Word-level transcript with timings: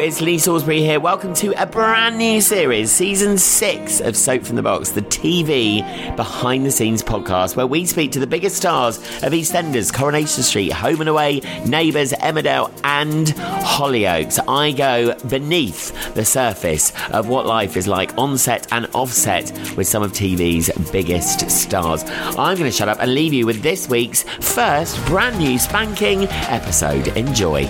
It's 0.00 0.20
Lee 0.20 0.38
Salisbury 0.38 0.80
here. 0.80 1.00
Welcome 1.00 1.34
to 1.34 1.52
a 1.60 1.66
brand 1.66 2.18
new 2.18 2.40
series, 2.40 2.92
season 2.92 3.36
six 3.36 4.00
of 4.00 4.16
Soap 4.16 4.44
from 4.44 4.54
the 4.54 4.62
Box, 4.62 4.90
the 4.90 5.02
TV 5.02 5.82
behind 6.14 6.64
the 6.64 6.70
scenes 6.70 7.02
podcast, 7.02 7.56
where 7.56 7.66
we 7.66 7.84
speak 7.84 8.12
to 8.12 8.20
the 8.20 8.26
biggest 8.26 8.56
stars 8.56 8.98
of 9.22 9.32
EastEnders, 9.32 9.92
Coronation 9.92 10.44
Street, 10.44 10.72
Home 10.72 11.00
and 11.00 11.08
Away, 11.08 11.40
Neighbours, 11.66 12.12
Emmerdale, 12.12 12.72
and 12.84 13.26
Hollyoaks. 13.26 14.38
I 14.48 14.70
go 14.72 15.14
beneath 15.28 16.14
the 16.14 16.24
surface 16.24 16.92
of 17.10 17.28
what 17.28 17.46
life 17.46 17.76
is 17.76 17.88
like 17.88 18.16
on 18.16 18.38
set 18.38 18.72
and 18.72 18.88
off 18.94 19.10
set 19.10 19.50
with 19.76 19.88
some 19.88 20.02
of 20.04 20.12
TV's 20.12 20.70
biggest 20.92 21.50
stars. 21.50 22.04
I'm 22.04 22.56
going 22.56 22.70
to 22.70 22.76
shut 22.76 22.88
up 22.88 23.00
and 23.00 23.14
leave 23.14 23.32
you 23.32 23.46
with 23.46 23.62
this 23.62 23.88
week's 23.88 24.22
first 24.22 25.04
brand 25.06 25.38
new 25.38 25.58
spanking 25.58 26.24
episode. 26.24 27.08
Enjoy. 27.08 27.64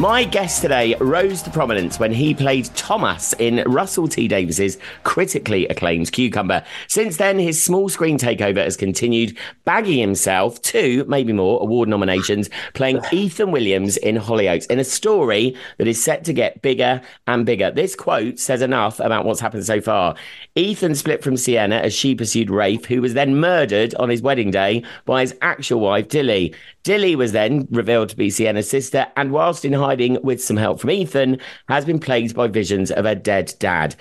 My 0.00 0.22
guest 0.22 0.62
today 0.62 0.94
rose 1.00 1.42
to 1.42 1.50
prominence 1.50 1.98
when 1.98 2.12
he 2.12 2.32
played 2.32 2.66
Thomas 2.76 3.32
in 3.32 3.64
Russell 3.66 4.06
T 4.06 4.28
Davies's 4.28 4.78
critically 5.02 5.66
acclaimed 5.66 6.12
Cucumber. 6.12 6.62
Since 6.86 7.16
then, 7.16 7.36
his 7.40 7.60
small 7.60 7.88
screen 7.88 8.16
takeover 8.16 8.58
has 8.58 8.76
continued, 8.76 9.36
bagging 9.64 9.98
himself 9.98 10.62
two, 10.62 11.04
maybe 11.08 11.32
more, 11.32 11.60
award 11.60 11.88
nominations, 11.88 12.48
playing 12.74 13.00
Ethan 13.10 13.50
Williams 13.50 13.96
in 13.96 14.14
Hollyoaks 14.14 14.70
in 14.70 14.78
a 14.78 14.84
story 14.84 15.56
that 15.78 15.88
is 15.88 16.00
set 16.00 16.22
to 16.26 16.32
get 16.32 16.62
bigger 16.62 17.02
and 17.26 17.44
bigger. 17.44 17.72
This 17.72 17.96
quote 17.96 18.38
says 18.38 18.62
enough 18.62 19.00
about 19.00 19.24
what's 19.24 19.40
happened 19.40 19.66
so 19.66 19.80
far. 19.80 20.14
Ethan 20.54 20.94
split 20.94 21.24
from 21.24 21.36
Sienna 21.36 21.74
as 21.74 21.92
she 21.92 22.14
pursued 22.14 22.50
Rafe, 22.50 22.84
who 22.84 23.02
was 23.02 23.14
then 23.14 23.40
murdered 23.40 23.96
on 23.96 24.10
his 24.10 24.22
wedding 24.22 24.52
day 24.52 24.84
by 25.06 25.22
his 25.22 25.34
actual 25.42 25.80
wife, 25.80 26.06
Dilly. 26.06 26.54
Dilly 26.88 27.16
was 27.16 27.32
then 27.32 27.68
revealed 27.70 28.08
to 28.08 28.16
be 28.16 28.30
Sienna's 28.30 28.70
sister, 28.70 29.06
and 29.14 29.30
whilst 29.30 29.66
in 29.66 29.74
hiding 29.74 30.16
with 30.22 30.42
some 30.42 30.56
help 30.56 30.80
from 30.80 30.90
Ethan, 30.90 31.38
has 31.68 31.84
been 31.84 31.98
plagued 31.98 32.34
by 32.34 32.46
visions 32.46 32.90
of 32.90 33.04
her 33.04 33.14
dead 33.14 33.52
dad. 33.58 33.94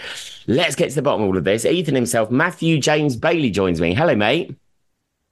Let's 0.47 0.73
get 0.73 0.87
to 0.87 0.95
the 0.95 1.01
bottom 1.01 1.23
of 1.23 1.27
all 1.27 1.37
of 1.37 1.43
this. 1.43 1.65
Ethan 1.65 1.95
himself, 1.95 2.31
Matthew 2.31 2.79
James 2.79 3.17
Bailey, 3.17 3.51
joins 3.51 3.81
me. 3.81 3.93
Hello, 3.93 4.15
mate. 4.15 4.55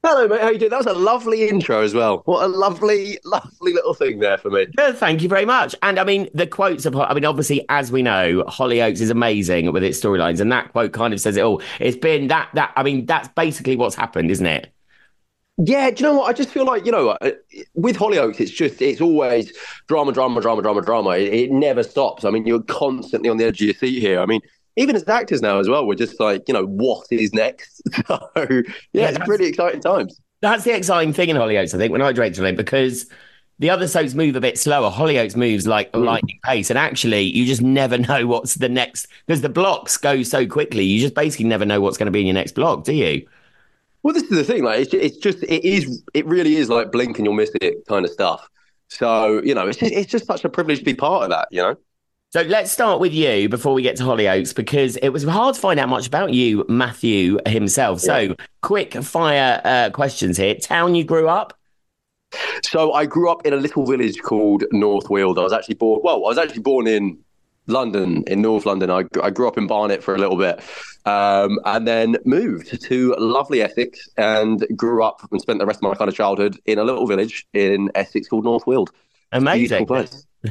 Hello, 0.04 0.28
mate. 0.28 0.42
How 0.42 0.50
you 0.50 0.58
doing? 0.58 0.70
That 0.70 0.84
was 0.84 0.86
a 0.86 0.92
lovely 0.92 1.48
intro 1.48 1.80
as 1.80 1.94
well. 1.94 2.20
What 2.26 2.44
a 2.44 2.46
lovely, 2.46 3.18
lovely 3.24 3.72
little 3.72 3.94
thing 3.94 4.18
there 4.18 4.36
for 4.36 4.50
me. 4.50 4.66
Yeah, 4.76 4.92
thank 4.92 5.22
you 5.22 5.28
very 5.30 5.46
much. 5.46 5.74
And 5.80 5.98
I 5.98 6.04
mean, 6.04 6.28
the 6.34 6.46
quotes 6.46 6.84
are, 6.84 6.94
I 7.04 7.14
mean, 7.14 7.24
obviously, 7.24 7.64
as 7.70 7.90
we 7.90 8.02
know, 8.02 8.44
Hollyoaks 8.48 9.00
is 9.00 9.08
amazing 9.08 9.72
with 9.72 9.82
its 9.82 9.98
storylines. 9.98 10.40
And 10.40 10.52
that 10.52 10.72
quote 10.72 10.92
kind 10.92 11.14
of 11.14 11.22
says 11.22 11.38
it 11.38 11.42
all. 11.42 11.62
It's 11.80 11.96
been 11.96 12.26
that, 12.26 12.50
that, 12.52 12.74
I 12.76 12.82
mean, 12.82 13.06
that's 13.06 13.28
basically 13.28 13.76
what's 13.76 13.96
happened, 13.96 14.30
isn't 14.30 14.44
it? 14.44 14.74
Yeah, 15.58 15.90
do 15.90 16.04
you 16.04 16.10
know 16.10 16.18
what? 16.18 16.28
I 16.28 16.34
just 16.34 16.50
feel 16.50 16.66
like 16.66 16.84
you 16.84 16.92
know, 16.92 17.10
uh, 17.10 17.30
with 17.74 17.96
Hollyoaks, 17.96 18.40
it's 18.40 18.50
just 18.50 18.82
it's 18.82 19.00
always 19.00 19.52
drama, 19.88 20.12
drama, 20.12 20.40
drama, 20.40 20.60
drama, 20.60 20.82
drama. 20.82 21.10
It, 21.10 21.32
it, 21.32 21.50
never 21.50 21.82
stops. 21.82 22.24
I 22.26 22.30
mean, 22.30 22.46
you're 22.46 22.62
constantly 22.62 23.30
on 23.30 23.38
the 23.38 23.44
edge 23.44 23.62
of 23.62 23.66
your 23.66 23.74
seat 23.74 24.00
here. 24.00 24.20
I 24.20 24.26
mean, 24.26 24.42
even 24.76 24.94
as 24.94 25.08
actors 25.08 25.40
now 25.40 25.58
as 25.58 25.68
well, 25.68 25.86
we're 25.86 25.94
just 25.94 26.20
like, 26.20 26.44
you 26.46 26.52
know, 26.52 26.66
what 26.66 27.06
is 27.10 27.32
next? 27.32 27.82
So 28.06 28.20
yeah, 28.36 28.60
yeah 28.92 29.08
it's 29.08 29.18
pretty 29.18 29.46
exciting 29.46 29.80
times. 29.80 30.20
That's 30.42 30.64
the 30.64 30.76
exciting 30.76 31.14
thing 31.14 31.30
in 31.30 31.36
Hollyoaks, 31.36 31.74
I 31.74 31.78
think, 31.78 31.90
when 31.90 32.02
I 32.02 32.12
directed 32.12 32.44
it, 32.44 32.56
because 32.56 33.06
the 33.58 33.70
other 33.70 33.88
soaps 33.88 34.12
move 34.12 34.36
a 34.36 34.40
bit 34.40 34.58
slower. 34.58 34.90
Hollyoaks 34.90 35.34
moves 35.34 35.66
like 35.66 35.88
a 35.94 35.98
mm. 35.98 36.04
lightning 36.04 36.38
pace, 36.44 36.68
and 36.68 36.78
actually, 36.78 37.22
you 37.22 37.46
just 37.46 37.62
never 37.62 37.96
know 37.98 38.26
what's 38.26 38.56
the 38.56 38.68
next 38.68 39.06
because 39.26 39.40
the 39.40 39.48
blocks 39.48 39.96
go 39.96 40.22
so 40.22 40.46
quickly. 40.46 40.84
You 40.84 41.00
just 41.00 41.14
basically 41.14 41.46
never 41.46 41.64
know 41.64 41.80
what's 41.80 41.96
going 41.96 42.06
to 42.06 42.12
be 42.12 42.20
in 42.20 42.26
your 42.26 42.34
next 42.34 42.52
block, 42.52 42.84
do 42.84 42.92
you? 42.92 43.26
Well, 44.06 44.14
this 44.14 44.22
is 44.22 44.38
the 44.38 44.44
thing. 44.44 44.62
Like, 44.62 44.78
it's 44.78 44.92
just, 44.92 45.02
it's 45.02 45.16
just, 45.16 45.42
it 45.42 45.64
is, 45.64 46.00
it 46.14 46.24
really 46.26 46.54
is 46.54 46.68
like 46.68 46.92
blink 46.92 47.18
and 47.18 47.26
you'll 47.26 47.34
miss 47.34 47.50
it 47.60 47.84
kind 47.88 48.04
of 48.04 48.12
stuff. 48.12 48.48
So 48.86 49.42
you 49.42 49.52
know, 49.52 49.66
it's 49.66 49.78
just, 49.78 49.92
it's 49.92 50.08
just 50.08 50.26
such 50.26 50.44
a 50.44 50.48
privilege 50.48 50.78
to 50.78 50.84
be 50.84 50.94
part 50.94 51.24
of 51.24 51.30
that. 51.30 51.48
You 51.50 51.62
know. 51.62 51.76
So 52.30 52.42
let's 52.42 52.70
start 52.70 53.00
with 53.00 53.12
you 53.12 53.48
before 53.48 53.74
we 53.74 53.82
get 53.82 53.96
to 53.96 54.04
Hollyoaks 54.04 54.54
because 54.54 54.96
it 54.98 55.08
was 55.08 55.24
hard 55.24 55.56
to 55.56 55.60
find 55.60 55.80
out 55.80 55.88
much 55.88 56.06
about 56.06 56.32
you, 56.32 56.64
Matthew 56.68 57.40
himself. 57.48 57.98
So 57.98 58.16
yeah. 58.16 58.34
quick 58.62 58.94
fire 58.94 59.60
uh, 59.64 59.90
questions 59.90 60.36
here. 60.36 60.54
Town 60.54 60.94
you 60.94 61.02
grew 61.02 61.28
up? 61.28 61.58
So 62.62 62.92
I 62.92 63.06
grew 63.06 63.28
up 63.28 63.44
in 63.44 63.54
a 63.54 63.56
little 63.56 63.84
village 63.86 64.22
called 64.22 64.62
North 64.70 65.10
Weald. 65.10 65.36
I 65.36 65.42
was 65.42 65.52
actually 65.52 65.74
born. 65.74 66.00
Well, 66.04 66.14
I 66.14 66.28
was 66.28 66.38
actually 66.38 66.62
born 66.62 66.86
in 66.86 67.18
London, 67.66 68.22
in 68.28 68.40
North 68.40 68.66
London. 68.66 68.88
I, 68.88 69.02
I 69.20 69.30
grew 69.30 69.48
up 69.48 69.58
in 69.58 69.66
Barnet 69.66 70.00
for 70.00 70.14
a 70.14 70.18
little 70.18 70.36
bit, 70.36 70.60
um, 71.06 71.58
and 71.64 71.86
then 71.86 72.16
moved 72.24 72.82
to 72.82 73.14
lovely 73.18 73.62
Essex 73.62 74.08
and 74.16 74.66
grew 74.76 75.02
up 75.02 75.26
and 75.30 75.40
spent 75.40 75.58
the 75.58 75.66
rest 75.66 75.78
of 75.78 75.82
my 75.82 75.94
kind 75.94 76.08
of 76.08 76.14
childhood 76.14 76.58
in 76.66 76.78
a 76.78 76.84
little 76.84 77.06
village 77.06 77.46
in 77.54 77.90
Essex 77.94 78.28
called 78.28 78.44
North 78.44 78.66
Weald. 78.66 78.90
Amazing. 79.32 79.88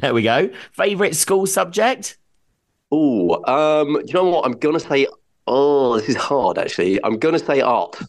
There 0.02 0.14
we 0.14 0.24
go. 0.24 0.50
Favorite 0.74 1.16
school 1.16 1.46
subject? 1.46 2.18
Oh, 2.92 3.42
um, 3.46 3.94
do 3.94 4.04
you 4.06 4.14
know 4.14 4.26
what? 4.26 4.46
I'm 4.46 4.54
gonna 4.54 4.80
say. 4.80 5.08
Oh, 5.48 5.98
this 5.98 6.10
is 6.10 6.16
hard. 6.18 6.58
Actually, 6.58 7.02
I'm 7.02 7.18
gonna 7.18 7.40
say 7.40 7.62
art. 7.62 8.02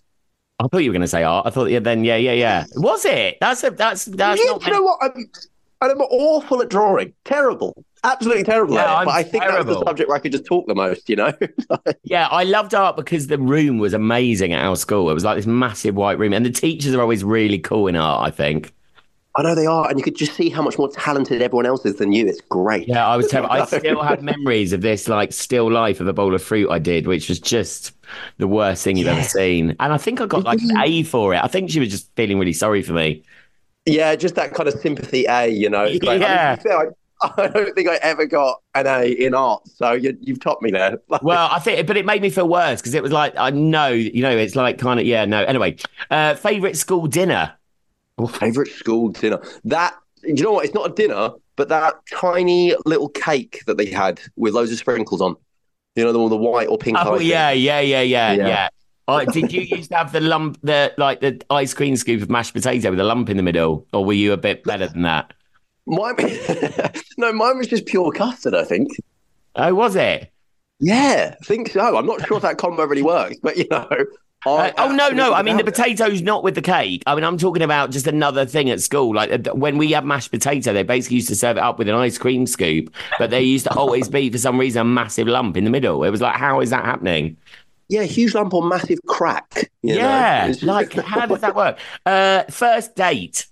I 0.58 0.66
thought 0.68 0.78
you 0.78 0.90
were 0.90 0.94
going 0.94 1.02
to 1.02 1.08
say 1.08 1.22
art. 1.22 1.46
I 1.46 1.50
thought, 1.50 1.70
yeah, 1.70 1.80
then, 1.80 2.02
yeah, 2.02 2.16
yeah, 2.16 2.32
yeah. 2.32 2.64
Was 2.76 3.04
it? 3.04 3.36
That's 3.40 3.62
a, 3.62 3.70
that's 3.70 4.06
that's. 4.06 4.42
Yeah, 4.42 4.56
you 4.64 4.72
know 4.72 4.82
what? 4.82 4.98
I'm, 5.02 5.30
I'm 5.82 6.00
awful 6.00 6.62
at 6.62 6.70
drawing. 6.70 7.12
Terrible. 7.24 7.84
Absolutely 8.04 8.44
terrible. 8.44 8.74
Yeah, 8.74 9.04
but 9.04 9.14
I 9.14 9.22
think 9.22 9.44
terrible. 9.44 9.64
that 9.64 9.68
was 9.68 9.78
the 9.78 9.84
subject 9.84 10.08
where 10.08 10.16
I 10.16 10.20
could 10.20 10.32
just 10.32 10.44
talk 10.44 10.66
the 10.66 10.74
most, 10.74 11.08
you 11.08 11.16
know? 11.16 11.32
yeah, 12.04 12.28
I 12.28 12.44
loved 12.44 12.74
art 12.74 12.96
because 12.96 13.26
the 13.26 13.38
room 13.38 13.78
was 13.78 13.94
amazing 13.94 14.52
at 14.52 14.64
our 14.64 14.76
school. 14.76 15.10
It 15.10 15.14
was 15.14 15.24
like 15.24 15.36
this 15.36 15.46
massive 15.46 15.94
white 15.94 16.18
room, 16.18 16.32
and 16.32 16.44
the 16.44 16.50
teachers 16.50 16.94
are 16.94 17.00
always 17.00 17.24
really 17.24 17.58
cool 17.58 17.88
in 17.88 17.96
art, 17.96 18.26
I 18.26 18.30
think. 18.30 18.72
I 19.36 19.42
know 19.42 19.54
they 19.54 19.66
are, 19.66 19.88
and 19.88 19.98
you 19.98 20.04
could 20.04 20.16
just 20.16 20.34
see 20.34 20.48
how 20.48 20.62
much 20.62 20.78
more 20.78 20.88
talented 20.88 21.42
everyone 21.42 21.66
else 21.66 21.84
is 21.84 21.96
than 21.96 22.10
you. 22.10 22.26
It's 22.26 22.40
great. 22.40 22.88
Yeah, 22.88 23.06
I 23.06 23.16
was 23.18 23.28
terrible. 23.28 23.52
I 23.52 23.64
still 23.78 24.02
have 24.02 24.22
memories 24.22 24.72
of 24.72 24.80
this 24.80 25.08
like 25.08 25.30
still 25.32 25.70
life 25.70 26.00
of 26.00 26.06
a 26.06 26.14
bowl 26.14 26.34
of 26.34 26.42
fruit 26.42 26.70
I 26.70 26.78
did, 26.78 27.06
which 27.06 27.28
was 27.28 27.38
just 27.38 27.92
the 28.38 28.48
worst 28.48 28.82
thing 28.82 28.96
you've 28.96 29.06
yeah. 29.06 29.16
ever 29.16 29.28
seen. 29.28 29.76
And 29.78 29.92
I 29.92 29.98
think 29.98 30.22
I 30.22 30.26
got 30.26 30.44
like 30.44 30.60
an 30.62 30.70
A 30.70 31.02
mm-hmm. 31.02 31.06
for 31.06 31.34
it. 31.34 31.44
I 31.44 31.48
think 31.48 31.70
she 31.70 31.80
was 31.80 31.90
just 31.90 32.10
feeling 32.16 32.38
really 32.38 32.54
sorry 32.54 32.82
for 32.82 32.94
me. 32.94 33.22
Yeah, 33.84 34.16
just 34.16 34.36
that 34.36 34.54
kind 34.54 34.68
of 34.68 34.80
sympathy 34.80 35.26
A, 35.26 35.48
you 35.48 35.68
know. 35.68 35.84
Like, 35.84 36.20
yeah. 36.20 36.56
I, 36.64 36.84
mean, 36.84 36.92
I 37.22 37.48
don't 37.48 37.74
think 37.74 37.88
I 37.88 37.96
ever 37.96 38.26
got 38.26 38.60
an 38.74 38.86
A 38.86 39.06
in 39.06 39.34
art, 39.34 39.66
so 39.68 39.92
you, 39.92 40.16
have 40.28 40.40
topped 40.40 40.62
me 40.62 40.70
there. 40.70 40.98
well, 41.22 41.48
I 41.50 41.58
think, 41.58 41.86
but 41.86 41.96
it 41.96 42.04
made 42.04 42.22
me 42.22 42.30
feel 42.30 42.48
worse 42.48 42.80
because 42.80 42.94
it 42.94 43.02
was 43.02 43.12
like 43.12 43.34
I 43.36 43.50
know, 43.50 43.88
you 43.88 44.22
know, 44.22 44.36
it's 44.36 44.54
like 44.54 44.78
kind 44.78 45.00
of 45.00 45.06
yeah, 45.06 45.24
no. 45.24 45.42
Anyway, 45.44 45.76
uh, 46.10 46.34
favorite 46.34 46.76
school 46.76 47.06
dinner. 47.06 47.54
Oh, 48.18 48.26
favorite 48.26 48.70
school 48.72 49.08
dinner. 49.08 49.40
That 49.64 49.94
you 50.22 50.42
know 50.42 50.52
what? 50.52 50.64
It's 50.66 50.74
not 50.74 50.90
a 50.90 50.94
dinner, 50.94 51.30
but 51.56 51.68
that 51.68 51.94
tiny 52.12 52.74
little 52.84 53.08
cake 53.08 53.62
that 53.66 53.78
they 53.78 53.86
had 53.86 54.20
with 54.36 54.54
loads 54.54 54.72
of 54.72 54.78
sprinkles 54.78 55.20
on. 55.20 55.36
You 55.94 56.04
know, 56.04 56.12
the 56.12 56.18
one 56.18 56.30
the 56.30 56.36
white 56.36 56.68
or 56.68 56.76
pink. 56.76 56.98
Oh 57.00 57.18
yeah, 57.18 57.50
yeah, 57.50 57.80
yeah, 57.80 58.02
yeah, 58.02 58.32
yeah, 58.32 58.46
yeah. 58.46 58.68
Oh, 59.08 59.24
did 59.24 59.52
you 59.52 59.62
used 59.62 59.90
to 59.90 59.96
have 59.96 60.12
the 60.12 60.20
lump, 60.20 60.58
the 60.62 60.92
like 60.98 61.20
the 61.20 61.40
ice 61.48 61.72
cream 61.72 61.96
scoop 61.96 62.22
of 62.22 62.28
mashed 62.28 62.52
potato 62.52 62.90
with 62.90 63.00
a 63.00 63.04
lump 63.04 63.30
in 63.30 63.36
the 63.36 63.42
middle, 63.42 63.86
or 63.92 64.04
were 64.04 64.12
you 64.12 64.32
a 64.32 64.36
bit 64.36 64.64
better 64.64 64.88
than 64.88 65.02
that? 65.02 65.32
Mine, 65.86 66.16
no, 67.18 67.32
mine 67.32 67.58
was 67.58 67.68
just 67.68 67.86
pure 67.86 68.10
custard. 68.12 68.54
I 68.54 68.64
think. 68.64 68.88
Oh, 69.54 69.74
was 69.74 69.96
it? 69.96 70.30
Yeah, 70.80 71.34
I 71.40 71.44
think 71.44 71.70
so. 71.70 71.96
I'm 71.96 72.06
not 72.06 72.26
sure 72.26 72.36
if 72.36 72.42
that 72.42 72.58
combo 72.58 72.84
really 72.84 73.02
works, 73.02 73.36
but 73.42 73.56
you 73.56 73.66
know, 73.70 73.88
Uh, 74.44 74.70
oh 74.78 74.92
no, 74.92 75.08
no! 75.08 75.32
I 75.34 75.42
mean 75.42 75.56
the 75.56 75.64
potato's 75.64 76.22
not 76.22 76.44
with 76.44 76.54
the 76.54 76.62
cake. 76.62 77.02
I 77.04 77.16
mean 77.16 77.24
I'm 77.24 77.36
talking 77.36 77.62
about 77.62 77.90
just 77.90 78.06
another 78.06 78.46
thing 78.46 78.70
at 78.70 78.80
school. 78.80 79.12
Like 79.12 79.32
uh, 79.48 79.52
when 79.54 79.76
we 79.76 79.90
have 79.90 80.04
mashed 80.04 80.30
potato, 80.30 80.72
they 80.72 80.84
basically 80.84 81.16
used 81.16 81.28
to 81.28 81.34
serve 81.34 81.56
it 81.56 81.64
up 81.64 81.78
with 81.78 81.88
an 81.88 81.96
ice 81.96 82.16
cream 82.16 82.46
scoop, 82.46 82.94
but 83.18 83.30
there 83.30 83.40
used 83.40 83.64
to 83.64 83.74
always 83.74 84.08
be 84.08 84.30
for 84.30 84.38
some 84.38 84.56
reason 84.56 84.82
a 84.82 84.84
massive 84.84 85.26
lump 85.26 85.56
in 85.56 85.64
the 85.64 85.70
middle. 85.70 86.04
It 86.04 86.10
was 86.10 86.20
like, 86.20 86.36
how 86.36 86.60
is 86.60 86.70
that 86.70 86.84
happening? 86.84 87.36
Yeah, 87.88 88.04
huge 88.04 88.34
lump 88.34 88.54
or 88.54 88.62
massive 88.62 89.00
crack. 89.06 89.68
you 89.82 89.94
know? 89.94 90.00
yeah, 90.00 90.46
It's 90.46 90.62
like 90.62 90.92
how 90.92 91.26
does 91.26 91.40
that 91.46 91.56
work? 91.56 91.78
Uh, 92.04 92.44
first 92.44 92.94
date. 92.94 93.46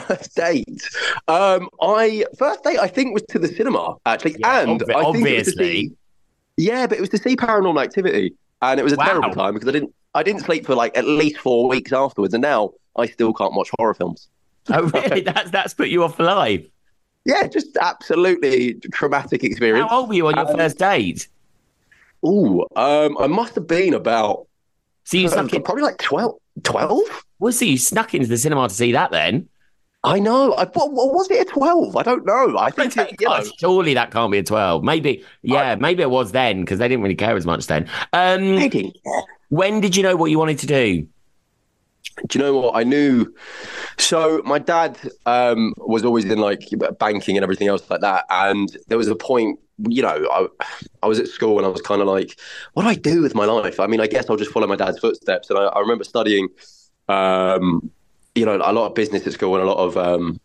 First 0.00 0.34
date. 0.36 0.88
Um, 1.28 1.68
I 1.80 2.24
first 2.38 2.62
date 2.64 2.78
I 2.78 2.88
think 2.88 3.12
was 3.14 3.22
to 3.30 3.38
the 3.38 3.48
cinema 3.48 3.96
actually, 4.06 4.36
Yeah, 4.38 4.60
and 4.62 4.80
obvi- 4.80 4.94
I 4.94 5.04
think 5.12 5.28
it 5.28 5.36
was 5.36 5.54
to 5.54 5.60
obviously. 5.60 5.64
see, 5.88 5.92
yeah, 6.56 6.86
but 6.86 6.98
it 6.98 7.00
was 7.00 7.10
to 7.10 7.18
see 7.18 7.36
Paranormal 7.36 7.82
Activity, 7.82 8.34
and 8.62 8.80
it 8.80 8.82
was 8.84 8.92
a 8.92 8.96
Wow. 8.96 9.04
terrible 9.04 9.30
time 9.34 9.54
because 9.54 9.68
I 9.68 9.72
didn't 9.72 9.94
I 10.14 10.22
didn't 10.22 10.42
sleep 10.42 10.66
for 10.66 10.74
like 10.74 10.96
at 10.96 11.04
least 11.06 11.38
four 11.38 11.68
weeks 11.68 11.92
afterwards, 11.92 12.34
and 12.34 12.42
now 12.42 12.70
I 12.96 13.06
still 13.06 13.32
can't 13.32 13.54
watch 13.54 13.70
horror 13.78 13.94
films. 13.94 14.28
Oh 14.70 14.82
really? 14.84 15.20
that's 15.32 15.50
that's 15.50 15.74
put 15.74 15.88
you 15.88 16.04
off 16.04 16.16
for 16.16 16.24
life. 16.24 16.64
Yeah, 17.24 17.46
just 17.46 17.76
absolutely 17.76 18.74
traumatic 18.92 19.44
experience. 19.44 19.88
How 19.90 20.00
old 20.00 20.08
were 20.08 20.14
you 20.14 20.26
on 20.26 20.36
your 20.36 20.48
Um, 20.50 20.56
first 20.56 20.78
date? 20.78 21.28
Ooh, 22.24 22.62
um, 22.76 23.16
I 23.18 23.26
must 23.26 23.54
have 23.56 23.66
been 23.66 23.94
about 23.94 24.46
So 25.04 25.16
you 25.18 25.26
uh, 25.26 25.30
snuck 25.30 25.52
in, 25.52 25.62
probably 25.62 25.82
like 25.82 25.98
12. 25.98 26.34
12? 26.62 27.24
well, 27.38 27.52
so 27.52 27.64
you 27.64 27.78
snuck 27.78 28.14
into 28.14 28.28
the 28.28 28.36
cinema 28.36 28.68
to 28.68 28.74
see 28.74 28.92
that 28.92 29.10
then? 29.10 29.48
I 30.04 30.18
know. 30.18 30.52
I, 30.54 30.64
what, 30.64 30.92
what 30.92 31.14
was 31.14 31.30
it 31.30 31.46
a 31.46 31.50
12? 31.50 31.96
I 31.96 32.02
don't 32.02 32.26
know. 32.26 32.58
I 32.58 32.70
think, 32.70 32.96
it, 32.96 33.14
you 33.20 33.28
know, 33.28 33.44
surely 33.58 33.94
that 33.94 34.10
can't 34.10 34.32
be 34.32 34.38
a 34.38 34.42
12. 34.42 34.82
Maybe, 34.82 35.24
yeah, 35.42 35.76
maybe 35.76 36.02
it 36.02 36.10
was 36.10 36.32
then 36.32 36.60
because 36.60 36.78
they 36.78 36.88
didn't 36.88 37.02
really 37.02 37.14
care 37.14 37.36
as 37.36 37.46
much 37.46 37.66
then. 37.66 37.88
Um, 38.12 38.56
I 38.56 38.68
didn't 38.68 38.96
care. 39.04 39.22
when 39.50 39.80
did 39.80 39.94
you 39.94 40.02
know 40.02 40.16
what 40.16 40.30
you 40.30 40.38
wanted 40.38 40.58
to 40.60 40.66
do? 40.66 41.06
Do 42.26 42.38
you 42.38 42.44
know 42.44 42.58
what? 42.58 42.76
I 42.76 42.82
knew. 42.82 43.32
So 43.96 44.42
my 44.44 44.58
dad 44.58 44.98
um, 45.24 45.72
was 45.76 46.04
always 46.04 46.24
in 46.24 46.38
like 46.38 46.68
banking 46.98 47.36
and 47.36 47.44
everything 47.44 47.68
else 47.68 47.88
like 47.88 48.00
that. 48.00 48.26
And 48.28 48.76
there 48.88 48.98
was 48.98 49.08
a 49.08 49.14
point, 49.14 49.60
you 49.88 50.02
know, 50.02 50.28
I, 50.30 50.66
I 51.02 51.06
was 51.06 51.20
at 51.20 51.28
school 51.28 51.58
and 51.58 51.66
I 51.66 51.70
was 51.70 51.80
kind 51.80 52.02
of 52.02 52.08
like, 52.08 52.38
what 52.74 52.82
do 52.82 52.88
I 52.88 52.96
do 52.96 53.22
with 53.22 53.34
my 53.34 53.44
life? 53.44 53.78
I 53.78 53.86
mean, 53.86 54.00
I 54.00 54.08
guess 54.08 54.28
I'll 54.28 54.36
just 54.36 54.50
follow 54.50 54.66
my 54.66 54.76
dad's 54.76 54.98
footsteps. 54.98 55.48
And 55.48 55.58
I, 55.58 55.62
I 55.66 55.80
remember 55.80 56.04
studying, 56.04 56.48
um, 57.08 57.90
you 58.34 58.46
know, 58.46 58.56
a 58.56 58.72
lot 58.72 58.86
of 58.86 58.94
business 58.94 59.26
at 59.26 59.32
school 59.32 59.54
and 59.54 59.62
a 59.62 59.66
lot 59.66 59.78
of 59.78 59.96
um, 59.96 60.40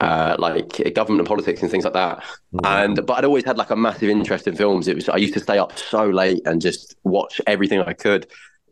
uh, 0.00 0.36
like 0.38 0.76
government 0.94 1.20
and 1.20 1.28
politics 1.28 1.62
and 1.62 1.70
things 1.70 1.84
like 1.84 1.92
that. 1.94 2.22
And 2.64 3.04
but 3.06 3.18
I'd 3.18 3.24
always 3.24 3.44
had 3.44 3.58
like 3.58 3.70
a 3.70 3.76
massive 3.76 4.08
interest 4.08 4.46
in 4.46 4.56
films. 4.56 4.88
It 4.88 4.94
was 4.94 5.08
I 5.08 5.16
used 5.16 5.34
to 5.34 5.40
stay 5.40 5.58
up 5.58 5.78
so 5.78 6.04
late 6.08 6.42
and 6.46 6.60
just 6.60 6.96
watch 7.04 7.40
everything 7.46 7.80
I 7.80 7.92
could. 7.92 8.26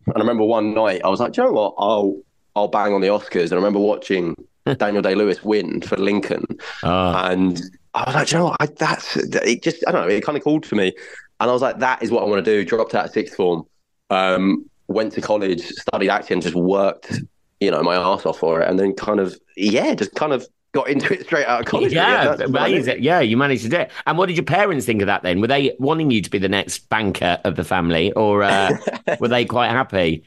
And 0.07 0.17
I 0.17 0.21
remember 0.21 0.45
one 0.45 0.75
night 0.75 1.03
I 1.05 1.09
was 1.09 1.21
like, 1.21 1.33
Do 1.33 1.43
you 1.43 1.49
know 1.49 1.53
what? 1.55 1.75
I'll 1.79 2.21
I'll 2.57 2.69
bang 2.69 2.93
on 2.93 3.01
the 3.01 3.09
Oscars. 3.09 3.45
And 3.45 3.53
I 3.55 3.57
remember 3.57 3.81
watching 3.81 4.35
Daniel 4.79 5.03
Day 5.03 5.15
Lewis 5.15 5.43
win 5.43 5.81
for 5.81 5.97
Lincoln, 5.97 6.45
Ah, 6.83 7.31
and 7.31 7.61
I 7.95 8.05
was 8.07 8.15
like, 8.15 8.29
Do 8.29 8.37
you 8.37 8.39
know 8.41 8.45
what? 8.47 8.57
I, 8.61 8.67
that's 8.67 9.17
it. 9.17 9.63
Just 9.63 9.85
I 9.87 9.93
don't 9.93 10.03
know. 10.03 10.15
It 10.15 10.25
kind 10.25 10.39
of 10.39 10.45
called 10.45 10.67
for 10.67 10.77
me, 10.77 10.93
and 11.41 11.51
I 11.51 11.53
was 11.53 11.63
like, 11.63 11.79
That 11.79 12.03
is 12.03 12.11
what 12.11 12.23
I 12.23 12.27
want 12.27 12.45
to 12.45 12.51
do. 12.51 12.65
Dropped 12.65 12.95
out 12.95 13.07
of 13.07 13.11
sixth 13.13 13.35
form, 13.35 13.65
um, 14.11 14.69
went 14.89 15.13
to 15.15 15.21
college, 15.21 15.63
studied 15.63 16.11
acting, 16.11 16.41
just 16.41 16.55
worked, 16.55 17.21
you 17.65 17.71
know, 17.71 17.83
my 17.83 17.97
ass 17.97 18.27
off 18.27 18.39
for 18.39 18.61
it, 18.61 18.69
and 18.69 18.79
then 18.79 18.95
kind 18.95 19.21
of 19.21 19.39
yeah, 19.57 19.95
just 19.95 20.15
kind 20.15 20.33
of 20.33 20.47
got 20.73 20.89
into 20.89 21.15
it 21.15 21.25
straight 21.25 21.47
out 21.47 21.61
of 21.61 21.67
college. 21.67 21.93
yeah, 21.93 22.35
That's 22.37 22.51
what 22.51 22.63
I 22.63 22.69
amazing. 22.69 23.03
Yeah, 23.03 23.21
you 23.21 23.37
managed 23.37 23.63
to 23.63 23.69
do 23.69 23.77
it. 23.77 23.91
And 24.07 24.19
what 24.19 24.27
did 24.27 24.37
your 24.37 24.45
parents 24.45 24.85
think 24.85 25.01
of 25.03 25.07
that 25.07 25.23
then? 25.23 25.41
Were 25.41 25.47
they 25.47 25.75
wanting 25.79 26.11
you 26.11 26.21
to 26.21 26.29
be 26.31 26.39
the 26.39 26.49
next 26.49 26.89
banker 26.89 27.39
of 27.45 27.57
the 27.57 27.65
family 27.65 28.13
or 28.13 28.43
uh, 28.43 28.77
were 29.21 29.29
they 29.29 29.45
quite 29.45 29.71
happy? 29.71 30.25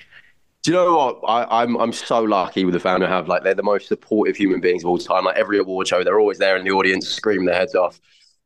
Do 0.64 0.72
you 0.72 0.78
know 0.78 0.98
what? 0.98 1.20
I, 1.28 1.62
I'm 1.62 1.76
I'm 1.78 1.94
so 1.94 2.24
lucky 2.24 2.66
with 2.66 2.74
the 2.74 2.80
family 2.80 3.08
I 3.08 3.10
have. 3.10 3.28
Like 3.28 3.44
they're 3.44 3.54
the 3.54 3.64
most 3.64 3.88
supportive 3.88 4.36
human 4.36 4.60
beings 4.60 4.84
of 4.84 4.90
all 4.90 4.98
time. 4.98 5.26
Like 5.26 5.38
every 5.38 5.60
award 5.60 5.88
show, 5.88 6.04
they're 6.04 6.20
always 6.20 6.40
there 6.40 6.58
in 6.58 6.66
the 6.66 6.72
audience, 6.72 7.08
screaming 7.08 7.46
their 7.46 7.56
heads 7.56 7.76
off. 7.76 8.00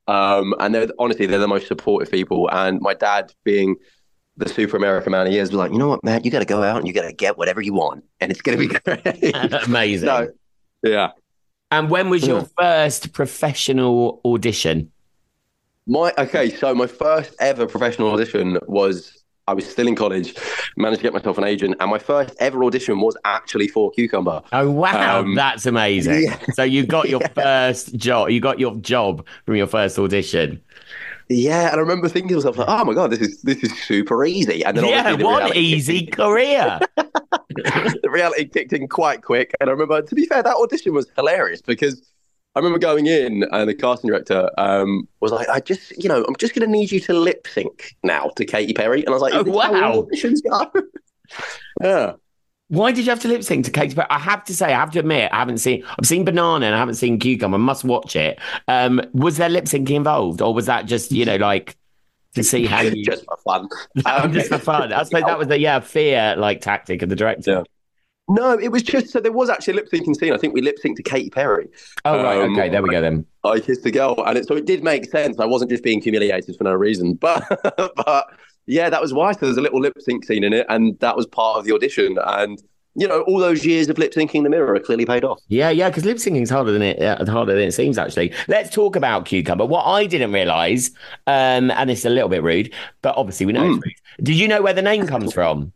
Um, 0.07 0.53
and 0.59 0.73
they're 0.73 0.89
honestly 0.99 1.25
they're 1.25 1.39
the 1.39 1.47
most 1.47 1.67
supportive 1.67 2.11
people. 2.11 2.49
And 2.51 2.81
my 2.81 2.93
dad, 2.93 3.33
being 3.43 3.75
the 4.37 4.47
super 4.49 4.77
American 4.77 5.11
man 5.11 5.27
he 5.27 5.37
is, 5.37 5.49
be 5.49 5.55
like, 5.57 5.71
you 5.71 5.77
know 5.77 5.89
what, 5.89 6.03
Matt, 6.03 6.23
you 6.25 6.31
got 6.31 6.39
to 6.39 6.45
go 6.45 6.63
out 6.63 6.77
and 6.77 6.87
you 6.87 6.93
got 6.93 7.03
to 7.03 7.13
get 7.13 7.37
whatever 7.37 7.61
you 7.61 7.73
want, 7.73 8.03
and 8.19 8.31
it's 8.31 8.41
gonna 8.41 8.57
be 8.57 8.67
great. 8.85 9.35
Amazing. 9.65 10.07
no, 10.07 10.29
yeah. 10.83 11.11
And 11.69 11.89
when 11.89 12.09
was 12.09 12.25
your 12.27 12.43
first 12.59 13.13
professional 13.13 14.19
audition? 14.25 14.91
My 15.87 16.13
okay, 16.17 16.49
so 16.49 16.73
my 16.75 16.87
first 16.87 17.33
ever 17.39 17.65
professional 17.65 18.11
audition 18.11 18.57
was 18.67 19.23
I 19.47 19.53
was 19.53 19.69
still 19.69 19.87
in 19.87 19.95
college, 19.95 20.35
managed 20.77 20.99
to 20.99 21.03
get 21.03 21.13
myself 21.13 21.37
an 21.37 21.43
agent, 21.43 21.75
and 21.79 21.89
my 21.89 21.97
first 21.97 22.35
ever 22.39 22.63
audition 22.63 22.99
was 23.01 23.17
actually 23.25 23.67
for 23.67 23.89
Cucumber. 23.91 24.41
Oh 24.53 24.69
wow, 24.69 25.19
Um, 25.21 25.35
that's 25.35 25.65
amazing! 25.65 26.23
yeah. 26.23 26.37
So 26.53 26.63
you 26.63 26.85
got 26.85 27.09
your 27.09 27.21
first 27.35 27.95
job. 27.95 28.29
You 28.29 28.39
got 28.39 28.59
your 28.59 28.75
job 28.77 29.25
from 29.45 29.55
your 29.55 29.67
first 29.67 29.97
audition. 29.97 30.61
Yeah, 31.33 31.67
and 31.67 31.77
I 31.77 31.79
remember 31.79 32.09
thinking 32.09 32.29
to 32.29 32.35
myself 32.35 32.57
like, 32.57 32.67
"Oh 32.67 32.83
my 32.83 32.93
god, 32.93 33.11
this 33.11 33.19
is 33.19 33.41
this 33.41 33.63
is 33.63 33.77
super 33.83 34.25
easy." 34.25 34.65
And 34.65 34.77
then 34.77 34.85
Yeah, 34.85 35.15
the 35.15 35.23
one 35.23 35.55
easy 35.55 36.05
career. 36.05 36.79
the 36.97 38.09
reality 38.09 38.45
kicked 38.45 38.73
in 38.73 38.87
quite 38.87 39.23
quick. 39.23 39.53
And 39.59 39.69
I 39.69 39.73
remember, 39.73 40.01
to 40.01 40.15
be 40.15 40.25
fair, 40.25 40.43
that 40.43 40.55
audition 40.55 40.93
was 40.93 41.07
hilarious 41.15 41.61
because 41.61 42.01
I 42.55 42.59
remember 42.59 42.79
going 42.79 43.05
in 43.07 43.45
and 43.51 43.69
the 43.69 43.73
casting 43.73 44.09
director 44.09 44.49
um, 44.57 45.07
was 45.21 45.31
like, 45.31 45.47
"I 45.47 45.61
just, 45.61 45.91
you 46.03 46.09
know, 46.09 46.25
I'm 46.27 46.35
just 46.35 46.53
going 46.53 46.65
to 46.65 46.71
need 46.71 46.91
you 46.91 46.99
to 47.01 47.13
lip 47.13 47.47
sync 47.47 47.95
now 48.03 48.31
to 48.35 48.45
Katy 48.45 48.73
Perry." 48.73 48.99
And 48.99 49.09
I 49.09 49.11
was 49.11 49.21
like, 49.21 49.33
Oh, 49.33 49.39
"Is 49.39 49.45
this 49.45 49.55
how 49.55 49.71
wow. 49.71 50.01
auditions 50.01 50.39
go?" 50.43 50.81
yeah. 51.81 52.13
Why 52.71 52.93
did 52.93 53.05
you 53.05 53.09
have 53.09 53.19
to 53.19 53.27
lip 53.27 53.43
sync 53.43 53.65
to 53.65 53.71
Katy 53.71 53.95
Perry? 53.95 54.07
I 54.09 54.17
have 54.17 54.45
to 54.45 54.55
say, 54.55 54.67
I 54.67 54.79
have 54.79 54.91
to 54.91 54.99
admit, 54.99 55.29
I 55.33 55.39
haven't 55.39 55.57
seen. 55.57 55.83
I've 55.99 56.05
seen 56.05 56.23
Banana 56.23 56.67
and 56.67 56.73
I 56.73 56.77
haven't 56.77 56.95
seen 56.95 57.19
Cucumber. 57.19 57.55
I 57.55 57.59
must 57.59 57.83
watch 57.83 58.15
it. 58.15 58.39
Um, 58.69 59.01
was 59.11 59.35
there 59.35 59.49
lip 59.49 59.65
syncing 59.65 59.89
involved, 59.89 60.41
or 60.41 60.53
was 60.53 60.67
that 60.67 60.85
just 60.85 61.11
you 61.11 61.25
know 61.25 61.35
like 61.35 61.75
to 62.35 62.45
see 62.45 62.65
how 62.65 62.79
you 62.79 63.03
just 63.03 63.25
for 63.25 63.35
fun. 63.43 63.67
um, 64.05 64.31
just 64.31 64.47
for 64.47 64.57
fun? 64.57 64.93
I 64.93 65.03
suppose 65.03 65.23
that 65.23 65.37
was 65.37 65.49
the 65.49 65.59
yeah 65.59 65.81
fear 65.81 66.33
like 66.37 66.61
tactic 66.61 67.01
of 67.01 67.09
the 67.09 67.15
director. 67.17 67.51
Yeah. 67.51 67.63
No, 68.29 68.57
it 68.57 68.69
was 68.69 68.83
just 68.83 69.09
so 69.09 69.19
there 69.19 69.33
was 69.33 69.49
actually 69.49 69.73
a 69.73 69.75
lip 69.75 69.89
syncing 69.91 70.15
scene. 70.15 70.31
I 70.31 70.37
think 70.37 70.53
we 70.53 70.61
lip 70.61 70.77
synced 70.81 70.95
to 70.95 71.03
Katy 71.03 71.29
Perry. 71.29 71.67
Oh 72.05 72.23
right, 72.23 72.39
Um, 72.39 72.53
okay, 72.53 72.69
there 72.69 72.81
we 72.81 72.89
go 72.89 73.01
then. 73.01 73.25
I 73.43 73.59
kissed 73.59 73.83
the 73.83 73.91
girl, 73.91 74.15
and 74.25 74.37
it, 74.37 74.47
so 74.47 74.55
it 74.55 74.65
did 74.65 74.81
make 74.81 75.11
sense. 75.11 75.39
I 75.39 75.45
wasn't 75.45 75.71
just 75.71 75.83
being 75.83 76.01
humiliated 76.01 76.55
for 76.55 76.63
no 76.63 76.73
reason, 76.73 77.15
but 77.21 77.43
but 77.97 78.27
yeah, 78.67 78.89
that 78.89 79.01
was 79.01 79.13
why. 79.13 79.31
So 79.33 79.39
there's 79.45 79.57
a 79.57 79.61
little 79.61 79.79
lip 79.81 79.93
sync 79.99 80.25
scene 80.25 80.43
in 80.43 80.53
it, 80.53 80.65
and 80.69 80.97
that 80.99 81.15
was 81.17 81.25
part 81.27 81.57
of 81.57 81.65
the 81.65 81.73
audition. 81.73 82.17
And 82.25 82.61
you 82.93 83.07
know, 83.07 83.21
all 83.21 83.39
those 83.39 83.65
years 83.65 83.87
of 83.87 83.97
lip 83.97 84.13
syncing 84.13 84.43
the 84.43 84.49
mirror 84.49 84.77
clearly 84.79 85.05
paid 85.05 85.23
off. 85.23 85.39
Yeah, 85.47 85.69
yeah, 85.69 85.89
because 85.89 86.03
lip 86.03 86.17
syncing 86.17 86.41
is 86.41 86.49
harder 86.49 86.71
than 86.73 86.81
it 86.81 87.01
uh, 87.01 87.25
harder 87.25 87.53
than 87.53 87.63
it 87.63 87.71
seems. 87.71 87.97
Actually, 87.97 88.33
let's 88.49 88.69
talk 88.69 88.95
about 88.97 89.25
cucumber. 89.25 89.65
What 89.65 89.83
I 89.85 90.05
didn't 90.05 90.33
realize, 90.33 90.91
um, 91.27 91.71
and 91.71 91.89
it's 91.89 92.03
a 92.05 92.09
little 92.09 92.27
bit 92.29 92.43
rude, 92.43 92.73
but 93.01 93.15
obviously 93.17 93.45
we 93.45 93.53
know 93.53 93.65
Hmm. 93.65 93.75
it's 93.75 93.85
rude. 93.85 93.95
Did 94.25 94.35
you 94.35 94.47
know 94.47 94.61
where 94.61 94.73
the 94.73 94.81
name 94.81 95.07
comes 95.07 95.33
from? 95.33 95.71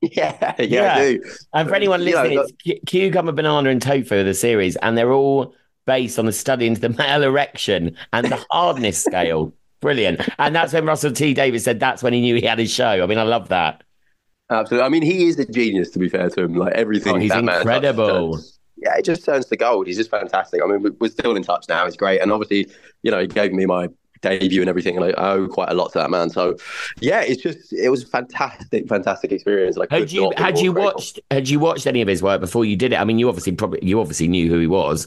Yeah, 0.00 0.54
yeah, 0.58 0.64
Yeah. 0.64 0.94
I 0.94 1.12
do. 1.14 1.22
And 1.52 1.68
for 1.68 1.74
anyone 1.74 2.04
listening, 2.04 2.36
that- 2.38 2.52
it's 2.64 2.80
cucumber, 2.88 3.32
banana, 3.32 3.68
and 3.70 3.82
tofu, 3.82 4.22
the 4.22 4.32
series, 4.34 4.76
and 4.76 4.96
they're 4.96 5.12
all 5.12 5.52
based 5.84 6.18
on 6.18 6.26
the 6.26 6.32
study 6.32 6.66
into 6.66 6.80
the 6.80 6.88
male 6.98 7.22
erection 7.24 7.96
and 8.12 8.26
the 8.28 8.44
hardness 8.50 9.02
scale. 9.02 9.52
Brilliant. 9.86 10.20
And 10.40 10.52
that's 10.54 10.72
when 10.72 10.84
Russell 10.84 11.12
T 11.12 11.32
Davies 11.32 11.62
said 11.62 11.78
that's 11.78 12.02
when 12.02 12.12
he 12.12 12.20
knew 12.20 12.34
he 12.34 12.42
had 12.44 12.58
his 12.58 12.72
show. 12.72 13.02
I 13.02 13.06
mean, 13.06 13.18
I 13.18 13.22
love 13.22 13.50
that. 13.50 13.84
Absolutely. 14.50 14.84
I 14.84 14.88
mean, 14.88 15.02
he 15.02 15.28
is 15.28 15.38
a 15.38 15.46
genius. 15.46 15.90
To 15.90 16.00
be 16.00 16.08
fair 16.08 16.28
to 16.30 16.42
him, 16.42 16.54
like 16.54 16.72
everything. 16.72 17.14
Oh, 17.14 17.18
he's 17.20 17.32
incredible. 17.32 18.32
turns- 18.34 18.58
yeah, 18.78 18.96
it 18.98 19.04
just 19.04 19.24
turns 19.24 19.46
to 19.46 19.56
gold. 19.56 19.86
He's 19.86 19.96
just 19.96 20.10
fantastic. 20.10 20.60
I 20.60 20.66
mean, 20.66 20.82
we- 20.82 20.90
we're 20.90 21.08
still 21.10 21.36
in 21.36 21.44
touch 21.44 21.66
now. 21.68 21.84
He's 21.84 21.96
great, 21.96 22.20
and 22.20 22.32
obviously, 22.32 22.68
you 23.04 23.12
know, 23.12 23.20
he 23.20 23.26
gave 23.28 23.52
me 23.52 23.64
my 23.64 23.88
debut 24.22 24.60
and 24.60 24.68
everything, 24.68 24.96
and 24.96 25.04
I 25.04 25.12
owe 25.12 25.46
quite 25.46 25.70
a 25.70 25.74
lot 25.74 25.92
to 25.92 25.98
that 25.98 26.10
man. 26.10 26.30
So, 26.30 26.56
yeah, 27.00 27.20
it's 27.20 27.40
just 27.40 27.72
it 27.72 27.88
was 27.88 28.02
a 28.02 28.06
fantastic, 28.08 28.88
fantastic 28.88 29.30
experience. 29.30 29.76
Like, 29.76 29.90
Had 29.92 30.10
you 30.10 30.32
had 30.36 30.58
you 30.58 30.72
watched 30.72 31.20
had 31.30 31.48
you 31.48 31.60
watched 31.60 31.86
any 31.86 32.02
of 32.02 32.08
his 32.08 32.24
work 32.24 32.40
before 32.40 32.64
you 32.64 32.74
did 32.76 32.92
it? 32.92 32.96
I 33.00 33.04
mean, 33.04 33.20
you 33.20 33.28
obviously 33.28 33.52
probably 33.52 33.78
you 33.82 34.00
obviously 34.00 34.26
knew 34.26 34.48
who 34.50 34.58
he 34.58 34.66
was. 34.66 35.06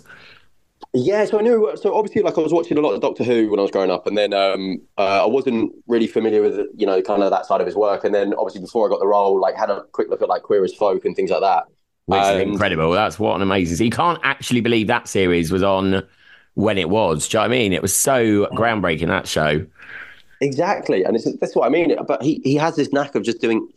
Yeah, 0.93 1.25
so 1.25 1.39
I 1.39 1.41
knew. 1.41 1.71
So 1.75 1.95
obviously, 1.95 2.21
like 2.21 2.37
I 2.37 2.41
was 2.41 2.53
watching 2.53 2.77
a 2.77 2.81
lot 2.81 2.93
of 2.93 3.01
Doctor 3.01 3.23
Who 3.23 3.49
when 3.49 3.59
I 3.59 3.61
was 3.61 3.71
growing 3.71 3.91
up, 3.91 4.07
and 4.07 4.17
then 4.17 4.33
um, 4.33 4.81
uh, 4.97 5.23
I 5.23 5.27
wasn't 5.27 5.73
really 5.87 6.07
familiar 6.07 6.41
with 6.41 6.67
you 6.75 6.85
know 6.85 7.01
kind 7.01 7.21
of 7.21 7.29
that 7.31 7.45
side 7.45 7.61
of 7.61 7.67
his 7.67 7.75
work. 7.75 8.03
And 8.03 8.15
then 8.15 8.33
obviously 8.33 8.61
before 8.61 8.87
I 8.87 8.89
got 8.89 8.99
the 8.99 9.07
role, 9.07 9.39
like 9.39 9.55
had 9.55 9.69
a 9.69 9.83
quick 9.91 10.09
look 10.09 10.21
at 10.21 10.29
like 10.29 10.43
Queer 10.43 10.63
as 10.63 10.73
Folk 10.73 11.05
and 11.05 11.15
things 11.15 11.29
like 11.29 11.41
that. 11.41 11.65
Which 12.05 12.21
is 12.23 12.41
incredible. 12.41 12.91
That's 12.91 13.19
what 13.19 13.35
an 13.35 13.43
amazing. 13.43 13.85
You 13.85 13.91
can't 13.91 14.19
actually 14.23 14.61
believe 14.61 14.87
that 14.87 15.07
series 15.07 15.51
was 15.51 15.61
on 15.61 16.03
when 16.55 16.79
it 16.79 16.89
was. 16.89 17.27
Do 17.27 17.37
you 17.37 17.39
know 17.39 17.49
what 17.49 17.55
I 17.55 17.59
mean? 17.59 17.73
It 17.73 17.83
was 17.83 17.93
so 17.93 18.47
groundbreaking 18.47 19.07
that 19.07 19.27
show. 19.27 19.65
Exactly, 20.41 21.03
and 21.03 21.15
it's, 21.15 21.27
that's 21.39 21.55
what 21.55 21.67
I 21.67 21.69
mean. 21.69 21.95
But 22.07 22.23
he 22.23 22.41
he 22.43 22.55
has 22.55 22.75
this 22.75 22.91
knack 22.91 23.13
of 23.13 23.21
just 23.21 23.41
doing, 23.41 23.67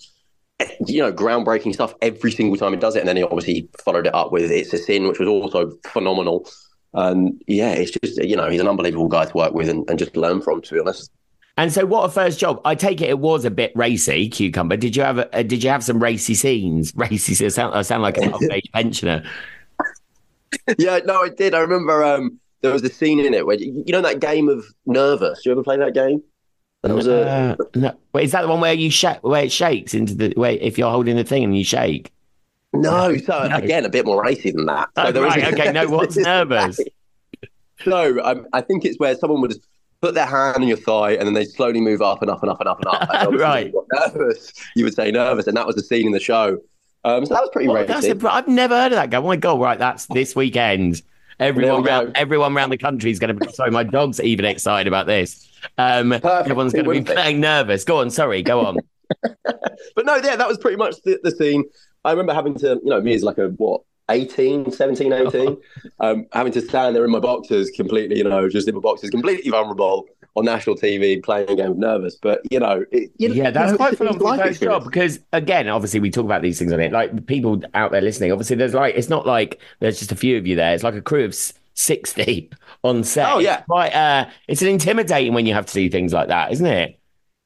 you 0.87 1.03
know, 1.03 1.13
groundbreaking 1.13 1.75
stuff 1.75 1.95
every 2.01 2.33
single 2.33 2.57
time 2.57 2.73
he 2.73 2.79
does 2.79 2.97
it, 2.97 3.01
and 3.01 3.09
then 3.09 3.17
he 3.17 3.23
obviously 3.23 3.69
followed 3.85 4.07
it 4.07 4.15
up 4.15 4.33
with 4.33 4.51
"It's 4.51 4.73
a 4.73 4.79
Sin," 4.79 5.09
which 5.09 5.19
was 5.19 5.29
also 5.29 5.73
phenomenal. 5.85 6.49
And 6.95 7.43
yeah, 7.47 7.73
it's 7.73 7.91
just 7.91 8.23
you 8.23 8.37
know 8.37 8.51
he's 8.51 8.61
an 8.61 8.69
unbelievable 8.69 9.09
guy 9.09 9.25
to 9.25 9.37
work 9.37 9.55
with 9.55 9.69
and, 9.69 9.89
and 9.89 9.99
just 9.99 10.17
learn 10.17 10.43
from. 10.43 10.61
To 10.63 10.75
be 10.75 10.81
honest, 10.81 11.11
And 11.57 11.73
so, 11.73 11.87
what 11.87 12.05
a 12.05 12.11
first 12.11 12.39
job! 12.39 12.61
I 12.65 12.75
take 12.75 13.01
it 13.01 13.09
it 13.09 13.19
was 13.19 13.45
a 13.45 13.51
bit 13.51 13.73
racy, 13.75 14.29
cucumber. 14.29 14.77
Did 14.77 14.97
you 14.97 15.03
have 15.03 15.19
a, 15.19 15.39
uh, 15.39 15.43
did 15.43 15.65
you 15.65 15.71
have 15.71 15.83
some 15.83 16.03
racy 16.03 16.35
scenes? 16.35 16.93
Racy, 16.97 17.45
I 17.45 17.49
sound, 17.49 17.75
I 17.75 17.83
sound 17.83 18.03
like 18.03 18.19
a 18.19 18.39
age 18.53 18.71
pensioner. 18.73 19.25
yeah, 20.79 20.99
no, 21.05 21.23
I 21.23 21.31
did. 21.31 21.55
I 21.55 21.61
remember 21.61 22.05
um, 22.05 22.39
there 22.61 22.73
was 22.73 22.83
a 22.83 22.91
scene 22.91 23.21
in 23.21 23.33
it 23.33 23.47
where 23.47 23.57
you 23.57 23.85
know 23.89 24.03
that 24.03 24.21
game 24.21 24.49
of 24.49 24.65
Nervous. 24.87 25.43
Do 25.43 25.51
you 25.51 25.53
ever 25.53 25.63
play 25.63 25.79
that 25.79 25.95
game? 25.95 26.23
That 26.83 26.95
was 26.95 27.07
a 27.07 27.29
uh, 27.29 27.57
no. 27.75 27.97
Wait, 28.13 28.25
is 28.25 28.33
that 28.33 28.43
the 28.43 28.49
one 28.49 28.61
where 28.61 28.75
you 28.75 28.91
sh- 28.91 29.21
where 29.23 29.45
it 29.45 29.53
shakes 29.53 29.95
into 29.95 30.15
the 30.15 30.33
where 30.37 30.53
if 30.53 30.77
you're 30.77 30.91
holding 30.91 31.17
the 31.17 31.25
thing 31.25 31.45
and 31.45 31.57
you 31.57 31.65
shake? 31.65 32.13
No, 32.73 33.17
so 33.25 33.47
no. 33.49 33.57
again, 33.57 33.85
a 33.85 33.89
bit 33.89 34.07
more 34.07 34.23
racy 34.23 34.51
than 34.51 34.67
that. 34.67 34.89
So 34.97 35.03
oh, 35.05 35.23
right, 35.23 35.53
okay, 35.53 35.73
no, 35.73 35.87
what's 35.89 36.17
nervous? 36.17 36.81
no, 37.87 38.21
um, 38.23 38.47
I 38.53 38.61
think 38.61 38.85
it's 38.85 38.99
where 38.99 39.15
someone 39.17 39.41
would 39.43 39.55
put 40.01 40.15
their 40.15 40.27
hand 40.27 40.57
on 40.57 40.69
your 40.69 40.77
thigh 40.77 41.13
and 41.13 41.27
then 41.27 41.35
they 41.35 41.45
slowly 41.45 41.81
move 41.81 42.03
up 42.03 42.23
and 42.23 42.31
up 42.31 42.43
and 42.43 42.51
up 42.51 42.61
and 42.61 42.69
up 42.69 42.79
and 42.81 42.89
up. 42.89 43.09
And 43.11 43.39
right. 43.39 43.73
nervous, 43.93 44.53
you 44.75 44.85
would 44.85 44.95
say 44.95 45.11
nervous, 45.11 45.47
and 45.47 45.57
that 45.57 45.67
was 45.67 45.77
the 45.77 45.83
scene 45.83 46.07
in 46.07 46.13
the 46.13 46.21
show. 46.21 46.59
Um, 47.05 47.27
so 47.27 47.35
that 47.35 47.41
was 47.41 47.51
pretty 47.53 47.69
well, 47.69 47.85
racy. 47.85 48.11
A, 48.11 48.29
I've 48.29 48.49
never 48.49 48.81
heard 48.81 48.93
of 48.93 48.97
that 48.97 49.11
guy. 49.11 49.19
Oh 49.19 49.23
my 49.23 49.37
god! 49.37 49.61
Right, 49.61 49.79
that's 49.79 50.07
this 50.07 50.37
weekend. 50.37 51.03
Everyone 51.41 51.85
around, 51.85 52.13
everyone 52.15 52.57
around 52.57 52.71
the 52.71 52.79
country 52.79 53.11
is 53.11 53.19
going 53.19 53.37
to 53.37 53.45
be. 53.45 53.53
Sorry, 53.53 53.73
my 53.73 53.83
dog's 53.83 54.21
even 54.21 54.45
excited 54.45 54.87
about 54.87 55.07
this. 55.07 55.49
Um, 55.79 56.13
everyone's 56.13 56.73
going 56.73 56.85
to 56.85 56.91
be 56.91 57.01
playing 57.03 57.41
nervous. 57.41 57.83
Go 57.83 57.99
on, 57.99 58.11
sorry, 58.11 58.43
go 58.43 58.65
on. 58.65 58.79
but 59.23 60.07
no, 60.07 60.17
yeah, 60.17 60.37
that 60.37 60.47
was 60.47 60.59
pretty 60.59 60.77
much 60.77 60.95
the, 61.03 61.19
the 61.25 61.33
scene. 61.33 61.65
I 62.05 62.11
remember 62.11 62.35
having 62.35 62.55
to, 62.59 62.81
you 62.83 62.91
know, 62.91 63.01
me 63.01 63.15
as 63.15 63.23
like 63.23 63.39
a 63.39 63.49
what 63.49 63.83
18, 64.11 64.73
17, 64.73 65.13
18, 65.13 65.57
um, 66.01 66.27
having 66.33 66.53
to 66.53 66.61
stand 66.61 66.97
there 66.97 67.05
in 67.05 67.11
my 67.11 67.21
boxers 67.21 67.71
completely, 67.71 68.19
you 68.19 68.25
know, 68.25 68.49
just 68.49 68.69
in 68.69 68.75
my 68.75 68.81
boxers, 68.81 69.11
completely 69.11 69.51
vulnerable 69.51 70.07
on 70.35 70.45
national 70.45 70.77
TV 70.77 71.23
playing 71.23 71.49
a 71.51 71.57
game 71.57 71.73
of 71.73 71.79
nervous. 71.79 72.17
But, 72.17 72.41
you 72.51 72.59
know, 72.59 72.85
it, 72.91 73.11
you 73.17 73.33
yeah, 73.33 73.51
that's 73.51 73.77
quite 73.77 73.97
quite 73.97 74.17
phenomenal 74.19 74.53
job 74.55 74.85
because, 74.85 75.21
again, 75.33 75.69
obviously, 75.69 76.01
we 76.01 76.11
talk 76.11 76.25
about 76.25 76.43
these 76.43 76.59
things 76.59 76.73
on 76.73 76.81
it. 76.81 76.93
Like 76.93 77.27
people 77.27 77.63
out 77.75 77.93
there 77.93 78.01
listening, 78.01 78.33
obviously, 78.33 78.57
there's 78.57 78.75
like, 78.75 78.95
it's 78.97 79.09
not 79.09 79.27
like 79.27 79.61
there's 79.81 79.99
just 79.99 80.13
a 80.13 80.17
few 80.17 80.37
of 80.37 80.47
you 80.47 80.57
there. 80.57 80.75
It's 80.75 80.85
like 80.85 80.95
a 80.95 81.03
crew 81.03 81.25
of 81.25 81.35
60 81.75 82.51
on 82.83 83.05
set. 83.05 83.31
Oh, 83.31 83.39
yeah. 83.39 83.59
It's, 83.59 83.67
quite, 83.67 83.95
uh, 83.95 84.29
it's 84.49 84.63
an 84.63 84.69
intimidating 84.69 85.33
when 85.33 85.47
you 85.47 85.55
have 85.55 85.67
to 85.67 85.75
do 85.75 85.89
things 85.89 86.13
like 86.13 86.29
that, 86.29 86.53
isn't 86.53 86.67
it? 86.67 86.99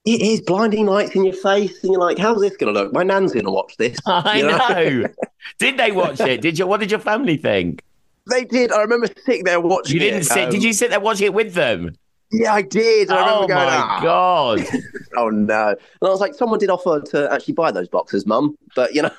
It 0.07 0.23
is 0.23 0.41
blinding 0.41 0.87
lights 0.87 1.17
in 1.17 1.25
your 1.25 1.35
face, 1.35 1.83
and 1.83 1.93
you're 1.93 2.01
like, 2.01 2.17
"How's 2.17 2.41
this 2.41 2.57
going 2.57 2.73
to 2.73 2.81
look?" 2.81 2.93
My 2.93 3.03
nan's 3.03 3.33
going 3.33 3.45
to 3.45 3.51
watch 3.51 3.77
this. 3.77 3.99
I 4.07 4.41
know. 4.41 4.57
know. 4.57 5.09
did 5.59 5.77
they 5.77 5.91
watch 5.91 6.21
it? 6.21 6.41
Did 6.41 6.59
you? 6.59 6.67
What 6.67 6.81
did 6.81 6.91
your 6.91 7.01
family 7.01 7.37
think? 7.37 7.83
They 8.31 8.45
did. 8.45 8.73
I 8.73 8.81
remember 8.81 9.09
sitting 9.25 9.45
there 9.45 9.61
watching. 9.61 9.95
You 9.95 10.01
didn't 10.01 10.21
it. 10.21 10.27
sit. 10.27 10.45
Um, 10.45 10.51
did 10.51 10.63
you 10.63 10.73
sit 10.73 10.91
there 10.91 11.01
watching 11.01 11.27
it 11.27 11.35
with 11.35 11.55
them? 11.55 11.97
Yeah, 12.31 12.55
I 12.55 12.63
did. 12.63 13.11
I 13.11 13.29
oh 13.31 13.47
going, 13.47 13.51
my 13.51 13.77
ah. 13.77 14.01
god! 14.03 14.67
oh 15.17 15.29
no! 15.31 15.69
And 15.69 15.79
I 16.03 16.09
was 16.09 16.21
like, 16.21 16.35
someone 16.35 16.59
did 16.59 16.71
offer 16.71 17.01
to 17.01 17.33
actually 17.33 17.55
buy 17.55 17.71
those 17.73 17.89
boxes, 17.89 18.27
Mum, 18.27 18.57
but 18.75 18.95
you 18.95 19.03
know. 19.03 19.11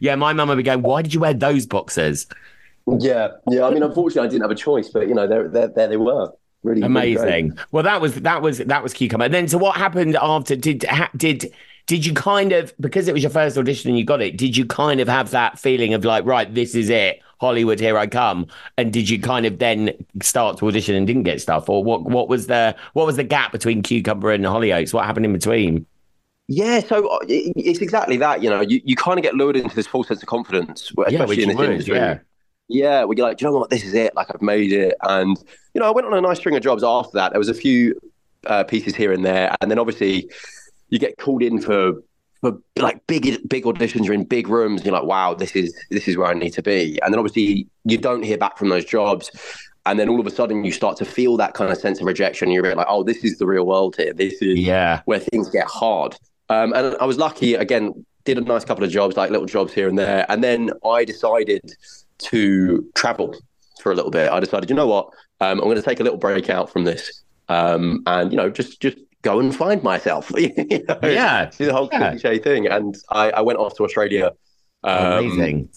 yeah, 0.00 0.14
my 0.14 0.32
mum 0.32 0.48
would 0.48 0.56
be 0.56 0.62
going, 0.62 0.82
"Why 0.82 1.02
did 1.02 1.12
you 1.12 1.20
wear 1.20 1.34
those 1.34 1.66
boxes?" 1.66 2.26
Yeah, 2.98 3.28
yeah. 3.48 3.64
I 3.64 3.70
mean, 3.70 3.82
unfortunately, 3.82 4.26
I 4.26 4.30
didn't 4.30 4.42
have 4.42 4.50
a 4.50 4.54
choice, 4.54 4.88
but 4.88 5.08
you 5.08 5.14
know, 5.14 5.26
there, 5.26 5.48
there, 5.48 5.68
there 5.68 5.88
they 5.88 5.96
were. 5.96 6.32
Really 6.62 6.82
amazing. 6.82 7.58
Well, 7.72 7.82
that 7.82 8.00
was 8.00 8.14
that 8.16 8.40
was 8.40 8.58
that 8.58 8.82
was 8.82 8.92
cucumber. 8.92 9.24
And 9.24 9.34
then, 9.34 9.48
so 9.48 9.58
what 9.58 9.76
happened 9.76 10.16
after? 10.20 10.54
Did 10.54 10.84
did 11.16 11.52
did 11.86 12.06
you 12.06 12.14
kind 12.14 12.52
of 12.52 12.72
because 12.80 13.08
it 13.08 13.12
was 13.12 13.22
your 13.22 13.30
first 13.30 13.58
audition 13.58 13.90
and 13.90 13.98
you 13.98 14.04
got 14.04 14.22
it? 14.22 14.36
Did 14.36 14.56
you 14.56 14.64
kind 14.64 15.00
of 15.00 15.08
have 15.08 15.30
that 15.32 15.58
feeling 15.58 15.92
of 15.92 16.04
like, 16.04 16.24
right, 16.24 16.52
this 16.54 16.76
is 16.76 16.88
it, 16.88 17.20
Hollywood, 17.40 17.80
here 17.80 17.98
I 17.98 18.06
come? 18.06 18.46
And 18.78 18.92
did 18.92 19.10
you 19.10 19.20
kind 19.20 19.44
of 19.44 19.58
then 19.58 19.90
start 20.22 20.58
to 20.58 20.68
audition 20.68 20.94
and 20.94 21.04
didn't 21.04 21.24
get 21.24 21.40
stuff, 21.40 21.68
or 21.68 21.82
what? 21.82 22.04
What 22.04 22.28
was 22.28 22.46
the 22.46 22.76
what 22.92 23.06
was 23.06 23.16
the 23.16 23.24
gap 23.24 23.50
between 23.50 23.82
cucumber 23.82 24.30
and 24.30 24.44
Hollyoaks? 24.44 24.94
What 24.94 25.04
happened 25.04 25.26
in 25.26 25.32
between? 25.32 25.84
Yeah, 26.46 26.80
so 26.80 27.08
uh, 27.08 27.18
it's 27.26 27.80
exactly 27.80 28.18
that. 28.18 28.42
You 28.42 28.50
know, 28.50 28.60
you, 28.60 28.80
you 28.84 28.94
kind 28.94 29.18
of 29.18 29.24
get 29.24 29.34
lured 29.34 29.56
into 29.56 29.74
this 29.74 29.88
false 29.88 30.06
sense 30.06 30.22
of 30.22 30.28
confidence, 30.28 30.92
especially 30.96 31.36
yeah, 31.36 31.42
in 31.42 31.48
this 31.48 31.56
would, 31.56 31.70
industry. 31.70 31.96
Yeah 31.96 32.18
yeah, 32.68 33.04
we 33.04 33.16
are 33.16 33.22
like, 33.22 33.40
you 33.40 33.46
know 33.46 33.52
what, 33.52 33.70
this 33.70 33.84
is 33.84 33.94
it. 33.94 34.14
Like 34.14 34.28
I've 34.34 34.42
made 34.42 34.72
it, 34.72 34.94
and 35.02 35.36
you 35.74 35.80
know, 35.80 35.86
I 35.86 35.90
went 35.90 36.06
on 36.06 36.14
a 36.14 36.20
nice 36.20 36.38
string 36.38 36.56
of 36.56 36.62
jobs 36.62 36.82
after 36.82 37.12
that. 37.14 37.32
There 37.32 37.38
was 37.38 37.48
a 37.48 37.54
few 37.54 38.00
uh, 38.46 38.64
pieces 38.64 38.94
here 38.94 39.12
and 39.12 39.24
there, 39.24 39.54
and 39.60 39.70
then 39.70 39.78
obviously 39.78 40.30
you 40.88 40.98
get 40.98 41.16
called 41.18 41.42
in 41.42 41.60
for 41.60 41.94
for 42.42 42.58
like 42.76 43.06
big 43.06 43.48
big 43.48 43.64
auditions. 43.64 44.04
You're 44.04 44.14
in 44.14 44.24
big 44.24 44.48
rooms. 44.48 44.80
And 44.80 44.86
you're 44.86 44.94
like, 44.94 45.08
wow, 45.08 45.32
this 45.32 45.56
is 45.56 45.74
this 45.90 46.06
is 46.08 46.16
where 46.16 46.28
I 46.28 46.34
need 46.34 46.50
to 46.50 46.62
be. 46.62 46.98
And 47.02 47.14
then 47.14 47.18
obviously 47.18 47.66
you 47.84 47.96
don't 47.96 48.22
hear 48.22 48.36
back 48.36 48.58
from 48.58 48.68
those 48.68 48.84
jobs. 48.84 49.30
And 49.86 49.98
then 49.98 50.08
all 50.08 50.20
of 50.20 50.26
a 50.26 50.30
sudden 50.30 50.64
you 50.64 50.70
start 50.70 50.96
to 50.98 51.04
feel 51.04 51.36
that 51.38 51.54
kind 51.54 51.72
of 51.72 51.78
sense 51.78 52.00
of 52.00 52.06
rejection. 52.06 52.50
You're 52.50 52.74
like, 52.74 52.86
oh, 52.88 53.02
this 53.02 53.24
is 53.24 53.38
the 53.38 53.46
real 53.46 53.66
world 53.66 53.96
here. 53.96 54.12
This 54.12 54.34
is 54.42 54.58
yeah. 54.58 55.00
where 55.06 55.18
things 55.18 55.48
get 55.48 55.66
hard. 55.66 56.16
Um, 56.48 56.72
and 56.72 56.96
I 57.00 57.04
was 57.04 57.16
lucky 57.16 57.54
again, 57.54 58.04
did 58.24 58.38
a 58.38 58.42
nice 58.42 58.64
couple 58.64 58.84
of 58.84 58.90
jobs, 58.90 59.16
like 59.16 59.30
little 59.30 59.46
jobs 59.46 59.72
here 59.72 59.88
and 59.88 59.98
there. 59.98 60.26
And 60.28 60.44
then 60.44 60.70
I 60.84 61.04
decided 61.04 61.72
to 62.24 62.88
travel 62.94 63.36
for 63.80 63.92
a 63.92 63.94
little 63.94 64.10
bit. 64.10 64.30
I 64.30 64.40
decided, 64.40 64.70
you 64.70 64.76
know 64.76 64.86
what, 64.86 65.06
um, 65.40 65.58
I'm 65.58 65.64
going 65.64 65.76
to 65.76 65.82
take 65.82 66.00
a 66.00 66.04
little 66.04 66.18
break 66.18 66.48
out 66.50 66.70
from 66.70 66.84
this, 66.84 67.22
um, 67.48 68.02
and 68.06 68.30
you 68.30 68.36
know, 68.36 68.48
just 68.48 68.80
just 68.80 68.96
go 69.22 69.40
and 69.40 69.54
find 69.54 69.82
myself. 69.82 70.30
you 70.36 70.52
know, 70.88 70.98
yeah, 71.02 71.50
do 71.56 71.66
the 71.66 71.72
whole 71.72 71.88
yeah. 71.90 72.10
cliche 72.10 72.38
thing. 72.38 72.66
And 72.66 72.96
I, 73.10 73.30
I, 73.30 73.40
went 73.40 73.58
off 73.58 73.76
to 73.76 73.84
Australia. 73.84 74.32
Um, 74.84 75.26
amazing. 75.26 75.68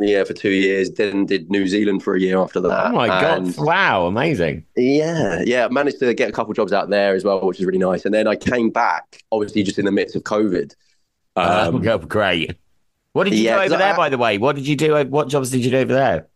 Yeah, 0.00 0.22
for 0.22 0.34
two 0.34 0.50
years. 0.50 0.90
Then 0.92 1.26
did 1.26 1.50
New 1.50 1.66
Zealand 1.66 2.04
for 2.04 2.14
a 2.14 2.20
year 2.20 2.38
after 2.38 2.60
that. 2.60 2.86
Oh 2.86 2.92
my 2.92 3.36
and, 3.36 3.54
god! 3.56 3.64
Wow, 3.64 4.06
amazing. 4.06 4.64
Yeah, 4.76 5.42
yeah. 5.44 5.66
Managed 5.68 5.98
to 6.00 6.14
get 6.14 6.28
a 6.28 6.32
couple 6.32 6.54
jobs 6.54 6.72
out 6.72 6.88
there 6.90 7.14
as 7.16 7.24
well, 7.24 7.44
which 7.44 7.58
is 7.58 7.66
really 7.66 7.78
nice. 7.78 8.04
And 8.04 8.14
then 8.14 8.28
I 8.28 8.36
came 8.36 8.70
back, 8.70 9.22
obviously, 9.32 9.64
just 9.64 9.78
in 9.78 9.84
the 9.84 9.92
midst 9.92 10.14
of 10.14 10.22
COVID. 10.22 10.74
Um, 11.34 11.86
oh, 11.88 11.98
great. 11.98 12.56
What 13.12 13.24
did 13.24 13.34
you 13.34 13.44
yeah, 13.44 13.56
do 13.56 13.60
over 13.62 13.76
there, 13.76 13.94
I, 13.94 13.96
by 13.96 14.08
the 14.08 14.18
way? 14.18 14.38
What 14.38 14.56
did 14.56 14.66
you 14.66 14.76
do? 14.76 14.94
What 15.06 15.28
jobs 15.28 15.50
did 15.50 15.64
you 15.64 15.70
do 15.70 15.78
over 15.78 15.92
there? 15.92 16.28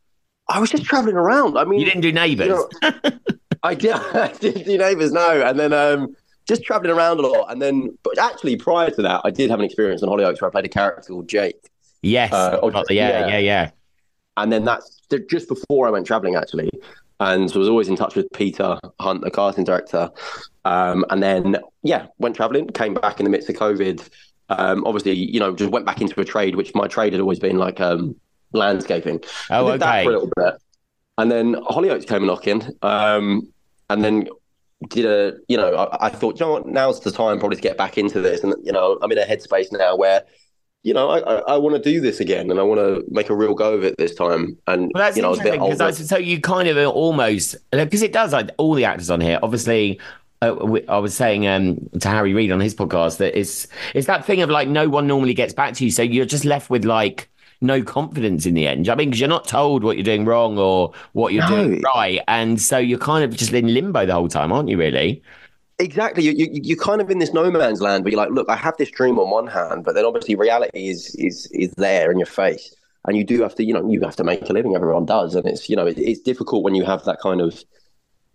I 0.49 0.59
was 0.59 0.71
just 0.71 0.85
traveling 0.85 1.17
around. 1.17 1.57
I 1.57 1.65
mean, 1.65 1.79
you 1.79 1.87
didn't 1.87 2.01
do 2.01 2.13
neighbours. 2.13 2.49
You 2.49 2.91
know, 2.91 3.19
I 3.63 3.75
did. 3.75 3.93
I 3.95 4.33
did 4.41 4.65
do 4.65 4.79
neighbours. 4.79 5.13
No, 5.13 5.43
and 5.43 5.59
then 5.59 5.73
um, 5.73 6.17
just 6.47 6.65
traveling 6.65 6.91
around 6.91 7.21
a 7.21 7.23
lot. 7.23 7.51
And 7.51 7.61
then, 7.61 7.97
but 8.03 8.19
actually, 8.19 8.57
prior 8.57 8.91
to 8.91 9.03
that, 9.03 9.21
I 9.25 9.31
did 9.31 9.51
have 9.51 9.59
an 9.59 9.65
experience 9.65 10.03
on 10.03 10.09
Hollyoaks 10.09 10.41
where 10.41 10.49
I 10.49 10.53
played 10.53 10.65
a 10.65 10.69
character 10.69 11.13
called 11.13 11.29
Jake. 11.29 11.71
Yes. 12.03 12.33
Uh, 12.33 12.59
yeah, 12.91 13.09
yeah, 13.21 13.27
yeah, 13.29 13.39
yeah. 13.39 13.71
And 14.37 14.53
then 14.53 14.65
that's 14.65 15.01
just 15.31 15.49
before 15.49 15.87
I 15.87 15.91
went 15.91 16.07
traveling, 16.07 16.35
actually. 16.35 16.71
And 17.21 17.49
so 17.49 17.57
I 17.57 17.59
was 17.61 17.69
always 17.69 17.89
in 17.89 17.97
touch 17.97 18.17
with 18.17 18.27
Peter 18.33 18.79
Hunt, 18.99 19.23
the 19.23 19.31
casting 19.31 19.65
director. 19.65 20.11
Um, 20.65 21.05
and 21.11 21.23
then, 21.23 21.59
yeah, 21.83 22.07
went 22.19 22.35
traveling, 22.35 22.67
came 22.69 22.95
back 22.95 23.21
in 23.21 23.25
the 23.25 23.31
midst 23.31 23.49
of 23.49 23.57
COVID 23.57 24.09
um, 24.59 24.85
obviously, 24.85 25.13
you 25.13 25.41
know, 25.41 25.55
just 25.55 25.71
went 25.71 25.87
back 25.87 26.01
into 26.01 26.21
a 26.21 26.25
trade, 26.25 26.57
which 26.57 26.75
my 26.75 26.87
trade 26.87 27.13
had 27.13 27.21
always 27.21 27.39
been 27.39 27.59
like 27.59 27.81
um, 27.81 28.17
landscaping. 28.53 29.23
Oh, 29.51 29.69
okay. 29.69 29.79
That 29.79 30.05
for 30.05 30.11
a 30.11 30.13
little 30.13 30.31
bit, 30.37 30.55
and 31.19 31.31
then 31.31 31.55
Hollyoaks 31.55 32.07
came 32.07 32.27
knocking, 32.27 32.63
um, 32.83 33.49
and 33.91 34.05
then 34.05 34.29
did 34.89 35.07
a, 35.07 35.39
you 35.49 35.57
know, 35.57 35.75
I, 35.75 36.07
I, 36.07 36.09
thought, 36.09 36.41
you 36.41 36.47
know 36.47 36.53
what, 36.53 36.67
now's 36.67 37.01
the 37.01 37.13
time 37.13 37.39
probably 37.39 37.57
to 37.57 37.63
get 37.63 37.77
back 37.77 37.99
into 37.99 38.21
this, 38.21 38.43
and 38.43 38.55
you 38.65 38.73
know, 38.73 38.99
I'm 39.03 39.13
in 39.13 39.19
a 39.19 39.25
headspace 39.25 39.73
now 39.73 39.97
where. 39.97 40.23
You 40.85 40.93
know, 40.93 41.11
I, 41.11 41.21
I, 41.21 41.35
I 41.53 41.57
want 41.59 41.77
to 41.77 41.81
do 41.81 42.01
this 42.01 42.19
again, 42.19 42.51
and 42.51 42.59
I 42.59 42.65
want 42.65 42.81
to 42.81 43.05
make 43.09 43.31
a 43.31 43.37
real 43.37 43.55
go 43.55 43.73
of 43.73 43.85
it 43.85 43.99
this 43.99 44.17
time. 44.17 44.59
And 44.67 44.91
well, 44.93 45.05
that's 45.05 45.17
you 45.17 45.23
know, 45.23 45.33
interesting 45.33 45.61
because 45.63 46.09
so 46.09 46.19
you 46.19 46.41
kind 46.41 46.67
of 46.67 46.77
almost 46.93 47.55
because 47.71 48.03
it 48.03 48.13
does 48.13 48.33
like 48.33 48.51
all 48.59 48.75
the 48.75 48.85
actors 48.85 49.09
on 49.09 49.21
here. 49.21 49.39
Obviously, 49.45 50.01
uh, 50.43 50.81
I 50.89 50.99
was 50.99 51.15
saying 51.15 51.47
um, 51.47 51.89
to 52.01 52.09
Harry 52.09 52.35
Reid 52.35 52.51
on 52.51 52.59
his 52.59 52.75
podcast 52.75 53.19
that 53.19 53.39
it's 53.39 53.69
it's 53.95 54.09
that 54.09 54.25
thing 54.25 54.43
of 54.43 54.51
like 54.51 54.69
no 54.69 54.89
one 54.89 55.07
normally 55.07 55.35
gets 55.35 55.55
back 55.55 55.75
to 55.75 55.85
you, 55.85 55.91
so 55.91 56.03
you're 56.03 56.27
just 56.27 56.45
left 56.45 56.69
with 56.69 56.85
like 56.85 57.31
no 57.61 57.83
confidence 57.83 58.45
in 58.45 58.55
the 58.55 58.67
end. 58.67 58.89
I 58.89 58.97
mean, 58.97 59.11
because 59.11 59.21
you're 59.21 59.29
not 59.29 59.47
told 59.47 59.85
what 59.85 59.97
you're 59.97 60.05
doing 60.05 60.25
wrong 60.25 60.59
or 60.59 60.93
what 61.13 61.33
you're 61.33 61.49
no. 61.49 61.65
doing 61.65 61.83
right, 61.95 62.21
and 62.27 62.61
so 62.61 62.77
you're 62.77 62.99
kind 62.99 63.25
of 63.25 63.37
just 63.37 63.53
in 63.53 63.73
limbo 63.73 64.05
the 64.05 64.15
whole 64.15 64.29
time, 64.29 64.53
aren't 64.53 64.69
you? 64.69 64.77
Really? 64.77 65.23
Exactly. 65.79 66.25
You, 66.25 66.33
you, 66.33 66.61
you're 66.63 66.77
kind 66.77 67.01
of 67.01 67.09
in 67.09 67.19
this 67.19 67.33
no 67.33 67.49
man's 67.51 67.81
land 67.81 68.05
where 68.05 68.11
you're 68.11 68.21
like, 68.21 68.31
look, 68.31 68.49
I 68.49 68.57
have 68.57 68.77
this 68.79 68.91
dream 68.91 69.19
on 69.19 69.31
one 69.31 69.47
hand, 69.47 69.85
but 69.85 69.95
then 69.95 70.05
obviously 70.05 70.35
reality 70.35 70.89
is 70.89 71.15
is 71.15 71.47
is 71.53 71.71
there 71.75 72.11
in 72.11 72.19
your 72.19 72.27
face, 72.27 72.75
and 73.07 73.17
you 73.17 73.23
do 73.23 73.43
have 73.43 73.55
to, 73.55 73.65
you 73.65 73.75
know, 73.75 73.89
you 73.89 74.01
have 74.01 74.17
to 74.17 74.25
make 74.25 74.51
a 74.51 74.53
living. 74.53 74.75
Everyone 74.75 75.07
does, 75.07 75.37
and 75.37 75.47
it's 75.47 75.71
you 75.71 75.77
know, 75.77 75.87
it, 75.87 75.99
it's 75.99 76.21
difficult 76.21 76.65
when 76.65 76.75
you 76.75 76.85
have 76.85 77.05
that 77.05 77.21
kind 77.21 77.41
of 77.41 77.63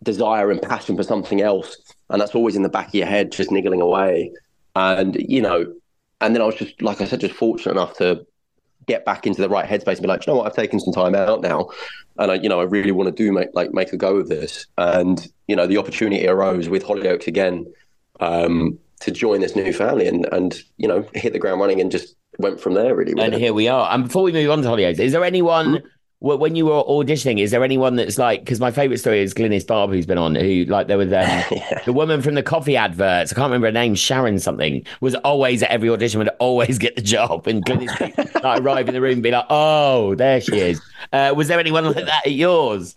desire 0.04 0.52
and 0.52 0.62
passion 0.62 0.96
for 0.96 1.04
something 1.04 1.42
else 1.42 1.76
and 2.10 2.22
that's 2.22 2.36
always 2.36 2.56
in 2.56 2.64
the 2.64 2.70
back 2.70 2.88
of 2.90 2.96
your 2.96 3.08
head, 3.08 3.32
just 3.32 3.52
niggling 3.52 3.82
away. 3.82 4.32
And 4.76 5.16
you 5.16 5.42
know, 5.42 5.74
and 6.22 6.36
then 6.36 6.42
I 6.42 6.46
was 6.46 6.56
just 6.56 6.82
like 6.82 7.02
I 7.02 7.06
said, 7.06 7.20
just 7.20 7.36
fortunate 7.36 7.72
enough 7.72 7.98
to 7.98 8.26
get 8.86 9.04
back 9.04 9.28
into 9.28 9.42
the 9.42 9.50
right 9.50 9.70
headspace 9.70 9.96
and 9.96 10.02
be 10.02 10.08
like, 10.08 10.26
you 10.26 10.32
know 10.32 10.38
what, 10.38 10.48
I've 10.48 10.56
taken 10.56 10.80
some 10.80 10.94
time 10.94 11.16
out 11.16 11.42
now, 11.42 11.70
and 12.18 12.32
I, 12.32 12.36
you 12.36 12.50
know, 12.50 12.60
I 12.60 12.64
really 12.64 12.92
want 12.92 13.08
to 13.08 13.24
do 13.24 13.32
make 13.32 13.50
like 13.54 13.74
make 13.74 13.94
a 13.94 13.98
go 13.98 14.18
of 14.18 14.30
this. 14.30 14.66
And 14.78 15.28
you 15.48 15.56
know, 15.56 15.68
the 15.68 15.78
opportunity 15.78 16.28
arose 16.28 16.70
with 16.70 16.84
Hollyoaks 16.84 17.28
again 17.28 17.66
um, 18.20 18.78
to 19.02 19.12
join 19.12 19.42
this 19.42 19.56
new 19.56 19.74
family 19.74 20.08
and 20.08 20.28
and 20.32 20.62
you 20.78 20.88
know 20.88 21.08
hit 21.14 21.34
the 21.34 21.40
ground 21.40 21.60
running 21.60 21.82
and 21.82 21.92
just 21.92 22.16
went 22.40 22.60
from 22.60 22.74
there 22.74 22.96
really. 22.96 23.14
And 23.20 23.34
it. 23.34 23.40
here 23.40 23.54
we 23.54 23.68
are. 23.68 23.92
And 23.92 24.06
before 24.06 24.24
we 24.24 24.32
move 24.32 24.50
on 24.52 24.62
to 24.62 24.68
Hollyoaks, 24.68 25.00
is 25.00 25.12
there 25.12 25.24
anyone? 25.24 25.68
Mm-hmm 25.68 25.88
wh- 26.20 26.40
when 26.40 26.56
you 26.56 26.66
were 26.66 26.84
auditioning, 26.84 27.40
is 27.40 27.52
there 27.52 27.64
anyone 27.64 27.96
that's 27.96 28.18
like? 28.18 28.42
Because 28.42 28.60
my 28.60 28.72
favorite 28.72 28.98
story 28.98 29.22
is 29.22 29.34
Glynis 29.34 29.66
Barber, 29.66 29.94
who's 29.94 30.06
been 30.06 30.18
on, 30.18 30.36
who 30.36 30.66
like 30.66 30.88
there 30.88 30.98
was 30.98 31.12
um, 31.12 31.60
the 31.86 31.94
woman 31.94 32.22
from 32.22 32.36
the 32.36 32.44
coffee 32.44 32.78
adverts. 32.78 33.32
I 33.32 33.36
can't 33.36 33.46
remember 33.46 33.68
her 33.68 33.72
name. 33.72 33.96
Sharon 33.96 34.40
something 34.40 34.86
was 35.02 35.16
always 35.16 35.64
at 35.64 35.70
every 35.72 35.90
audition 35.90 36.20
would 36.20 36.30
always 36.40 36.78
get 36.80 36.96
the 36.96 37.02
job, 37.02 37.48
and 37.48 37.66
Glynis 37.66 38.00
would, 38.00 38.44
like 38.44 38.62
arrive 38.62 38.88
in 38.88 38.94
the 38.94 39.02
room 39.02 39.14
and 39.14 39.24
be 39.24 39.32
like, 39.32 39.46
"Oh, 39.50 40.16
there 40.16 40.42
she 40.42 40.60
is." 40.60 40.82
Uh, 41.14 41.34
was 41.36 41.48
there 41.48 41.60
anyone 41.60 41.86
like 41.86 41.96
that 42.06 42.26
at 42.26 42.32
yours? 42.34 42.96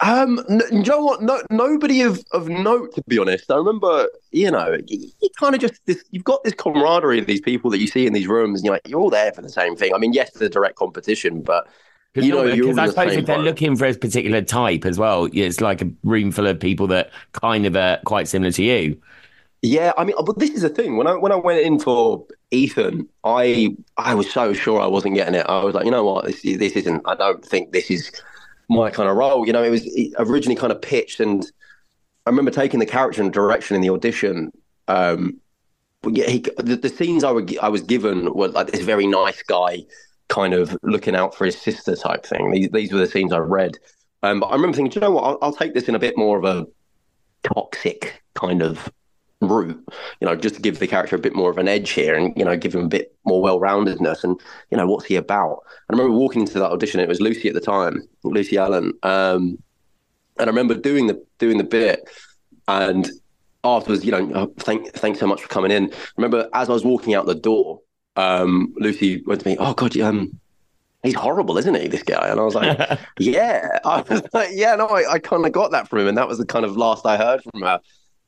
Um, 0.00 0.40
n- 0.50 0.60
you 0.70 0.82
know 0.82 1.02
what? 1.02 1.22
No, 1.22 1.40
nobody 1.50 2.02
of, 2.02 2.22
of 2.32 2.48
note, 2.48 2.94
to 2.94 3.02
be 3.06 3.18
honest. 3.18 3.50
I 3.50 3.56
remember, 3.56 4.08
you 4.32 4.50
know, 4.50 4.76
you, 4.86 5.08
you 5.22 5.28
kind 5.38 5.54
of 5.54 5.60
just 5.60 5.74
this. 5.86 6.04
You've 6.10 6.24
got 6.24 6.42
this 6.44 6.52
camaraderie 6.54 7.20
of 7.20 7.26
these 7.26 7.40
people 7.40 7.70
that 7.70 7.78
you 7.78 7.86
see 7.86 8.06
in 8.06 8.12
these 8.12 8.26
rooms, 8.26 8.60
and 8.60 8.66
you're 8.66 8.74
like, 8.74 8.88
you're 8.88 9.00
all 9.00 9.08
there 9.10 9.32
for 9.32 9.40
the 9.40 9.48
same 9.48 9.76
thing. 9.76 9.94
I 9.94 9.98
mean, 9.98 10.12
yes, 10.12 10.32
there's 10.32 10.50
a 10.50 10.52
direct 10.52 10.76
competition, 10.76 11.42
but 11.42 11.68
you 12.14 12.32
know, 12.32 12.44
because 12.44 12.78
I 12.78 12.86
suppose 12.88 13.10
same 13.10 13.20
if 13.20 13.26
they're 13.26 13.36
boat. 13.36 13.44
looking 13.44 13.76
for 13.76 13.86
a 13.86 13.94
particular 13.94 14.42
type 14.42 14.84
as 14.84 14.98
well, 14.98 15.28
it's 15.32 15.60
like 15.60 15.82
a 15.82 15.90
room 16.04 16.30
full 16.30 16.46
of 16.46 16.60
people 16.60 16.86
that 16.88 17.10
kind 17.32 17.66
of 17.66 17.76
are 17.76 17.98
quite 18.04 18.28
similar 18.28 18.52
to 18.52 18.62
you. 18.62 19.00
Yeah, 19.62 19.92
I 19.96 20.04
mean, 20.04 20.14
but 20.24 20.38
this 20.38 20.50
is 20.50 20.60
the 20.62 20.68
thing. 20.68 20.96
When 20.98 21.06
I 21.06 21.14
when 21.14 21.32
I 21.32 21.36
went 21.36 21.60
in 21.60 21.78
for 21.80 22.26
Ethan, 22.50 23.08
I 23.24 23.74
I 23.96 24.14
was 24.14 24.30
so 24.30 24.52
sure 24.52 24.80
I 24.80 24.86
wasn't 24.86 25.14
getting 25.14 25.34
it. 25.34 25.46
I 25.48 25.64
was 25.64 25.74
like, 25.74 25.86
you 25.86 25.90
know 25.90 26.04
what, 26.04 26.26
this 26.26 26.42
this 26.42 26.72
isn't. 26.72 27.02
I 27.06 27.14
don't 27.14 27.42
think 27.42 27.72
this 27.72 27.90
is 27.90 28.12
my 28.68 28.90
kind 28.90 29.08
of 29.08 29.16
role. 29.16 29.46
You 29.46 29.54
know, 29.54 29.62
it 29.62 29.70
was 29.70 29.88
originally 30.18 30.56
kind 30.56 30.70
of 30.70 30.82
pitched, 30.82 31.18
and 31.18 31.50
I 32.26 32.30
remember 32.30 32.50
taking 32.50 32.78
the 32.78 32.86
character 32.86 33.22
and 33.22 33.32
direction 33.32 33.74
in 33.74 33.80
the 33.80 33.90
audition. 33.90 34.52
Um, 34.86 35.40
yeah, 36.10 36.28
he, 36.28 36.40
the, 36.58 36.76
the 36.76 36.90
scenes 36.90 37.24
I 37.24 37.32
were 37.32 37.46
I 37.62 37.70
was 37.70 37.80
given 37.80 38.34
were 38.34 38.48
like 38.48 38.70
this 38.70 38.82
very 38.82 39.06
nice 39.06 39.42
guy, 39.42 39.84
kind 40.28 40.54
of 40.54 40.76
looking 40.82 41.14
out 41.14 41.34
for 41.34 41.44
his 41.44 41.60
sister 41.60 41.96
type 41.96 42.24
thing. 42.24 42.50
These 42.50 42.70
these 42.70 42.92
were 42.92 42.98
the 42.98 43.06
scenes 43.06 43.32
I 43.32 43.38
read. 43.38 43.72
Um, 44.22 44.40
but 44.40 44.46
I 44.46 44.54
remember 44.54 44.76
thinking, 44.76 44.90
"Do 44.90 44.96
you 44.96 45.00
know 45.02 45.10
what, 45.10 45.24
I'll, 45.24 45.38
I'll 45.42 45.52
take 45.52 45.74
this 45.74 45.88
in 45.88 45.94
a 45.94 45.98
bit 45.98 46.16
more 46.16 46.38
of 46.38 46.44
a 46.44 46.66
toxic 47.42 48.22
kind 48.34 48.62
of 48.62 48.90
route, 49.40 49.82
you 50.20 50.26
know, 50.26 50.34
just 50.34 50.56
to 50.56 50.60
give 50.62 50.78
the 50.78 50.86
character 50.86 51.16
a 51.16 51.20
bit 51.20 51.34
more 51.34 51.50
of 51.50 51.58
an 51.58 51.68
edge 51.68 51.90
here 51.90 52.14
and, 52.14 52.36
you 52.36 52.44
know, 52.44 52.56
give 52.56 52.74
him 52.74 52.84
a 52.84 52.88
bit 52.88 53.14
more 53.24 53.40
well 53.40 53.60
roundedness 53.60 54.24
and, 54.24 54.40
you 54.70 54.76
know, 54.76 54.86
what's 54.86 55.04
he 55.04 55.16
about? 55.16 55.62
And 55.88 55.98
I 55.98 56.02
remember 56.02 56.18
walking 56.18 56.42
into 56.42 56.58
that 56.58 56.70
audition, 56.70 57.00
it 57.00 57.08
was 57.08 57.20
Lucy 57.20 57.48
at 57.48 57.54
the 57.54 57.60
time, 57.60 58.08
Lucy 58.22 58.56
Allan. 58.56 58.92
Um, 59.02 59.58
and 60.38 60.48
I 60.48 60.50
remember 60.50 60.74
doing 60.74 61.06
the 61.06 61.24
doing 61.38 61.58
the 61.58 61.64
bit 61.64 62.08
and 62.66 63.08
afterwards, 63.62 64.04
you 64.04 64.10
know, 64.10 64.30
oh, 64.34 64.54
thank 64.58 64.92
thanks 64.94 65.20
so 65.20 65.26
much 65.26 65.42
for 65.42 65.48
coming 65.48 65.70
in. 65.70 65.92
Remember 66.16 66.48
as 66.54 66.68
I 66.68 66.72
was 66.72 66.84
walking 66.84 67.14
out 67.14 67.26
the 67.26 67.34
door, 67.34 67.80
um, 68.16 68.74
Lucy 68.76 69.22
went 69.22 69.40
to 69.42 69.48
me, 69.48 69.56
Oh 69.58 69.74
god, 69.74 69.96
um, 69.98 70.38
he's 71.02 71.14
horrible, 71.14 71.58
isn't 71.58 71.74
he, 71.74 71.88
this 71.88 72.02
guy? 72.02 72.28
And 72.28 72.40
I 72.40 72.42
was 72.42 72.54
like, 72.54 72.98
Yeah. 73.18 73.78
I 73.84 74.02
was 74.02 74.22
like, 74.32 74.50
yeah, 74.52 74.74
no, 74.76 74.86
I, 74.86 75.12
I 75.12 75.18
kind 75.18 75.44
of 75.44 75.52
got 75.52 75.70
that 75.72 75.88
from 75.88 76.00
him, 76.00 76.08
and 76.08 76.18
that 76.18 76.28
was 76.28 76.38
the 76.38 76.46
kind 76.46 76.64
of 76.64 76.76
last 76.76 77.06
I 77.06 77.16
heard 77.16 77.42
from 77.42 77.62
her. 77.62 77.80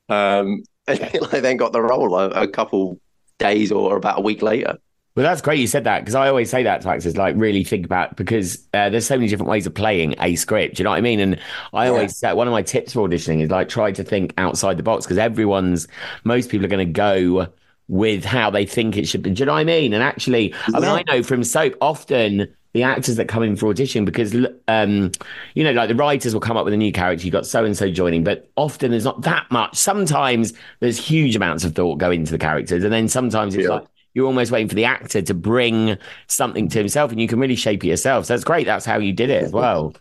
Um, 0.09 0.63
and 0.87 1.19
I 1.31 1.39
then 1.39 1.57
got 1.57 1.73
the 1.73 1.81
role 1.81 2.15
a, 2.15 2.29
a 2.29 2.47
couple 2.47 2.99
days 3.39 3.71
or 3.71 3.97
about 3.97 4.19
a 4.19 4.21
week 4.21 4.41
later. 4.41 4.77
Well, 5.15 5.23
that's 5.23 5.41
great 5.41 5.59
you 5.59 5.65
said 5.65 5.83
that 5.85 6.01
because 6.01 6.13
I 6.13 6.27
always 6.27 6.47
say 6.47 6.61
that 6.61 6.81
to 6.81 6.89
actors, 6.89 7.17
like 7.17 7.35
really 7.37 7.63
think 7.63 7.85
about 7.85 8.15
because 8.15 8.67
uh, 8.75 8.89
there's 8.89 9.07
so 9.07 9.15
many 9.15 9.27
different 9.27 9.49
ways 9.49 9.65
of 9.65 9.73
playing 9.73 10.13
a 10.21 10.35
script. 10.35 10.77
You 10.77 10.83
know 10.83 10.91
what 10.91 10.97
I 10.97 11.01
mean? 11.01 11.19
And 11.19 11.39
I 11.73 11.87
always 11.87 12.15
say 12.15 12.31
one 12.33 12.47
of 12.47 12.51
my 12.51 12.61
tips 12.61 12.93
for 12.93 13.09
auditioning 13.09 13.41
is 13.41 13.49
like 13.49 13.67
try 13.67 13.91
to 13.91 14.03
think 14.03 14.35
outside 14.37 14.77
the 14.77 14.83
box 14.83 15.05
because 15.05 15.17
everyone's 15.17 15.87
most 16.23 16.51
people 16.51 16.65
are 16.65 16.69
going 16.69 16.85
to 16.85 16.93
go 16.93 17.47
with 17.87 18.25
how 18.25 18.49
they 18.49 18.65
think 18.65 18.97
it 18.97 19.07
should 19.07 19.21
be. 19.23 19.29
Do 19.31 19.41
you 19.41 19.45
know 19.45 19.53
what 19.53 19.59
I 19.59 19.63
mean? 19.63 19.93
And 19.93 20.03
actually, 20.03 20.53
I 20.73 20.79
mean, 20.79 20.89
I 20.89 21.03
know 21.07 21.23
from 21.23 21.43
soap 21.43 21.73
often 21.79 22.53
the 22.73 22.83
actors 22.83 23.15
that 23.15 23.27
come 23.27 23.41
in 23.41 23.55
for 23.55 23.69
audition 23.69 24.05
because 24.05 24.35
um 24.67 25.11
you 25.55 25.63
know 25.63 25.71
like 25.71 25.87
the 25.89 25.95
writers 25.95 26.33
will 26.33 26.41
come 26.41 26.57
up 26.57 26.65
with 26.65 26.75
a 26.75 26.77
new 26.77 26.91
character 26.91 27.25
you've 27.25 27.31
got 27.31 27.45
so 27.45 27.65
and 27.65 27.75
so 27.75 27.89
joining 27.89 28.23
but 28.23 28.51
often 28.55 28.91
there's 28.91 29.05
not 29.05 29.19
that 29.23 29.47
much 29.49 29.75
sometimes 29.75 30.53
there's 30.79 30.97
huge 30.99 31.35
amounts 31.35 31.63
of 31.63 31.73
thought 31.73 31.95
go 31.97 32.11
into 32.11 32.31
the 32.31 32.37
characters 32.37 32.83
and 32.83 32.93
then 32.93 33.07
sometimes 33.07 33.55
it's 33.55 33.63
Yeah. 33.63 33.75
like 33.75 33.87
you're 34.13 34.27
almost 34.27 34.51
waiting 34.51 34.67
for 34.67 34.75
the 34.75 34.85
actor 34.85 35.23
to 35.23 35.33
bring 35.33 35.97
something 36.27 36.67
to 36.69 36.77
himself 36.77 37.11
and 37.11 37.19
you 37.19 37.27
can 37.27 37.39
really 37.39 37.55
shape 37.55 37.83
it 37.83 37.87
yourself 37.87 38.25
so 38.25 38.33
that's 38.33 38.43
great 38.43 38.65
that's 38.67 38.85
how 38.85 38.99
you 38.99 39.11
did 39.13 39.31
it 39.31 39.43
as 39.43 39.51
well 39.51 39.95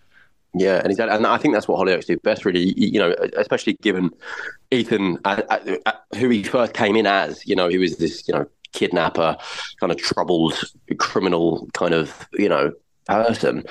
Yeah, 0.58 0.78
and 0.78 0.90
exactly, 0.90 1.14
and 1.14 1.26
I 1.26 1.36
think 1.36 1.54
that's 1.54 1.68
what 1.68 1.78
Hollyoaks 1.78 2.06
do 2.06 2.16
best, 2.18 2.44
really. 2.46 2.72
You 2.76 2.98
know, 2.98 3.14
especially 3.36 3.74
given 3.74 4.10
Ethan, 4.70 5.18
uh, 5.24 5.42
uh, 5.50 5.76
uh, 5.84 5.92
who 6.16 6.30
he 6.30 6.42
first 6.42 6.72
came 6.72 6.96
in 6.96 7.06
as. 7.06 7.46
You 7.46 7.56
know, 7.56 7.68
he 7.68 7.76
was 7.78 7.98
this, 7.98 8.26
you 8.26 8.32
know, 8.34 8.46
kidnapper, 8.72 9.36
kind 9.80 9.92
of 9.92 9.98
troubled 9.98 10.58
criminal 10.98 11.68
kind 11.74 11.92
of, 11.92 12.26
you 12.38 12.48
know, 12.48 12.72
person, 13.06 13.64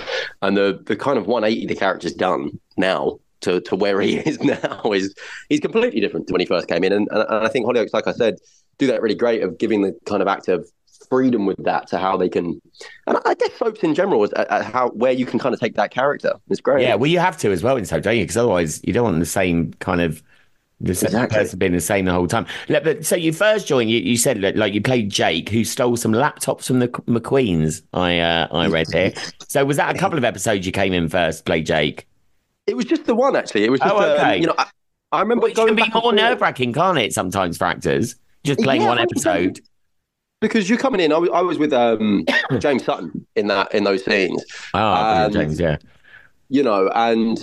and 0.43 0.55
the 0.55 0.79
the 0.85 0.95
kind 0.95 1.17
of 1.17 1.25
180 1.25 1.65
the 1.65 1.75
character's 1.75 2.13
done 2.13 2.59
now. 2.77 3.19
To, 3.41 3.61
to 3.61 3.75
where 3.75 4.01
he 4.01 4.17
is 4.29 4.39
now 4.39 4.91
is 4.91 5.13
he's 5.49 5.59
completely 5.59 5.99
different 5.99 6.25
to 6.27 6.33
when 6.33 6.39
he 6.39 6.47
first 6.47 6.67
came 6.67 6.83
in, 6.83 6.91
and, 6.91 7.07
and, 7.11 7.21
and 7.21 7.45
I 7.45 7.49
think 7.49 7.67
Hollyoaks, 7.67 7.93
like 7.93 8.07
I 8.07 8.11
said, 8.13 8.37
do 8.79 8.87
that 8.87 9.01
really 9.01 9.13
great 9.13 9.43
of 9.43 9.57
giving 9.59 9.81
the 9.81 9.95
kind 10.05 10.21
of 10.21 10.27
actor 10.27 10.63
freedom 11.09 11.45
with 11.45 11.63
that 11.63 11.87
to 11.87 11.97
how 11.97 12.17
they 12.17 12.29
can, 12.29 12.61
and 13.07 13.17
I 13.25 13.33
guess 13.35 13.53
soaps 13.53 13.83
in 13.83 13.95
general 13.95 14.23
is 14.23 14.31
at, 14.33 14.47
at 14.49 14.65
how 14.65 14.89
where 14.89 15.11
you 15.11 15.25
can 15.25 15.39
kind 15.39 15.53
of 15.53 15.59
take 15.59 15.75
that 15.75 15.91
character. 15.91 16.33
It's 16.49 16.61
great. 16.61 16.83
yeah 16.83 16.95
well 16.95 17.09
you 17.09 17.19
have 17.19 17.37
to 17.37 17.51
as 17.51 17.63
well 17.63 17.77
in 17.77 17.85
soap 17.85 18.03
don't 18.03 18.17
you 18.17 18.23
because 18.23 18.37
otherwise 18.37 18.81
you 18.83 18.93
don't 18.93 19.03
want 19.05 19.19
the 19.19 19.25
same 19.25 19.73
kind 19.75 20.01
of 20.01 20.21
the 20.81 20.93
same 20.93 21.07
Exactly. 21.07 21.37
person 21.37 21.57
being 21.59 21.71
the 21.71 21.79
same 21.79 22.03
the 22.05 22.11
whole 22.11 22.27
time 22.27 22.45
but 22.67 23.05
so 23.05 23.15
you 23.15 23.31
first 23.31 23.65
joined 23.65 23.89
you, 23.89 23.99
you 23.99 24.17
said 24.17 24.41
like, 24.57 24.73
you 24.73 24.81
played 24.81 25.09
Jake 25.09 25.47
who 25.49 25.63
stole 25.63 25.95
some 25.95 26.11
laptops 26.11 26.65
from 26.67 26.79
the 26.79 26.89
McQueens 26.89 27.81
I 27.93 28.19
uh, 28.19 28.47
I 28.51 28.67
read 28.67 28.87
here 28.91 29.13
so 29.47 29.63
was 29.63 29.77
that 29.77 29.95
a 29.95 29.97
couple 29.97 30.17
of 30.17 30.25
episodes 30.25 30.65
you 30.65 30.73
came 30.73 30.91
in 30.93 31.07
first 31.07 31.45
play 31.45 31.61
Jake 31.61 32.07
It 32.67 32.75
was 32.75 32.85
just 32.85 33.05
the 33.05 33.15
one, 33.15 33.35
actually. 33.35 33.63
It 33.63 33.71
was 33.71 33.79
just, 33.79 33.93
Oh, 33.93 34.01
okay. 34.13 34.35
um, 34.35 34.41
you 34.41 34.47
know, 34.47 34.55
I, 34.57 34.65
I 35.11 35.21
remember 35.21 35.43
Which 35.43 35.55
going 35.55 35.67
can 35.67 35.75
be 35.75 35.89
more 35.93 36.11
nerve 36.13 36.41
wracking, 36.41 36.73
can't 36.73 36.97
it? 36.97 37.13
Sometimes 37.13 37.57
for 37.57 37.65
actors, 37.65 38.15
just 38.43 38.59
playing 38.61 38.81
Yeah, 38.81 38.87
one 38.87 38.97
100%. 38.97 39.01
episode. 39.03 39.59
Because 40.41 40.69
you're 40.69 40.77
coming 40.79 41.01
in. 41.01 41.11
I 41.11 41.17
was, 41.17 41.29
I 41.33 41.41
was 41.41 41.57
with 41.57 41.73
um, 41.73 42.25
James 42.59 42.83
Sutton 42.83 43.25
in 43.35 43.47
that 43.47 43.73
in 43.73 43.83
those 43.83 44.03
scenes, 44.05 44.43
Oh, 44.73 45.29
James, 45.29 45.59
yeah. 45.59 45.77
you 46.49 46.63
know, 46.63 46.89
and 46.93 47.37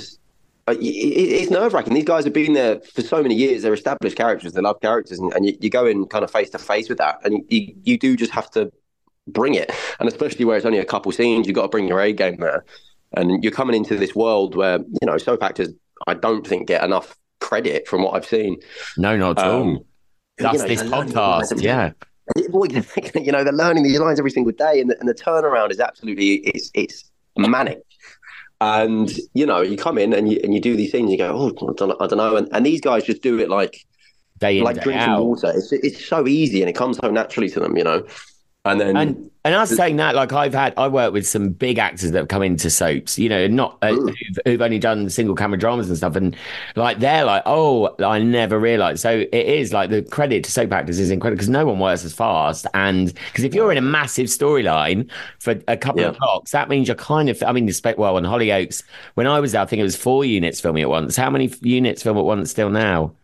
uh, 0.69 0.73
it, 0.73 0.79
it- 0.81 1.33
it's 1.43 1.51
nerve 1.51 1.73
wracking. 1.75 1.95
These 1.95 2.05
guys 2.05 2.25
have 2.25 2.33
been 2.33 2.53
there 2.53 2.81
for 2.81 3.03
so 3.03 3.23
many 3.23 3.35
years. 3.35 3.63
They're 3.63 3.75
established 3.75 4.17
characters. 4.17 4.53
They 4.53 4.61
love 4.61 4.81
characters, 4.81 5.19
and, 5.19 5.33
and 5.35 5.47
you, 5.47 5.57
you 5.61 5.71
go 5.71 5.87
in 5.87 6.07
kind 6.07 6.25
of 6.25 6.31
face 6.31 6.51
to 6.51 6.59
face 6.59 6.89
with 6.89 6.99
that, 6.99 7.19
and 7.25 7.43
you, 7.49 7.75
you 7.85 7.99
do 7.99 8.17
just 8.17 8.33
have 8.33 8.51
to 8.53 8.71
bring 9.29 9.55
it. 9.55 9.71
And 10.01 10.09
especially 10.09 10.45
where 10.45 10.57
it's 10.57 10.67
only 10.67 10.79
a 10.79 10.85
couple 10.85 11.11
scenes, 11.13 11.47
you've 11.47 11.55
got 11.57 11.63
to 11.63 11.69
bring 11.69 11.89
your 11.89 12.01
A 12.01 12.13
game 12.13 12.37
there. 12.39 12.65
And 13.15 13.43
you're 13.45 13.53
coming 13.53 13.77
into 13.77 13.97
this 13.97 14.15
world 14.15 14.55
where 14.57 14.79
you 14.79 15.07
know 15.07 15.19
soap 15.19 15.43
actors. 15.43 15.69
I 16.07 16.15
don't 16.15 16.47
think 16.47 16.67
get 16.67 16.83
enough 16.83 17.17
credit 17.41 17.87
from 17.87 18.03
what 18.03 18.15
I've 18.15 18.25
seen. 18.25 18.57
No, 18.97 19.17
not 19.17 19.39
at 19.39 19.47
Um, 19.47 19.53
all. 19.53 19.69
you 19.75 19.85
That's 20.39 20.59
know, 20.63 20.67
this 20.69 20.81
they're 20.81 20.89
learning 20.91 21.07
these 21.09 21.15
lines 21.17 21.53
podcast. 21.53 21.63
Yeah. 21.63 21.93
You 23.15 23.33
know, 23.33 23.45
they're 23.45 23.53
learning 23.53 23.85
these 23.85 23.99
lines 23.99 24.19
every 24.19 24.31
single 24.31 24.53
day, 24.53 24.81
and 24.81 24.91
the, 24.91 24.99
and 24.99 25.09
the 25.09 25.15
turnaround 25.15 25.71
is 25.71 25.81
absolutely 25.81 26.35
it's 26.37 26.71
it's 26.75 27.11
manic. 27.37 27.83
And 28.61 29.11
you 29.35 29.45
know, 29.45 29.61
you 29.61 29.77
come 29.77 29.99
in 29.99 30.13
and 30.13 30.31
you 30.31 30.41
and 30.43 30.55
you 30.55 30.61
do 30.61 30.77
these 30.77 30.93
things, 30.93 31.11
you 31.11 31.19
go, 31.19 31.33
oh, 31.35 31.69
I 31.69 31.73
don't, 31.77 32.01
I 32.01 32.07
don't 32.07 32.19
know, 32.19 32.37
and, 32.37 32.49
and 32.53 32.65
these 32.65 32.81
guys 32.81 33.05
just 33.05 33.23
do 33.23 33.39
it 33.39 33.49
like 33.49 33.85
Day 34.39 34.59
in, 34.59 34.65
like 34.65 34.77
day 34.77 34.83
drinking 34.83 35.09
out. 35.09 35.25
water. 35.25 35.53
It's 35.55 35.73
it's 35.73 36.05
so 36.05 36.27
easy 36.27 36.63
and 36.63 36.69
it 36.69 36.75
comes 36.75 36.99
so 36.99 37.11
naturally 37.11 37.49
to 37.51 37.61
them, 37.61 37.77
you 37.77 37.85
know. 37.85 38.05
And 38.65 38.81
then 38.81 38.95
And 38.95 39.31
and 39.45 39.55
us 39.57 39.75
saying 39.75 39.97
that, 39.97 40.15
like 40.15 40.33
I've 40.33 40.55
had, 40.55 40.73
I 40.77 40.87
work 40.87 41.13
with 41.13 41.27
some 41.27 41.49
big 41.51 41.79
actors 41.79 42.13
that 42.13 42.19
have 42.19 42.29
come 42.29 42.43
into 42.45 42.71
soaps, 42.71 43.19
you 43.19 43.29
know, 43.29 43.49
not 43.49 43.77
uh, 43.83 43.95
who've, 44.07 44.39
who've 44.45 44.63
only 44.63 44.79
done 44.79 45.11
single 45.11 45.35
camera 45.35 45.59
dramas 45.59 45.89
and 45.89 45.97
stuff, 45.97 46.15
and 46.15 46.37
like 46.77 47.01
they're 47.01 47.25
like, 47.25 47.43
oh, 47.47 47.93
I 48.05 48.21
never 48.21 48.61
realized. 48.61 49.01
So 49.01 49.11
it 49.21 49.35
is 49.35 49.73
like 49.73 49.91
the 49.91 50.03
credit 50.03 50.45
to 50.45 50.53
soap 50.53 50.73
actors 50.73 51.01
is 51.01 51.11
incredible 51.11 51.39
because 51.39 51.49
no 51.49 51.67
one 51.67 51.81
works 51.81 52.05
as 52.05 52.15
fast, 52.15 52.67
and 52.75 53.13
because 53.15 53.43
if 53.45 53.53
you're 53.55 53.73
in 53.73 53.79
a 53.79 53.83
massive 53.83 54.27
storyline 54.27 55.11
for 55.41 55.61
a 55.67 55.77
couple 55.77 56.05
of 56.05 56.13
blocks, 56.19 56.53
that 56.53 56.69
means 56.69 56.87
you're 56.87 56.95
kind 56.97 57.29
of, 57.29 57.43
I 57.43 57.51
mean, 57.53 57.67
you 57.67 57.73
spec 57.73 57.99
well 57.99 58.17
on 58.17 58.23
Hollyoaks. 58.25 58.85
When 59.15 59.27
I 59.27 59.41
was 59.41 59.53
there, 59.53 59.63
I 59.63 59.67
think 59.67 59.81
it 59.81 59.85
was 59.85 59.97
four 59.97 60.25
units 60.25 60.61
filming 60.61 60.83
at 60.85 60.89
once. 60.91 61.17
How 61.17 61.31
many 61.31 61.51
units 61.63 62.03
film 62.05 62.17
at 62.19 62.25
once 62.25 62.51
still 62.53 62.71
now? 62.71 63.17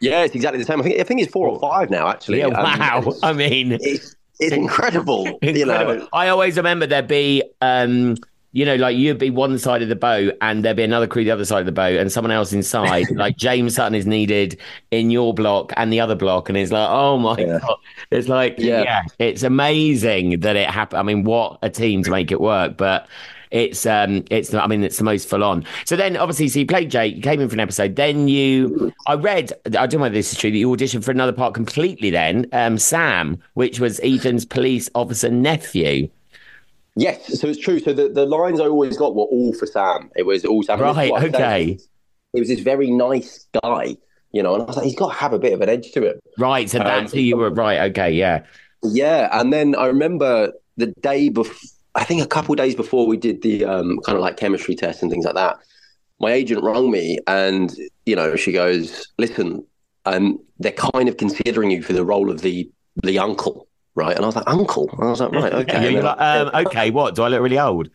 yeah, 0.00 0.24
it's 0.24 0.34
exactly 0.34 0.58
the 0.58 0.64
same. 0.64 0.80
I 0.80 0.82
think 0.84 1.00
I 1.00 1.04
think 1.04 1.20
it's 1.20 1.32
four 1.32 1.48
or 1.48 1.58
five 1.58 1.90
now, 1.90 2.08
actually. 2.08 2.40
Yeah, 2.40 2.48
Um, 2.52 2.56
wow. 2.58 3.18
I 3.22 3.32
mean, 3.32 3.78
it's, 3.80 4.15
it's 4.40 4.52
incredible, 4.54 5.26
you 5.42 5.50
Incredible. 5.50 5.96
know. 5.96 6.08
I 6.12 6.28
always 6.28 6.56
remember 6.56 6.86
there'd 6.86 7.08
be, 7.08 7.42
um, 7.60 8.16
you 8.52 8.64
know, 8.64 8.76
like 8.76 8.96
you'd 8.96 9.18
be 9.18 9.28
one 9.28 9.58
side 9.58 9.82
of 9.82 9.88
the 9.90 9.96
boat 9.96 10.34
and 10.40 10.64
there'd 10.64 10.76
be 10.78 10.82
another 10.82 11.06
crew 11.06 11.24
the 11.24 11.30
other 11.30 11.44
side 11.44 11.60
of 11.60 11.66
the 11.66 11.72
boat 11.72 11.98
and 11.98 12.10
someone 12.10 12.30
else 12.30 12.52
inside. 12.54 13.10
like 13.14 13.36
James 13.36 13.74
Sutton 13.74 13.94
is 13.94 14.06
needed 14.06 14.58
in 14.90 15.10
your 15.10 15.34
block 15.34 15.72
and 15.76 15.92
the 15.92 16.00
other 16.00 16.14
block. 16.14 16.48
And 16.48 16.56
it's 16.56 16.72
like, 16.72 16.88
oh 16.90 17.18
my 17.18 17.36
Yeah. 17.38 17.58
God. 17.60 17.76
It's 18.10 18.28
like, 18.28 18.54
yeah. 18.58 18.82
Yeah. 18.82 19.02
it's 19.18 19.42
amazing 19.42 20.40
that 20.40 20.56
it 20.56 20.70
happened. 20.70 21.00
I 21.00 21.02
mean, 21.02 21.24
what 21.24 21.58
a 21.62 21.68
team 21.68 22.02
to 22.04 22.10
make 22.10 22.32
it 22.32 22.40
work. 22.40 22.78
But 22.78 23.08
it's, 23.50 23.86
um, 23.86 24.24
it's, 24.30 24.52
I 24.52 24.66
mean, 24.66 24.82
it's 24.82 24.98
the 24.98 25.04
most 25.04 25.28
full 25.28 25.44
on. 25.44 25.64
So 25.84 25.96
then 25.96 26.16
obviously, 26.16 26.48
so 26.48 26.60
you 26.60 26.66
played 26.66 26.90
Jake, 26.90 27.16
you 27.16 27.22
came 27.22 27.40
in 27.40 27.48
for 27.48 27.54
an 27.54 27.60
episode. 27.60 27.96
Then 27.96 28.28
you, 28.28 28.92
I 29.06 29.14
read, 29.14 29.52
I 29.66 29.86
don't 29.86 29.94
know 29.94 29.98
whether 30.00 30.14
this 30.14 30.32
is 30.32 30.38
true, 30.38 30.50
that 30.50 30.56
you 30.56 30.68
auditioned 30.68 31.04
for 31.04 31.10
another 31.10 31.32
part 31.32 31.54
completely 31.54 32.10
then, 32.10 32.46
um, 32.52 32.78
Sam, 32.78 33.42
which 33.54 33.80
was 33.80 34.00
Ethan's 34.00 34.44
police 34.44 34.90
officer 34.94 35.30
nephew. 35.30 36.08
Yes, 36.98 37.38
so 37.38 37.48
it's 37.48 37.58
true. 37.58 37.78
So 37.78 37.92
the, 37.92 38.08
the 38.08 38.24
lines 38.24 38.58
I 38.58 38.64
always 38.64 38.96
got 38.96 39.14
were 39.14 39.24
all 39.24 39.52
for 39.52 39.66
Sam. 39.66 40.10
It 40.16 40.22
was 40.22 40.44
all 40.46 40.62
Sam. 40.62 40.80
Right, 40.80 41.12
okay. 41.12 41.78
It 42.32 42.40
was 42.40 42.48
this 42.48 42.60
very 42.60 42.90
nice 42.90 43.46
guy, 43.62 43.96
you 44.32 44.42
know, 44.42 44.54
and 44.54 44.62
I 44.62 44.66
was 44.66 44.76
like, 44.76 44.86
he's 44.86 44.96
got 44.96 45.12
to 45.12 45.18
have 45.18 45.32
a 45.32 45.38
bit 45.38 45.52
of 45.52 45.60
an 45.60 45.68
edge 45.68 45.92
to 45.92 46.10
him. 46.10 46.18
Right, 46.38 46.68
so 46.68 46.78
that's 46.78 47.12
um, 47.12 47.18
who 47.18 47.22
you 47.22 47.36
were. 47.36 47.50
Right, 47.50 47.90
okay, 47.90 48.10
yeah. 48.10 48.44
Yeah, 48.82 49.28
and 49.32 49.52
then 49.52 49.74
I 49.74 49.86
remember 49.86 50.52
the 50.76 50.86
day 51.00 51.28
before, 51.28 51.54
I 51.96 52.04
think 52.04 52.22
a 52.22 52.26
couple 52.26 52.54
days 52.54 52.74
before 52.74 53.06
we 53.06 53.16
did 53.16 53.42
the 53.42 53.64
um, 53.64 53.98
kind 54.04 54.16
of 54.16 54.22
like 54.22 54.36
chemistry 54.36 54.74
test 54.74 55.02
and 55.02 55.10
things 55.10 55.24
like 55.24 55.34
that, 55.34 55.56
my 56.20 56.32
agent 56.32 56.62
rang 56.62 56.90
me 56.90 57.18
and, 57.26 57.74
you 58.04 58.14
know, 58.14 58.36
she 58.36 58.52
goes, 58.52 59.08
listen, 59.18 59.64
um, 60.04 60.38
they're 60.58 60.72
kind 60.72 61.08
of 61.08 61.16
considering 61.16 61.70
you 61.70 61.82
for 61.82 61.92
the 61.92 62.04
role 62.04 62.30
of 62.30 62.42
the 62.42 62.70
the 63.02 63.18
uncle, 63.18 63.68
right? 63.94 64.14
And 64.14 64.24
I 64.24 64.28
was 64.28 64.36
like, 64.36 64.48
uncle? 64.48 64.88
And 64.92 65.02
I 65.02 65.10
was 65.10 65.20
like, 65.20 65.32
right, 65.32 65.52
okay. 65.68 65.92
yeah, 65.92 66.00
like, 66.00 66.20
um, 66.20 66.66
okay, 66.66 66.90
what? 66.90 67.14
Do 67.14 67.22
I 67.22 67.28
look 67.28 67.42
really 67.42 67.58
old? 67.58 67.90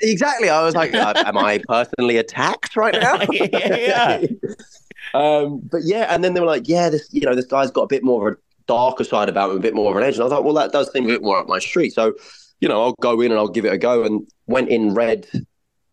Exactly. 0.00 0.48
I 0.48 0.64
was 0.64 0.74
like, 0.74 0.94
uh, 0.94 1.14
am 1.26 1.38
I 1.38 1.60
personally 1.68 2.18
attacked 2.18 2.76
right 2.76 2.94
now? 2.94 3.20
yeah. 3.30 4.22
um, 5.14 5.60
but 5.70 5.82
yeah, 5.84 6.14
and 6.14 6.22
then 6.22 6.34
they 6.34 6.40
were 6.40 6.46
like, 6.46 6.68
yeah, 6.68 6.88
this, 6.88 7.08
you 7.12 7.22
know, 7.22 7.34
this 7.34 7.46
guy's 7.46 7.70
got 7.70 7.82
a 7.82 7.88
bit 7.88 8.04
more 8.04 8.28
of 8.28 8.34
a 8.34 8.38
darker 8.66 9.04
side 9.04 9.28
about 9.28 9.50
him, 9.50 9.56
a 9.56 9.60
bit 9.60 9.74
more 9.74 9.90
of 9.90 9.96
an 9.96 10.02
edge. 10.02 10.14
And 10.14 10.24
I 10.24 10.28
thought, 10.28 10.44
well, 10.44 10.54
that 10.54 10.72
does 10.72 10.90
seem 10.92 11.04
a 11.04 11.08
bit 11.08 11.22
more 11.22 11.38
up 11.38 11.48
my 11.48 11.58
street. 11.58 11.92
So, 11.92 12.14
you 12.60 12.68
know, 12.68 12.82
I'll 12.82 12.96
go 13.00 13.20
in 13.20 13.30
and 13.30 13.38
I'll 13.38 13.48
give 13.48 13.64
it 13.64 13.72
a 13.72 13.78
go. 13.78 14.04
And 14.04 14.26
went 14.46 14.68
in 14.68 14.94
red, 14.94 15.26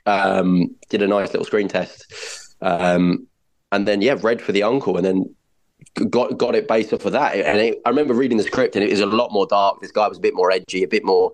um, 0.06 0.76
did 0.90 1.02
a 1.02 1.08
nice 1.08 1.30
little 1.30 1.46
screen 1.46 1.68
test. 1.68 2.06
Um, 2.62 3.28
and 3.72 3.88
then, 3.88 4.02
yeah, 4.02 4.16
read 4.22 4.42
for 4.42 4.52
the 4.52 4.64
uncle. 4.64 4.98
And 4.98 5.06
then 5.06 5.36
got 6.10 6.38
got 6.38 6.56
it 6.56 6.68
based 6.68 6.94
off 6.94 7.06
of 7.06 7.12
that. 7.14 7.36
And 7.36 7.60
it, 7.60 7.82
I 7.86 7.90
remember 7.90 8.14
reading 8.14 8.38
the 8.38 8.44
script, 8.44 8.76
and 8.76 8.84
it 8.84 8.90
was 8.90 9.00
a 9.00 9.06
lot 9.06 9.32
more 9.32 9.48
dark. 9.48 9.82
This 9.82 9.92
guy 9.92 10.08
was 10.08 10.18
a 10.18 10.22
bit 10.22 10.36
more 10.36 10.52
edgy, 10.52 10.84
a 10.84 10.88
bit 10.88 11.04
more, 11.04 11.32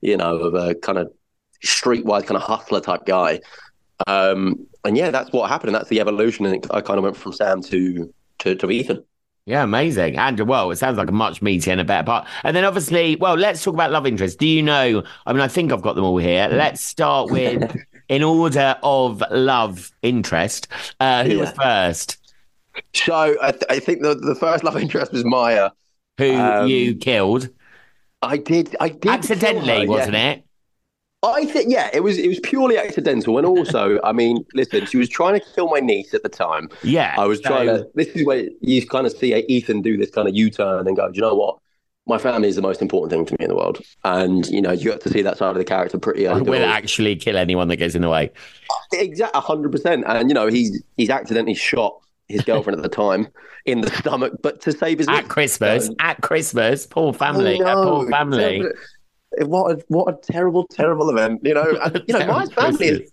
you 0.00 0.16
know, 0.16 0.36
of 0.36 0.54
a 0.54 0.74
kind 0.74 0.98
of 0.98 1.12
streetwise 1.64 2.24
kind 2.24 2.36
of 2.36 2.42
hustler 2.42 2.80
type 2.80 3.04
guy. 3.06 3.40
Um, 4.06 4.66
and 4.84 4.96
yeah, 4.96 5.10
that's 5.10 5.32
what 5.32 5.48
happened, 5.48 5.70
and 5.70 5.74
that's 5.74 5.88
the 5.88 6.00
evolution. 6.00 6.46
And 6.46 6.64
I 6.70 6.80
kind 6.80 6.98
of 6.98 7.04
went 7.04 7.16
from 7.16 7.32
Sam 7.32 7.62
to 7.62 8.12
to, 8.40 8.54
to 8.54 8.70
Ethan. 8.70 9.04
Yeah, 9.48 9.62
amazing. 9.62 10.18
And 10.18 10.38
well, 10.40 10.70
it 10.70 10.76
sounds 10.76 10.98
like 10.98 11.08
a 11.08 11.12
much 11.12 11.40
meatier 11.40 11.68
and 11.72 11.80
a 11.80 11.84
better 11.84 12.04
part. 12.04 12.28
And 12.44 12.54
then 12.54 12.66
obviously, 12.66 13.16
well, 13.16 13.34
let's 13.34 13.64
talk 13.64 13.72
about 13.72 13.90
love 13.90 14.06
interest. 14.06 14.38
Do 14.38 14.46
you 14.46 14.62
know? 14.62 15.02
I 15.24 15.32
mean, 15.32 15.40
I 15.40 15.48
think 15.48 15.72
I've 15.72 15.80
got 15.80 15.94
them 15.94 16.04
all 16.04 16.18
here. 16.18 16.48
Let's 16.52 16.82
start 16.82 17.30
with 17.30 17.74
in 18.10 18.22
order 18.22 18.76
of 18.82 19.22
love 19.30 19.90
interest. 20.02 20.68
Uh, 21.00 21.24
who 21.24 21.36
yeah. 21.36 21.40
was 21.40 21.52
first? 21.52 22.18
So 22.92 23.36
I, 23.40 23.52
th- 23.52 23.64
I, 23.70 23.78
think 23.78 24.02
the, 24.02 24.16
the 24.16 24.34
first 24.34 24.64
love 24.64 24.76
interest 24.76 25.12
was 25.12 25.24
Maya, 25.24 25.70
who 26.18 26.36
um, 26.36 26.68
you 26.68 26.94
killed. 26.96 27.48
I 28.20 28.36
did. 28.36 28.76
I 28.80 28.90
did 28.90 29.10
accidentally, 29.10 29.86
her, 29.86 29.88
wasn't 29.88 30.12
yeah. 30.12 30.30
it? 30.32 30.44
I 31.22 31.46
think 31.46 31.70
yeah, 31.70 31.90
it 31.92 32.00
was 32.00 32.16
it 32.16 32.28
was 32.28 32.38
purely 32.40 32.78
accidental, 32.78 33.38
and 33.38 33.46
also, 33.46 34.00
I 34.04 34.12
mean, 34.12 34.44
listen, 34.54 34.86
she 34.86 34.98
was 34.98 35.08
trying 35.08 35.38
to 35.38 35.44
kill 35.54 35.68
my 35.68 35.80
niece 35.80 36.14
at 36.14 36.22
the 36.22 36.28
time. 36.28 36.68
Yeah, 36.82 37.14
I 37.18 37.26
was 37.26 37.38
so... 37.38 37.48
trying 37.48 37.66
to. 37.66 37.88
This 37.94 38.08
is 38.08 38.24
where 38.24 38.48
you 38.60 38.86
kind 38.86 39.06
of 39.06 39.12
see 39.12 39.34
Ethan 39.34 39.82
do 39.82 39.96
this 39.96 40.10
kind 40.10 40.28
of 40.28 40.36
U 40.36 40.50
turn 40.50 40.86
and 40.86 40.96
go, 40.96 41.08
do 41.08 41.16
you 41.16 41.22
know 41.22 41.34
what? 41.34 41.58
My 42.06 42.18
family 42.18 42.48
is 42.48 42.56
the 42.56 42.62
most 42.62 42.80
important 42.80 43.10
thing 43.10 43.26
to 43.26 43.36
me 43.38 43.44
in 43.44 43.48
the 43.48 43.56
world, 43.56 43.82
and 44.04 44.46
you 44.46 44.62
know, 44.62 44.72
you 44.72 44.90
have 44.90 45.00
to 45.00 45.10
see 45.10 45.22
that 45.22 45.36
side 45.36 45.50
of 45.50 45.56
the 45.56 45.64
character 45.64 45.98
pretty. 45.98 46.26
I 46.26 46.38
will 46.38 46.64
actually 46.64 47.16
kill 47.16 47.36
anyone 47.36 47.68
that 47.68 47.76
gets 47.76 47.94
in 47.94 48.02
the 48.02 48.08
way. 48.08 48.30
Exactly, 48.92 49.40
hundred 49.40 49.72
percent, 49.72 50.04
and 50.06 50.30
you 50.30 50.34
know, 50.34 50.46
he's 50.46 50.82
he's 50.96 51.10
accidentally 51.10 51.54
shot 51.54 52.00
his 52.28 52.42
girlfriend 52.42 52.78
at 52.78 52.82
the 52.82 52.88
time 52.88 53.26
in 53.66 53.80
the 53.80 53.90
stomach, 53.90 54.34
but 54.42 54.60
to 54.60 54.72
save 54.72 54.98
his 54.98 55.08
at 55.08 55.28
Christmas, 55.28 55.88
um, 55.88 55.96
at 55.98 56.20
Christmas, 56.22 56.86
poor 56.86 57.12
family, 57.12 57.60
uh, 57.60 57.74
poor 57.74 58.08
family. 58.08 58.62
What 59.38 59.72
a 59.72 59.84
what 59.88 60.14
a 60.14 60.32
terrible, 60.32 60.66
terrible 60.68 61.10
event, 61.10 61.40
you 61.44 61.54
know. 61.54 61.78
And, 61.82 62.02
you 62.06 62.18
know, 62.18 62.26
my 62.26 62.46
family. 62.46 63.08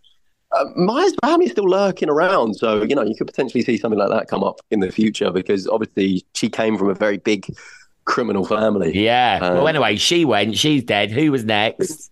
Uh, 0.52 0.66
Maya's 0.76 1.14
family 1.22 1.48
is 1.48 1.52
still 1.52 1.68
lurking 1.68 2.10
around, 2.10 2.56
so 2.56 2.84
you 2.84 2.96
know 2.96 3.04
you 3.04 3.16
could 3.16 3.28
potentially 3.28 3.64
see 3.64 3.78
something 3.78 4.00
like 4.00 4.10
that 4.10 4.28
come 4.28 4.44
up 4.44 4.62
in 4.72 4.80
the 4.80 4.92
future 4.92 5.32
because 5.32 5.68
obviously 5.68 6.26
she 6.34 6.50
came 6.50 6.78
from 6.78 6.90
a 6.90 6.94
very 6.94 7.18
big 7.18 7.54
criminal 8.06 8.46
family. 8.46 8.98
Yeah. 8.98 9.40
Um, 9.42 9.56
well, 9.56 9.68
anyway, 9.68 9.98
she 9.98 10.24
went. 10.24 10.56
She's 10.56 10.84
dead. 10.84 11.12
Who 11.12 11.32
was 11.32 11.44
next? 11.44 12.12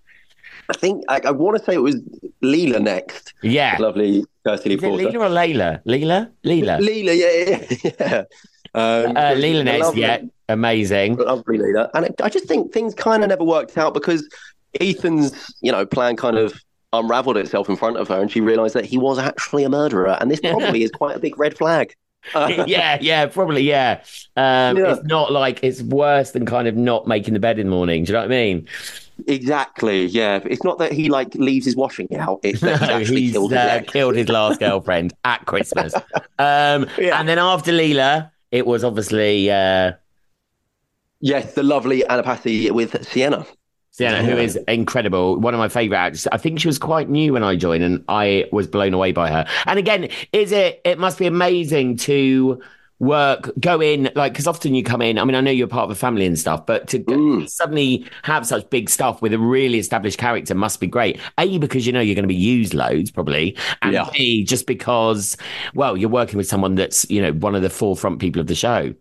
I 0.73 0.79
think 0.79 1.03
I, 1.07 1.21
I 1.25 1.31
want 1.31 1.57
to 1.57 1.63
say 1.63 1.75
it 1.75 1.81
was 1.81 1.95
Leela 2.43 2.81
next. 2.81 3.33
Yeah, 3.43 3.77
lovely 3.79 4.25
Kirsty 4.45 4.77
Porter. 4.77 5.05
Leela 5.05 5.15
or 5.15 5.29
Layla? 5.29 5.83
Leela, 5.85 6.31
Leela, 6.43 6.79
Leela. 6.79 7.17
Yeah, 7.17 7.83
yeah, 7.83 7.95
yeah. 7.99 8.23
Um, 8.75 9.15
uh, 9.15 9.35
Leela 9.35 9.63
next, 9.63 9.95
yeah, 9.95 10.17
amazing. 10.49 11.17
Lovely 11.17 11.59
Leela, 11.59 11.91
and 11.93 12.07
it, 12.07 12.19
I 12.23 12.29
just 12.29 12.45
think 12.45 12.73
things 12.73 12.95
kind 12.95 13.21
of 13.21 13.29
never 13.29 13.43
worked 13.43 13.77
out 13.77 13.93
because 13.93 14.27
Ethan's, 14.81 15.53
you 15.61 15.71
know, 15.71 15.85
plan 15.85 16.15
kind 16.15 16.39
of 16.39 16.59
unraveled 16.91 17.37
itself 17.37 17.69
in 17.69 17.75
front 17.75 17.97
of 17.97 18.07
her, 18.07 18.19
and 18.19 18.31
she 18.31 18.41
realised 18.41 18.73
that 18.73 18.85
he 18.85 18.97
was 18.97 19.19
actually 19.19 19.63
a 19.63 19.69
murderer, 19.69 20.17
and 20.19 20.31
this 20.31 20.39
probably 20.39 20.81
is 20.87 20.89
quite 20.89 21.15
a 21.15 21.19
big 21.19 21.37
red 21.37 21.55
flag. 21.55 21.93
yeah, 22.35 22.97
yeah, 23.01 23.25
probably, 23.27 23.63
yeah. 23.63 24.01
Um, 24.35 24.77
yeah. 24.77 24.93
It's 24.93 25.03
not 25.03 25.31
like 25.31 25.63
it's 25.63 25.81
worse 25.81 26.31
than 26.31 26.45
kind 26.45 26.67
of 26.67 26.75
not 26.75 27.07
making 27.07 27.33
the 27.33 27.39
bed 27.39 27.59
in 27.59 27.67
the 27.67 27.71
morning. 27.71 28.03
Do 28.03 28.09
you 28.09 28.13
know 28.13 28.19
what 28.19 28.25
I 28.25 28.29
mean? 28.29 28.67
Exactly. 29.27 30.05
Yeah. 30.05 30.39
It's 30.45 30.63
not 30.63 30.79
that 30.79 30.91
he 30.91 31.09
like 31.09 31.35
leaves 31.35 31.65
his 31.65 31.75
washing 31.75 32.15
out. 32.17 32.39
It's 32.43 32.61
that 32.61 32.81
no, 32.87 32.99
he's, 32.99 33.09
he's 33.09 33.31
killed, 33.33 33.53
uh, 33.53 33.79
his 33.79 33.89
killed, 33.89 34.15
his 34.15 34.29
last 34.29 34.59
girlfriend 34.59 35.13
at 35.23 35.45
Christmas. 35.45 35.93
Um, 36.39 36.87
yeah. 36.97 37.19
And 37.19 37.27
then 37.27 37.39
after 37.39 37.71
Leela, 37.71 38.31
it 38.51 38.65
was 38.65 38.83
obviously. 38.83 39.51
Uh, 39.51 39.93
yes, 41.19 41.53
the 41.53 41.63
lovely 41.63 42.05
Anna 42.05 42.23
Passey 42.23 42.71
with 42.71 43.05
Sienna. 43.07 43.45
Sienna, 43.93 44.23
who 44.23 44.35
is 44.35 44.55
incredible, 44.67 45.39
one 45.39 45.53
of 45.53 45.59
my 45.59 45.69
favorite 45.69 45.97
actors. 45.97 46.27
I 46.31 46.37
think 46.37 46.59
she 46.59 46.67
was 46.67 46.79
quite 46.79 47.09
new 47.09 47.33
when 47.33 47.43
I 47.43 47.55
joined, 47.55 47.83
and 47.83 48.03
I 48.09 48.47
was 48.51 48.67
blown 48.67 48.93
away 48.93 49.11
by 49.11 49.29
her. 49.29 49.45
And 49.67 49.77
again, 49.77 50.09
is 50.31 50.51
it? 50.51 50.81
It 50.83 50.97
must 50.97 51.19
be 51.19 51.27
amazing 51.27 51.97
to 51.97 52.59
work, 52.97 53.51
go 53.59 53.81
in, 53.81 54.09
like, 54.15 54.33
because 54.33 54.47
often 54.47 54.73
you 54.73 54.83
come 54.83 55.01
in, 55.01 55.19
I 55.19 55.25
mean, 55.25 55.35
I 55.35 55.41
know 55.41 55.51
you're 55.51 55.67
part 55.67 55.83
of 55.83 55.91
a 55.91 55.95
family 55.95 56.25
and 56.25 56.39
stuff, 56.39 56.65
but 56.65 56.87
to 56.87 56.99
mm. 56.99 57.49
suddenly 57.49 58.07
have 58.23 58.47
such 58.47 58.69
big 58.69 58.89
stuff 58.89 59.21
with 59.21 59.33
a 59.33 59.39
really 59.39 59.77
established 59.77 60.17
character 60.17 60.55
must 60.55 60.79
be 60.79 60.87
great. 60.87 61.19
A, 61.37 61.57
because 61.57 61.85
you 61.85 61.91
know 61.91 61.99
you're 61.99 62.15
going 62.15 62.23
to 62.23 62.27
be 62.27 62.35
used 62.35 62.73
loads 62.73 63.11
probably. 63.11 63.57
And 63.81 63.93
yeah. 63.93 64.09
B, 64.13 64.43
just 64.43 64.65
because, 64.67 65.37
well, 65.73 65.97
you're 65.97 66.09
working 66.09 66.37
with 66.37 66.47
someone 66.47 66.75
that's, 66.75 67.09
you 67.09 67.21
know, 67.21 67.33
one 67.33 67.55
of 67.55 67.61
the 67.61 67.69
forefront 67.69 68.19
people 68.19 68.39
of 68.39 68.47
the 68.47 68.55
show. 68.55 68.93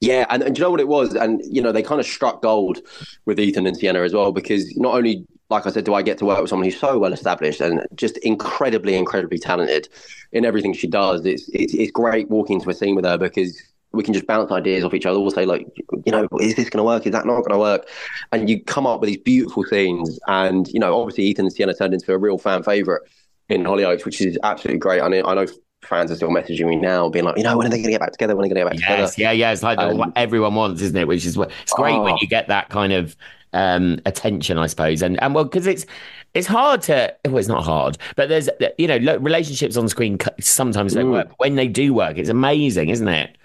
Yeah, 0.00 0.26
and, 0.28 0.42
and 0.42 0.58
you 0.58 0.62
know 0.64 0.70
what 0.70 0.80
it 0.80 0.88
was? 0.88 1.14
And 1.14 1.40
you 1.44 1.62
know, 1.62 1.72
they 1.72 1.82
kind 1.82 2.00
of 2.00 2.06
struck 2.06 2.42
gold 2.42 2.80
with 3.24 3.40
Ethan 3.40 3.66
and 3.66 3.76
Sienna 3.76 4.02
as 4.02 4.12
well, 4.12 4.32
because 4.32 4.76
not 4.76 4.94
only, 4.94 5.24
like 5.48 5.66
I 5.66 5.70
said, 5.70 5.84
do 5.84 5.94
I 5.94 6.02
get 6.02 6.18
to 6.18 6.26
work 6.26 6.40
with 6.40 6.50
someone 6.50 6.66
who's 6.68 6.78
so 6.78 6.98
well 6.98 7.12
established 7.12 7.60
and 7.60 7.86
just 7.94 8.18
incredibly, 8.18 8.96
incredibly 8.96 9.38
talented 9.38 9.88
in 10.32 10.44
everything 10.44 10.74
she 10.74 10.86
does. 10.88 11.24
It's 11.24 11.48
it's, 11.54 11.74
it's 11.74 11.92
great 11.92 12.28
walking 12.28 12.56
into 12.58 12.68
a 12.70 12.74
scene 12.74 12.96
with 12.96 13.04
her 13.06 13.16
because 13.16 13.60
we 13.92 14.02
can 14.02 14.12
just 14.12 14.26
bounce 14.26 14.50
ideas 14.50 14.84
off 14.84 14.92
each 14.92 15.06
other. 15.06 15.20
We'll 15.20 15.30
say 15.30 15.46
like, 15.46 15.66
you 16.04 16.12
know, 16.12 16.28
is 16.40 16.56
this 16.56 16.68
going 16.68 16.78
to 16.78 16.84
work? 16.84 17.06
Is 17.06 17.12
that 17.12 17.24
not 17.24 17.36
going 17.42 17.52
to 17.52 17.58
work? 17.58 17.88
And 18.32 18.50
you 18.50 18.62
come 18.62 18.86
up 18.86 19.00
with 19.00 19.08
these 19.08 19.18
beautiful 19.18 19.64
scenes. 19.64 20.18
And 20.26 20.68
you 20.68 20.80
know, 20.80 21.00
obviously, 21.00 21.24
Ethan 21.24 21.46
and 21.46 21.52
Sienna 21.54 21.72
turned 21.72 21.94
into 21.94 22.12
a 22.12 22.18
real 22.18 22.36
fan 22.36 22.62
favorite 22.62 23.02
in 23.48 23.62
Hollyoaks, 23.62 24.04
which 24.04 24.20
is 24.20 24.38
absolutely 24.42 24.80
great. 24.80 25.00
I 25.00 25.08
know, 25.08 25.22
I 25.24 25.34
know 25.34 25.46
fans 25.86 26.10
are 26.10 26.16
still 26.16 26.30
messaging 26.30 26.66
me 26.66 26.76
now, 26.76 27.08
being 27.08 27.24
like, 27.24 27.36
you 27.36 27.42
know, 27.42 27.56
when 27.56 27.66
are 27.66 27.70
they 27.70 27.76
going 27.76 27.86
to 27.86 27.90
get 27.90 28.00
back 28.00 28.12
together? 28.12 28.36
When 28.36 28.44
are 28.44 28.48
they 28.48 28.54
going 28.54 28.66
to 28.66 28.70
get 28.76 28.80
back 28.80 28.98
yes, 28.98 29.14
together? 29.14 29.34
Yeah, 29.34 29.48
yeah, 29.48 29.52
it's 29.52 29.62
like 29.62 29.78
um, 29.78 29.98
what 29.98 30.12
everyone 30.16 30.54
wants, 30.54 30.82
isn't 30.82 30.96
it? 30.96 31.06
Which 31.06 31.24
is 31.24 31.36
what 31.36 31.50
it's 31.62 31.72
great 31.72 31.94
oh. 31.94 32.02
when 32.02 32.16
you 32.18 32.26
get 32.26 32.48
that 32.48 32.68
kind 32.68 32.92
of 32.92 33.16
um, 33.52 34.00
attention, 34.04 34.58
I 34.58 34.66
suppose. 34.66 35.00
And 35.00 35.22
and 35.22 35.34
well, 35.34 35.44
because 35.44 35.66
it's 35.66 35.86
it's 36.34 36.46
hard 36.46 36.82
to 36.82 37.14
well, 37.24 37.38
it's 37.38 37.48
not 37.48 37.64
hard, 37.64 37.96
but 38.16 38.28
there's 38.28 38.50
you 38.76 38.86
know 38.86 39.16
relationships 39.18 39.76
on 39.76 39.88
screen 39.88 40.18
sometimes 40.40 40.94
don't 40.94 41.06
mm. 41.06 41.12
work. 41.12 41.28
But 41.28 41.38
when 41.38 41.54
they 41.54 41.68
do 41.68 41.94
work, 41.94 42.18
it's 42.18 42.28
amazing, 42.28 42.90
isn't 42.90 43.08
it? 43.08 43.36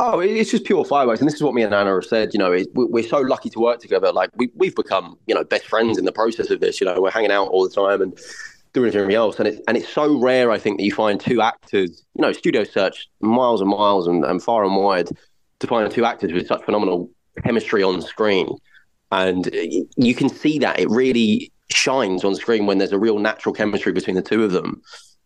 Oh, 0.00 0.20
it's 0.20 0.52
just 0.52 0.64
pure 0.64 0.84
fireworks, 0.84 1.18
and 1.20 1.26
this 1.26 1.34
is 1.34 1.42
what 1.42 1.54
me 1.54 1.62
and 1.62 1.74
Anna 1.74 1.92
have 1.92 2.04
said. 2.04 2.32
You 2.32 2.38
know, 2.38 2.56
we're 2.74 3.02
so 3.02 3.18
lucky 3.18 3.50
to 3.50 3.58
work 3.58 3.80
together. 3.80 4.12
Like 4.12 4.30
we, 4.36 4.48
we've 4.54 4.76
become, 4.76 5.18
you 5.26 5.34
know, 5.34 5.42
best 5.42 5.66
friends 5.66 5.98
in 5.98 6.04
the 6.04 6.12
process 6.12 6.50
of 6.50 6.60
this. 6.60 6.80
You 6.80 6.86
know, 6.86 7.00
we're 7.00 7.10
hanging 7.10 7.32
out 7.32 7.48
all 7.48 7.68
the 7.68 7.74
time, 7.74 8.00
and 8.00 8.16
doing 8.72 8.94
everything 8.94 9.14
else. 9.14 9.38
And 9.38 9.48
it's 9.48 9.60
and 9.68 9.76
it's 9.76 9.88
so 9.88 10.18
rare, 10.18 10.50
I 10.50 10.58
think, 10.58 10.78
that 10.78 10.84
you 10.84 10.92
find 10.92 11.20
two 11.20 11.40
actors. 11.40 12.04
You 12.14 12.22
know, 12.22 12.32
studio 12.32 12.64
search 12.64 13.08
miles 13.20 13.60
and 13.60 13.70
miles 13.70 14.06
and, 14.06 14.24
and 14.24 14.42
far 14.42 14.64
and 14.64 14.76
wide 14.76 15.08
to 15.60 15.66
find 15.66 15.90
two 15.90 16.04
actors 16.04 16.32
with 16.32 16.46
such 16.46 16.64
phenomenal 16.64 17.10
chemistry 17.42 17.82
on 17.82 18.00
screen. 18.02 18.48
And 19.10 19.48
you 19.96 20.14
can 20.14 20.28
see 20.28 20.58
that 20.58 20.78
it 20.78 20.88
really 20.90 21.50
shines 21.70 22.24
on 22.24 22.34
screen 22.34 22.66
when 22.66 22.78
there's 22.78 22.92
a 22.92 22.98
real 22.98 23.18
natural 23.18 23.54
chemistry 23.54 23.92
between 23.92 24.16
the 24.16 24.22
two 24.22 24.44
of 24.44 24.52
them. 24.52 24.82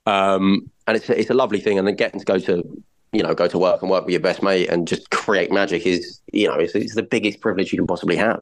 Um, 0.06 0.70
and 0.86 0.96
it's 0.96 1.08
a, 1.08 1.18
it's 1.18 1.30
a 1.30 1.34
lovely 1.34 1.60
thing. 1.60 1.78
And 1.78 1.86
then 1.86 1.96
getting 1.96 2.20
to 2.20 2.26
go 2.26 2.38
to 2.38 2.82
you 3.12 3.22
know 3.22 3.34
go 3.34 3.46
to 3.46 3.58
work 3.58 3.82
and 3.82 3.90
work 3.90 4.04
with 4.04 4.12
your 4.12 4.20
best 4.20 4.42
mate 4.42 4.68
and 4.68 4.88
just 4.88 5.10
create 5.10 5.52
magic 5.52 5.86
is 5.86 6.20
you 6.32 6.48
know 6.48 6.54
it's, 6.54 6.74
it's 6.74 6.94
the 6.94 7.02
biggest 7.02 7.40
privilege 7.40 7.72
you 7.72 7.78
can 7.78 7.86
possibly 7.86 8.16
have. 8.16 8.40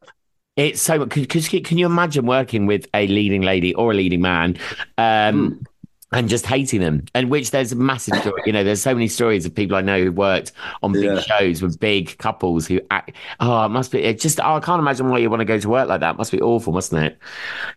It's 0.57 0.81
so 0.83 1.05
because 1.07 1.49
can 1.49 1.79
you 1.79 1.87
imagine 1.87 2.27
working 2.27 2.67
with 2.67 2.87
a 2.93 3.07
leading 3.07 3.43
lady 3.43 3.75
or 3.75 3.93
a 3.93 3.95
leading 3.95 4.21
man? 4.21 4.57
Um, 4.99 5.53
mm. 5.61 5.67
and 6.13 6.29
just 6.29 6.45
hating 6.45 6.81
them. 6.81 7.05
And 7.15 7.31
which 7.31 7.53
there's 7.53 7.73
a 7.73 7.77
massive 7.77 8.19
story. 8.19 8.43
You 8.45 8.53
know, 8.53 8.65
there's 8.65 8.83
so 8.83 8.93
many 8.93 9.07
stories 9.09 9.47
of 9.47 9.55
people 9.55 9.77
I 9.77 9.81
know 9.81 10.03
who 10.03 10.13
worked 10.13 10.53
on 10.83 10.93
big 10.93 11.05
Yeah. 11.05 11.21
shows 11.21 11.63
with 11.63 11.79
big 11.79 12.19
couples 12.19 12.67
who 12.67 12.81
act. 12.91 13.13
Oh, 13.39 13.65
it 13.65 13.69
must 13.69 13.93
be. 13.93 14.01
It 14.03 14.21
just. 14.21 14.41
Oh, 14.41 14.57
I 14.57 14.61
can't 14.61 14.81
imagine 14.81 15.09
why 15.09 15.19
you 15.19 15.31
want 15.31 15.41
to 15.41 15.45
go 15.47 15.59
to 15.59 15.69
work 15.69 15.89
like 15.89 16.01
that. 16.01 16.17
It 16.17 16.19
must 16.19 16.33
be 16.33 16.41
awful, 16.43 16.73
mustn't 16.73 17.03
it? 17.03 17.19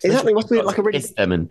Exactly, 0.04 0.34
must 0.34 0.50
be 0.50 0.62
like 0.62 0.78
a 0.78 0.82
really- 0.82 1.00
them 1.00 1.32
and 1.32 1.50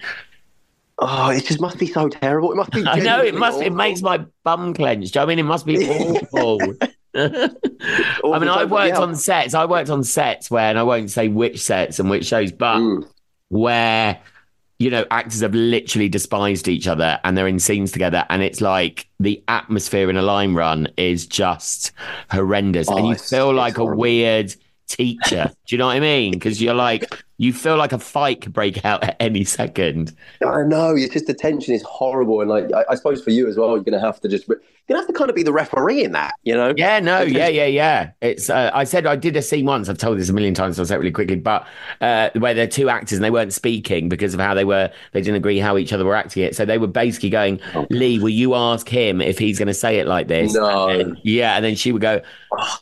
Oh, 0.98 1.30
it 1.30 1.44
just 1.46 1.60
must 1.60 1.78
be 1.78 1.86
so 1.86 2.08
terrible. 2.08 2.52
It 2.52 2.56
must 2.56 2.70
be. 2.72 2.84
I 2.86 2.98
know 2.98 3.20
it 3.22 3.34
must. 3.34 3.60
It 3.60 3.72
makes 3.72 4.02
my 4.02 4.24
bum 4.44 4.74
clench. 4.74 5.10
Do 5.10 5.18
you 5.18 5.20
know 5.20 5.24
I 5.24 5.28
mean? 5.28 5.38
It 5.38 5.44
must 5.44 5.66
be 5.66 5.88
awful. 5.88 6.74
I 7.14 8.38
mean, 8.38 8.48
I 8.48 8.64
worked 8.64 8.96
on 8.96 9.14
sets. 9.16 9.54
I 9.54 9.64
worked 9.66 9.90
on 9.90 10.02
sets 10.04 10.50
where, 10.50 10.68
and 10.70 10.78
I 10.78 10.82
won't 10.82 11.10
say 11.10 11.28
which 11.28 11.60
sets 11.60 11.98
and 11.98 12.08
which 12.10 12.26
shows, 12.26 12.52
but 12.52 12.78
Mm. 12.78 13.06
where 13.48 14.18
you 14.78 14.90
know 14.90 15.04
actors 15.10 15.42
have 15.42 15.54
literally 15.54 16.08
despised 16.08 16.66
each 16.66 16.88
other 16.88 17.20
and 17.22 17.36
they're 17.36 17.46
in 17.46 17.58
scenes 17.58 17.92
together, 17.92 18.24
and 18.30 18.42
it's 18.42 18.60
like 18.60 19.08
the 19.20 19.42
atmosphere 19.48 20.10
in 20.10 20.16
a 20.16 20.22
line 20.22 20.54
run 20.54 20.88
is 20.96 21.26
just 21.26 21.92
horrendous, 22.30 22.88
Oh, 22.88 22.96
and 22.96 23.08
you 23.08 23.14
feel 23.14 23.50
it's 23.50 23.56
like 23.56 23.78
a 23.78 23.84
weird 23.84 24.54
teacher. 24.88 25.50
Do 25.66 25.74
you 25.74 25.78
know 25.78 25.86
what 25.86 25.96
I 25.96 26.00
mean? 26.00 26.32
Because 26.32 26.60
you're 26.60 26.74
like, 26.74 27.04
you 27.42 27.52
feel 27.52 27.76
like 27.76 27.92
a 27.92 27.98
fight 27.98 28.40
could 28.40 28.52
break 28.52 28.84
out 28.84 29.02
at 29.02 29.16
any 29.18 29.42
second. 29.42 30.14
I 30.46 30.62
know. 30.62 30.94
It's 30.96 31.12
just 31.12 31.26
the 31.26 31.34
tension 31.34 31.74
is 31.74 31.82
horrible, 31.82 32.40
and 32.40 32.48
like 32.48 32.72
I, 32.72 32.84
I 32.90 32.94
suppose 32.94 33.22
for 33.22 33.30
you 33.30 33.48
as 33.48 33.56
well, 33.56 33.70
you're 33.70 33.82
gonna 33.82 33.98
have 34.00 34.20
to 34.20 34.28
just 34.28 34.46
you're 34.46 34.60
gonna 34.88 35.00
have 35.00 35.08
to 35.08 35.12
kind 35.12 35.28
of 35.28 35.34
be 35.34 35.42
the 35.42 35.52
referee 35.52 36.04
in 36.04 36.12
that, 36.12 36.34
you 36.42 36.54
know? 36.54 36.74
Yeah, 36.76 36.98
no, 37.00 37.22
yeah, 37.22 37.48
yeah, 37.48 37.66
yeah. 37.66 38.10
It's. 38.20 38.48
Uh, 38.48 38.70
I 38.72 38.84
said 38.84 39.06
I 39.06 39.16
did 39.16 39.36
a 39.36 39.42
scene 39.42 39.64
once. 39.66 39.88
I've 39.88 39.98
told 39.98 40.18
this 40.18 40.28
a 40.28 40.32
million 40.32 40.54
times. 40.54 40.76
So 40.76 40.82
I'll 40.82 40.86
say 40.86 40.94
it 40.94 40.98
really 40.98 41.10
quickly. 41.10 41.36
But 41.36 41.66
uh, 42.00 42.30
where 42.36 42.54
there 42.54 42.64
are 42.64 42.70
two 42.70 42.88
actors 42.88 43.18
and 43.18 43.24
they 43.24 43.30
weren't 43.30 43.52
speaking 43.52 44.08
because 44.08 44.34
of 44.34 44.40
how 44.40 44.54
they 44.54 44.64
were. 44.64 44.90
They 45.12 45.20
didn't 45.20 45.36
agree 45.36 45.58
how 45.58 45.78
each 45.78 45.92
other 45.92 46.04
were 46.04 46.14
acting 46.14 46.44
it. 46.44 46.54
So 46.54 46.64
they 46.64 46.78
were 46.78 46.86
basically 46.86 47.30
going, 47.30 47.60
"Lee, 47.90 48.18
will 48.20 48.28
you 48.28 48.54
ask 48.54 48.88
him 48.88 49.20
if 49.20 49.38
he's 49.38 49.58
going 49.58 49.66
to 49.68 49.74
say 49.74 49.98
it 49.98 50.06
like 50.06 50.28
this?" 50.28 50.54
No. 50.54 50.88
And 50.88 51.00
then- 51.00 51.16
yeah, 51.24 51.56
and 51.56 51.64
then 51.64 51.74
she 51.74 51.90
would 51.92 52.02
go, 52.02 52.20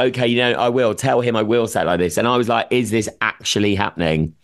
"Okay, 0.00 0.26
you 0.26 0.36
know, 0.36 0.52
I 0.52 0.68
will 0.68 0.94
tell 0.94 1.20
him. 1.22 1.34
I 1.36 1.42
will 1.42 1.66
say 1.66 1.80
it 1.82 1.84
like 1.84 1.98
this." 1.98 2.18
And 2.18 2.26
I 2.28 2.36
was 2.36 2.48
like, 2.48 2.66
"Is 2.70 2.90
this 2.90 3.08
actually 3.22 3.74
happening?" 3.74 4.34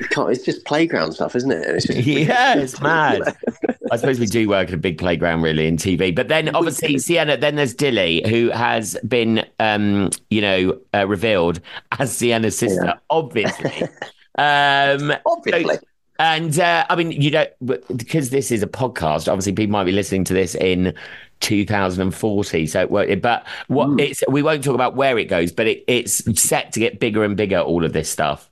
It's 0.00 0.44
just 0.44 0.64
playground 0.64 1.12
stuff, 1.12 1.36
isn't 1.36 1.52
it? 1.52 1.64
It's 1.66 1.88
yeah, 2.06 2.56
it's 2.58 2.80
mad. 2.80 3.36
I 3.92 3.96
suppose 3.96 4.18
we 4.18 4.26
do 4.26 4.48
work 4.48 4.68
at 4.68 4.74
a 4.74 4.78
big 4.78 4.98
playground, 4.98 5.42
really, 5.42 5.66
in 5.68 5.76
TV. 5.76 6.12
But 6.14 6.28
then, 6.28 6.54
obviously, 6.54 6.98
Sienna. 6.98 7.36
Then 7.36 7.54
there's 7.54 7.74
Dilly, 7.74 8.22
who 8.28 8.50
has 8.50 8.96
been, 9.06 9.44
um, 9.60 10.10
you 10.30 10.40
know, 10.40 10.78
uh, 10.94 11.06
revealed 11.06 11.60
as 11.98 12.16
Sienna's 12.16 12.58
sister, 12.58 12.84
Yeah. 12.86 12.94
obviously. 13.10 13.82
um, 14.36 15.12
Obviously. 15.26 15.78
and 16.18 16.58
uh, 16.58 16.86
I 16.88 16.96
mean, 16.96 17.12
you 17.12 17.30
don't 17.30 17.50
because 17.96 18.30
this 18.30 18.50
is 18.50 18.62
a 18.64 18.66
podcast. 18.68 19.28
Obviously, 19.30 19.52
people 19.52 19.72
might 19.72 19.84
be 19.84 19.92
listening 19.92 20.24
to 20.24 20.34
this 20.34 20.54
in 20.56 20.92
2040. 21.40 22.66
So, 22.66 22.80
it 22.80 22.90
won't- 22.90 23.22
but 23.22 23.46
what 23.68 23.86
Hmm. 23.90 24.00
it's 24.00 24.22
we 24.28 24.42
won't 24.42 24.64
talk 24.64 24.74
about 24.74 24.96
where 24.96 25.18
it 25.18 25.26
goes, 25.26 25.52
but 25.52 25.66
it, 25.68 25.84
it's 25.86 26.40
set 26.40 26.72
to 26.72 26.80
get 26.80 26.98
bigger 27.00 27.22
and 27.22 27.36
bigger. 27.36 27.58
All 27.60 27.84
of 27.84 27.92
this 27.92 28.10
stuff. 28.10 28.50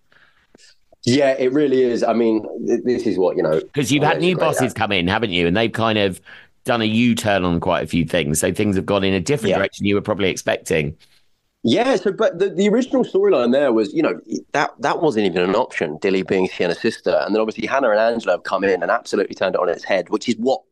Yeah, 1.04 1.34
it 1.38 1.52
really 1.52 1.82
is. 1.82 2.04
I 2.04 2.12
mean, 2.12 2.44
this 2.84 3.06
is 3.06 3.18
what 3.18 3.36
you 3.36 3.42
know. 3.42 3.60
Because 3.60 3.90
you've 3.90 4.04
Oh, 4.04 4.06
had 4.08 4.20
new 4.20 4.36
bosses 4.36 4.70
act. 4.70 4.74
come 4.76 4.92
in, 4.92 5.08
haven't 5.08 5.30
you? 5.30 5.46
And 5.46 5.56
they've 5.56 5.72
kind 5.72 5.98
of 5.98 6.20
done 6.64 6.80
a 6.80 6.84
U 6.84 7.14
turn 7.16 7.44
on 7.44 7.58
quite 7.58 7.82
a 7.82 7.86
few 7.88 8.04
things. 8.04 8.38
So 8.38 8.52
things 8.52 8.76
have 8.76 8.86
gone 8.86 9.02
in 9.02 9.12
a 9.14 9.20
different 9.20 9.50
Yeah. 9.50 9.58
direction 9.58 9.84
you 9.86 9.96
were 9.96 10.00
probably 10.02 10.28
expecting. 10.30 10.96
Yeah, 11.64 11.94
so 11.96 12.12
but 12.12 12.38
the, 12.40 12.50
the 12.50 12.68
original 12.68 13.04
storyline 13.04 13.52
there 13.52 13.72
was, 13.72 13.92
you 13.94 14.02
know, 14.02 14.20
that 14.52 14.72
that 14.80 15.00
wasn't 15.00 15.26
even 15.26 15.42
an 15.42 15.54
option, 15.54 15.96
Dilly 15.98 16.22
being 16.22 16.48
Sienna's 16.48 16.80
sister. 16.80 17.20
And 17.24 17.34
then 17.34 17.40
obviously 17.40 17.66
Hannah 17.66 17.90
and 17.90 18.00
Angelo 18.00 18.34
have 18.34 18.42
come 18.42 18.64
in 18.64 18.82
and 18.82 18.90
absolutely 18.90 19.34
turned 19.36 19.54
it 19.54 19.60
on 19.60 19.68
its 19.68 19.84
head, 19.84 20.08
which 20.08 20.28
is 20.28 20.36
what 20.38 20.62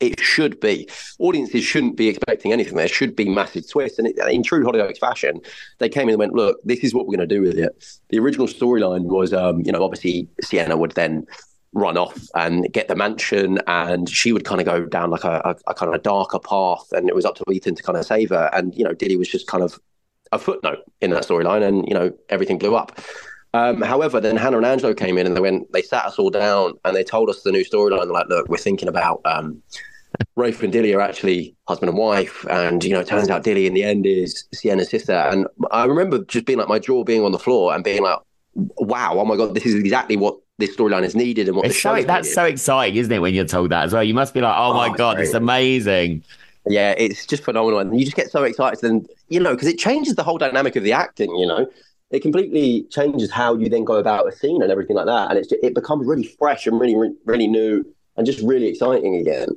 it 0.00 0.18
should 0.20 0.58
be. 0.60 0.88
Audiences 1.18 1.62
shouldn't 1.62 1.96
be 1.96 2.08
expecting 2.08 2.52
anything. 2.52 2.76
There 2.76 2.88
should 2.88 3.14
be 3.14 3.28
massive 3.28 3.68
twists. 3.68 3.98
And 3.98 4.08
it, 4.08 4.18
in 4.30 4.42
true 4.42 4.64
Hollyoaks 4.64 4.98
fashion, 4.98 5.40
they 5.78 5.88
came 5.88 6.08
in 6.08 6.14
and 6.14 6.18
went, 6.18 6.34
look, 6.34 6.58
this 6.64 6.80
is 6.80 6.94
what 6.94 7.06
we're 7.06 7.16
going 7.16 7.28
to 7.28 7.34
do 7.34 7.42
with 7.42 7.58
it. 7.58 8.00
The 8.08 8.18
original 8.18 8.46
storyline 8.46 9.04
was, 9.04 9.32
um, 9.32 9.60
you 9.64 9.72
know, 9.72 9.84
obviously 9.84 10.28
Sienna 10.42 10.76
would 10.76 10.92
then 10.92 11.26
run 11.72 11.96
off 11.96 12.28
and 12.34 12.72
get 12.72 12.88
the 12.88 12.96
mansion 12.96 13.60
and 13.68 14.08
she 14.08 14.32
would 14.32 14.44
kind 14.44 14.60
of 14.60 14.66
go 14.66 14.84
down 14.86 15.10
like 15.10 15.22
a, 15.22 15.40
a, 15.44 15.70
a 15.70 15.74
kind 15.74 15.94
of 15.94 16.02
darker 16.02 16.40
path 16.40 16.90
and 16.90 17.08
it 17.08 17.14
was 17.14 17.24
up 17.24 17.36
to 17.36 17.44
Ethan 17.52 17.76
to 17.76 17.82
kind 17.82 17.96
of 17.96 18.04
save 18.04 18.30
her. 18.30 18.50
And, 18.52 18.74
you 18.74 18.82
know, 18.82 18.92
Dilly 18.92 19.16
was 19.16 19.28
just 19.28 19.46
kind 19.46 19.62
of 19.62 19.78
a 20.32 20.38
footnote 20.38 20.78
in 21.00 21.10
that 21.10 21.24
storyline, 21.24 21.66
and 21.66 21.86
you 21.88 21.94
know 21.94 22.12
everything 22.28 22.58
blew 22.58 22.76
up. 22.76 23.00
Um, 23.52 23.82
however, 23.82 24.20
then 24.20 24.36
Hannah 24.36 24.58
and 24.58 24.66
Angelo 24.66 24.94
came 24.94 25.18
in, 25.18 25.26
and 25.26 25.36
they 25.36 25.40
went, 25.40 25.72
they 25.72 25.82
sat 25.82 26.06
us 26.06 26.18
all 26.18 26.30
down, 26.30 26.74
and 26.84 26.94
they 26.94 27.04
told 27.04 27.28
us 27.30 27.42
the 27.42 27.52
new 27.52 27.64
storyline. 27.64 28.10
Like, 28.10 28.28
look, 28.28 28.48
we're 28.48 28.56
thinking 28.56 28.88
about 28.88 29.20
um, 29.24 29.62
Rafe 30.36 30.62
and 30.62 30.72
Dilly 30.72 30.94
are 30.94 31.00
actually 31.00 31.54
husband 31.68 31.90
and 31.90 31.98
wife, 31.98 32.46
and 32.48 32.82
you 32.84 32.92
know, 32.92 33.00
it 33.00 33.06
turns 33.06 33.28
out 33.28 33.42
Dilly 33.42 33.66
in 33.66 33.74
the 33.74 33.84
end 33.84 34.06
is 34.06 34.44
Sienna's 34.54 34.88
sister. 34.88 35.12
And 35.12 35.46
I 35.70 35.84
remember 35.84 36.24
just 36.24 36.46
being 36.46 36.58
like 36.58 36.68
my 36.68 36.78
jaw 36.78 37.04
being 37.04 37.24
on 37.24 37.32
the 37.32 37.38
floor 37.38 37.74
and 37.74 37.82
being 37.84 38.02
like, 38.02 38.18
wow, 38.54 39.14
oh 39.18 39.24
my 39.24 39.36
god, 39.36 39.54
this 39.54 39.66
is 39.66 39.74
exactly 39.74 40.16
what 40.16 40.36
this 40.58 40.76
storyline 40.76 41.04
is 41.04 41.14
needed 41.14 41.48
and 41.48 41.56
what 41.56 41.64
the 41.64 41.70
It's 41.70 41.80
so, 41.82 41.94
is 41.94 42.06
that's 42.06 42.26
needed. 42.26 42.34
so 42.34 42.44
exciting, 42.44 42.96
isn't 42.96 43.12
it, 43.12 43.18
when 43.20 43.34
you're 43.34 43.44
told 43.44 43.70
that 43.70 43.84
as 43.84 43.92
well? 43.92 44.04
You 44.04 44.14
must 44.14 44.34
be 44.34 44.40
like, 44.40 44.54
oh, 44.56 44.74
my 44.74 44.88
Oh, 44.88 44.94
God, 44.94 45.20
it's 45.20 45.34
amazing. 45.34 46.22
Yeah, 46.66 46.94
it's 46.98 47.24
just 47.26 47.42
phenomenal, 47.42 47.78
and 47.78 47.98
you 47.98 48.04
just 48.04 48.16
get 48.16 48.30
so 48.30 48.44
excited, 48.44 48.84
and 48.84 49.08
you 49.28 49.40
know, 49.40 49.54
because 49.54 49.68
it 49.68 49.78
changes 49.78 50.14
the 50.16 50.22
whole 50.22 50.36
dynamic 50.36 50.76
of 50.76 50.84
the 50.84 50.92
acting. 50.92 51.34
You 51.36 51.46
know, 51.46 51.66
it 52.10 52.20
completely 52.20 52.82
changes 52.90 53.30
how 53.30 53.56
you 53.56 53.70
then 53.70 53.84
go 53.84 53.94
about 53.94 54.28
a 54.28 54.32
scene 54.32 54.60
and 54.62 54.70
everything 54.70 54.96
like 54.96 55.06
that, 55.06 55.30
and 55.30 55.38
it's 55.38 55.50
it 55.52 55.74
becomes 55.74 56.06
really 56.06 56.24
fresh 56.24 56.66
and 56.66 56.78
really 56.78 56.94
really 57.24 57.46
new 57.46 57.82
and 58.16 58.26
just 58.26 58.40
really 58.42 58.66
exciting 58.66 59.16
again, 59.16 59.48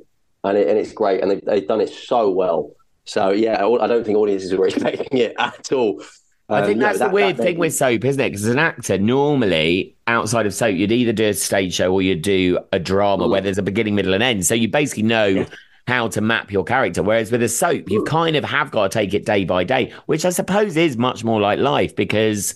and 0.44 0.56
it, 0.58 0.68
and 0.68 0.78
it's 0.78 0.92
great, 0.92 1.20
and 1.22 1.30
they've, 1.30 1.44
they've 1.44 1.66
done 1.66 1.80
it 1.80 1.88
so 1.90 2.30
well. 2.30 2.70
So 3.04 3.30
yeah, 3.32 3.54
I 3.66 3.86
don't 3.86 4.04
think 4.04 4.16
audiences 4.16 4.54
were 4.54 4.66
expecting 4.68 5.18
it 5.18 5.34
at 5.38 5.72
all. 5.72 6.02
I 6.48 6.58
Um, 6.60 6.64
think 6.66 6.76
you 6.76 6.80
know, 6.80 6.86
that's 6.86 6.98
the 6.98 7.04
that- 7.06 7.12
weird 7.14 7.36
that- 7.38 7.42
thing 7.42 7.58
with 7.58 7.74
soap, 7.74 8.04
isn't 8.04 8.20
it? 8.20 8.28
Because 8.30 8.44
as 8.44 8.50
an 8.52 8.58
actor, 8.58 8.98
normally 8.98 9.96
outside 10.06 10.46
of 10.46 10.54
soap, 10.54 10.76
you'd 10.76 10.92
either 10.92 11.12
do 11.12 11.24
a 11.28 11.34
stage 11.34 11.74
show 11.74 11.92
or 11.92 12.02
you'd 12.02 12.22
do 12.22 12.58
a 12.72 12.78
drama 12.78 13.26
where 13.26 13.40
there's 13.40 13.58
a 13.58 13.62
beginning, 13.62 13.94
middle, 13.94 14.14
and 14.14 14.22
end. 14.22 14.44
So 14.46 14.54
you 14.54 14.68
basically 14.68 15.04
know 15.04 15.46
how 15.86 16.08
to 16.08 16.20
map 16.20 16.50
your 16.50 16.64
character. 16.64 17.02
Whereas 17.02 17.30
with 17.30 17.42
a 17.42 17.48
soap, 17.48 17.90
you 17.90 18.04
kind 18.04 18.36
of 18.36 18.44
have 18.44 18.70
got 18.70 18.90
to 18.90 18.98
take 18.98 19.12
it 19.14 19.24
day 19.26 19.44
by 19.44 19.64
day, 19.64 19.92
which 20.06 20.24
I 20.24 20.30
suppose 20.30 20.76
is 20.76 20.96
much 20.96 21.24
more 21.24 21.40
like 21.40 21.58
life 21.58 21.94
because 21.96 22.54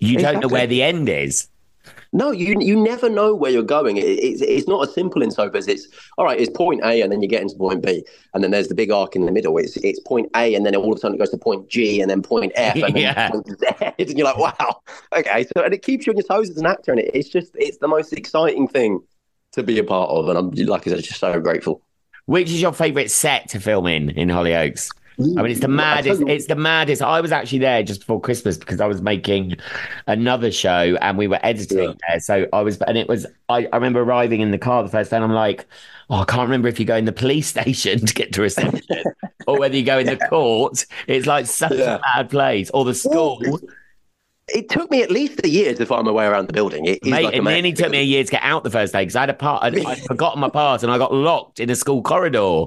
you 0.00 0.18
don't 0.18 0.40
know 0.40 0.48
where 0.48 0.66
the 0.66 0.82
end 0.82 1.08
is. 1.08 1.46
No, 2.16 2.30
you 2.30 2.54
you 2.60 2.80
never 2.80 3.10
know 3.10 3.34
where 3.34 3.50
you're 3.50 3.64
going. 3.64 3.96
It, 3.96 4.02
it's 4.04 4.40
it's 4.40 4.68
not 4.68 4.86
as 4.88 4.94
simple 4.94 5.20
in 5.20 5.32
soap 5.32 5.56
as 5.56 5.66
it's 5.66 5.88
all 6.16 6.24
right. 6.24 6.40
It's 6.40 6.48
point 6.48 6.80
A, 6.84 7.02
and 7.02 7.10
then 7.10 7.20
you 7.20 7.28
get 7.28 7.42
into 7.42 7.56
point 7.56 7.82
B, 7.84 8.04
and 8.32 8.42
then 8.42 8.52
there's 8.52 8.68
the 8.68 8.74
big 8.74 8.92
arc 8.92 9.16
in 9.16 9.26
the 9.26 9.32
middle. 9.32 9.58
It's 9.58 9.76
it's 9.78 9.98
point 9.98 10.30
A, 10.36 10.54
and 10.54 10.64
then 10.64 10.76
all 10.76 10.92
of 10.92 10.96
a 10.96 11.00
sudden 11.00 11.16
it 11.16 11.18
goes 11.18 11.30
to 11.30 11.38
point 11.38 11.68
G, 11.68 12.00
and 12.00 12.08
then 12.08 12.22
point 12.22 12.52
F, 12.56 12.76
and 12.76 12.94
then 12.94 13.02
Yeah. 13.02 13.30
point 13.30 13.48
Z, 13.48 13.66
and 13.98 14.16
you're 14.16 14.26
like, 14.32 14.38
wow, 14.38 14.80
okay. 15.12 15.44
So 15.56 15.64
and 15.64 15.74
it 15.74 15.82
keeps 15.82 16.06
you 16.06 16.12
on 16.12 16.16
your 16.16 16.24
toes 16.24 16.50
as 16.50 16.56
an 16.56 16.66
actor, 16.66 16.92
and 16.92 17.00
it, 17.00 17.10
it's 17.12 17.28
just 17.28 17.50
it's 17.56 17.78
the 17.78 17.88
most 17.88 18.12
exciting 18.12 18.68
thing 18.68 19.00
to 19.52 19.64
be 19.64 19.80
a 19.80 19.84
part 19.84 20.08
of, 20.08 20.28
and 20.28 20.38
I'm 20.38 20.50
like 20.52 20.86
I 20.86 20.90
said, 20.90 21.02
just 21.02 21.18
so 21.18 21.40
grateful. 21.40 21.82
Which 22.26 22.48
is 22.48 22.62
your 22.62 22.72
favourite 22.72 23.10
set 23.10 23.48
to 23.50 23.60
film 23.60 23.88
in 23.88 24.10
in 24.10 24.28
Hollyoaks? 24.28 24.88
I 25.18 25.42
mean, 25.42 25.46
it's 25.52 25.60
the 25.60 25.68
maddest. 25.68 26.22
It's 26.26 26.46
the 26.46 26.56
maddest. 26.56 27.00
I 27.02 27.20
was 27.20 27.30
actually 27.30 27.58
there 27.58 27.82
just 27.82 28.00
before 28.00 28.20
Christmas 28.20 28.56
because 28.58 28.80
I 28.80 28.86
was 28.86 29.00
making 29.00 29.56
another 30.06 30.50
show 30.50 30.96
and 31.00 31.16
we 31.16 31.28
were 31.28 31.38
editing 31.42 31.78
Yeah. 31.78 31.92
there. 32.08 32.20
So 32.20 32.46
I 32.52 32.62
was, 32.62 32.80
and 32.82 32.98
it 32.98 33.08
was. 33.08 33.26
I, 33.48 33.66
I 33.72 33.76
remember 33.76 34.00
arriving 34.00 34.40
in 34.40 34.50
the 34.50 34.58
car 34.58 34.82
the 34.82 34.88
first 34.88 35.10
day, 35.10 35.16
and 35.16 35.24
I'm 35.24 35.32
like, 35.32 35.66
oh, 36.10 36.16
I 36.16 36.24
can't 36.24 36.42
remember 36.42 36.66
if 36.68 36.80
you 36.80 36.86
go 36.86 36.96
in 36.96 37.04
the 37.04 37.12
police 37.12 37.46
station 37.54 38.04
to 38.04 38.14
get 38.14 38.32
to 38.32 38.42
reception 38.42 39.04
or 39.46 39.58
whether 39.58 39.76
you 39.76 39.84
go 39.84 39.98
in 39.98 40.06
the 40.06 40.16
court. 40.16 40.84
It's 41.06 41.26
like 41.26 41.46
such 41.46 41.72
Yeah. 41.72 41.96
a 41.96 42.00
bad 42.00 42.30
place, 42.30 42.70
or 42.70 42.84
the 42.84 42.94
school. 42.94 43.40
It 44.48 44.68
took 44.68 44.90
me 44.90 45.02
at 45.02 45.10
least 45.10 45.40
a 45.42 45.48
year 45.48 45.74
to 45.74 45.86
find 45.86 46.04
my 46.04 46.10
way 46.12 46.26
around 46.26 46.48
the 46.48 46.52
building. 46.52 46.84
It 46.84 47.02
Mate, 47.02 47.24
like 47.24 47.34
it 47.34 47.42
nearly 47.42 47.72
took 47.72 47.90
me 47.90 48.00
a 48.00 48.02
year 48.04 48.24
to 48.24 48.30
get 48.30 48.42
out 48.42 48.62
the 48.62 48.70
first 48.70 48.92
day 48.92 49.00
because 49.02 49.16
I 49.16 49.20
had 49.20 49.30
a 49.30 49.34
part. 49.34 49.62
I'd, 49.62 49.78
I'd 49.86 50.02
forgotten 50.04 50.38
my 50.40 50.50
pass 50.50 50.82
and 50.82 50.92
I 50.92 50.98
got 50.98 51.14
locked 51.14 51.60
in 51.60 51.70
a 51.70 51.74
school 51.76 52.02
corridor. 52.02 52.66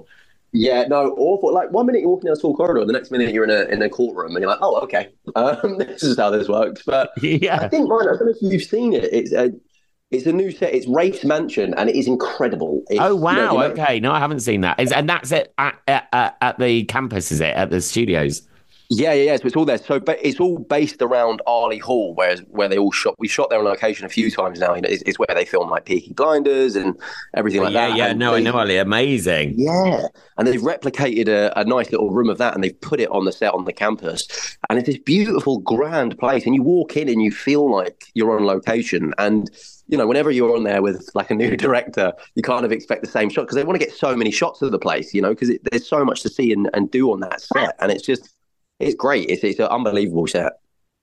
Yeah, 0.54 0.86
no, 0.88 1.12
awful. 1.18 1.54
Like 1.54 1.72
one 1.72 1.86
minute 1.86 2.02
you're 2.02 2.10
walking 2.10 2.28
down 2.28 2.34
a 2.34 2.38
school 2.38 2.56
corridor, 2.56 2.86
the 2.86 2.94
next 2.94 3.12
minute 3.12 3.34
you're 3.34 3.44
in 3.44 3.50
a 3.50 3.64
in 3.72 3.82
a 3.82 3.90
courtroom, 3.90 4.36
and 4.36 4.42
you're 4.42 4.50
like, 4.50 4.60
oh, 4.62 4.80
okay, 4.82 5.10
um, 5.36 5.78
this 5.78 6.04
is 6.04 6.18
how 6.18 6.30
this 6.30 6.48
works. 6.48 6.84
But 6.86 7.12
yeah, 7.22 7.58
I 7.58 7.68
think 7.68 7.90
mine. 7.90 8.02
I 8.02 8.18
don't 8.18 8.26
know 8.26 8.32
if 8.32 8.42
you've 8.42 8.64
seen 8.64 8.94
it. 8.94 9.06
It's 9.12 9.34
a 9.34 9.52
it's 10.10 10.26
a 10.26 10.32
new 10.32 10.52
set. 10.52 10.74
It's 10.74 10.88
Rafe's 10.88 11.26
Mansion, 11.26 11.74
and 11.76 11.90
it 11.90 11.96
is 11.96 12.08
incredible. 12.08 12.84
It's, 12.88 13.00
Oh 13.02 13.10
you 13.30 13.36
know, 13.36 13.56
wow! 13.56 13.64
okay, 13.64 14.00
no, 14.00 14.12
I 14.12 14.20
haven't 14.20 14.40
seen 14.40 14.62
that. 14.62 14.80
Is 14.80 14.92
and 14.92 15.10
that's 15.10 15.32
it 15.32 15.54
at, 15.58 15.80
at, 15.88 16.08
at, 16.14 16.38
at 16.42 16.60
the 16.60 16.86
campus, 16.86 17.32
is 17.32 17.42
it? 17.42 17.56
At 17.56 17.70
the 17.70 17.82
studios? 17.82 18.48
Yeah, 18.90 19.12
yeah, 19.14 19.24
yeah. 19.24 19.38
So 19.38 19.48
it's 19.48 19.56
all 19.56 19.66
there. 19.66 19.78
So, 19.78 20.00
but 20.00 20.18
it's 20.22 20.40
all 20.40 20.60
based 20.60 21.02
around 21.02 21.42
Arley 21.46 21.78
Hall, 21.78 22.14
where 22.16 22.38
where 22.48 22.70
they 22.70 22.78
all 22.78 22.92
shot. 22.92 23.16
We 23.20 23.28
shot 23.28 23.50
there 23.50 23.60
on 23.60 23.66
location 23.66 24.06
a 24.06 24.10
few 24.10 24.32
times 24.32 24.60
now. 24.60 24.76
You 24.76 24.82
know, 24.82 24.90
it's, 24.90 25.04
it's 25.04 25.20
where 25.20 25.28
they 25.34 25.44
film 25.44 25.70
like 25.70 25.86
Peaky 25.86 26.14
Blinders 26.14 26.76
and 26.76 26.98
everything 27.34 27.62
like 27.62 27.74
yeah, 27.74 27.90
that. 27.90 27.98
yeah. 27.98 28.08
And 28.08 28.20
No, 28.20 28.32
they, 28.32 28.38
I 28.38 28.42
know, 28.42 28.58
Ali. 28.58 28.78
Amazing. 28.78 29.56
Yeah, 29.58 30.08
and 30.38 30.48
they've 30.48 30.62
replicated 30.62 31.28
a, 31.28 31.58
a 31.60 31.66
nice 31.66 31.92
little 31.92 32.12
room 32.12 32.30
of 32.30 32.38
that, 32.38 32.56
and 32.56 32.64
they've 32.64 32.80
put 32.80 33.02
it 33.02 33.10
on 33.12 33.26
the 33.26 33.34
set 33.34 33.54
on 33.54 33.66
the 33.66 33.74
campus, 33.74 34.58
and 34.70 34.80
it's 34.80 34.88
this 34.88 35.00
beautiful, 35.00 35.60
grand 35.60 36.18
place. 36.18 36.46
And 36.46 36.56
you 36.56 36.64
walk 36.64 36.96
in, 36.96 37.10
and 37.10 37.22
you 37.22 37.32
feel 37.32 37.70
like 37.70 38.06
you're 38.14 38.38
on 38.38 38.46
location. 38.46 39.14
And 39.18 39.50
you 39.90 39.98
know, 39.98 40.08
whenever 40.08 40.32
you're 40.32 40.56
on 40.56 40.64
there 40.64 40.82
with 40.82 41.10
like 41.14 41.30
a 41.30 41.36
new 41.36 41.58
director, 41.58 42.14
you 42.36 42.42
kind 42.42 42.66
of 42.66 42.72
expect 42.72 43.04
the 43.04 43.10
same 43.12 43.30
shot 43.30 43.42
because 43.42 43.56
they 43.56 43.64
want 43.66 43.78
to 43.80 43.86
get 43.86 43.94
so 43.94 44.16
many 44.16 44.32
shots 44.32 44.62
of 44.62 44.72
the 44.72 44.80
place. 44.80 45.14
You 45.14 45.22
know, 45.22 45.30
because 45.30 45.52
there's 45.72 45.88
so 45.88 46.06
much 46.06 46.22
to 46.22 46.30
see 46.30 46.54
and, 46.54 46.70
and 46.74 46.90
do 46.90 47.12
on 47.12 47.20
that 47.20 47.42
set, 47.42 47.76
and 47.80 47.92
it's 47.92 48.06
just 48.06 48.34
it's 48.80 48.96
great. 48.96 49.30
It's 49.30 49.44
it's 49.44 49.60
an 49.60 49.66
unbelievable 49.68 50.28
set. 50.28 50.54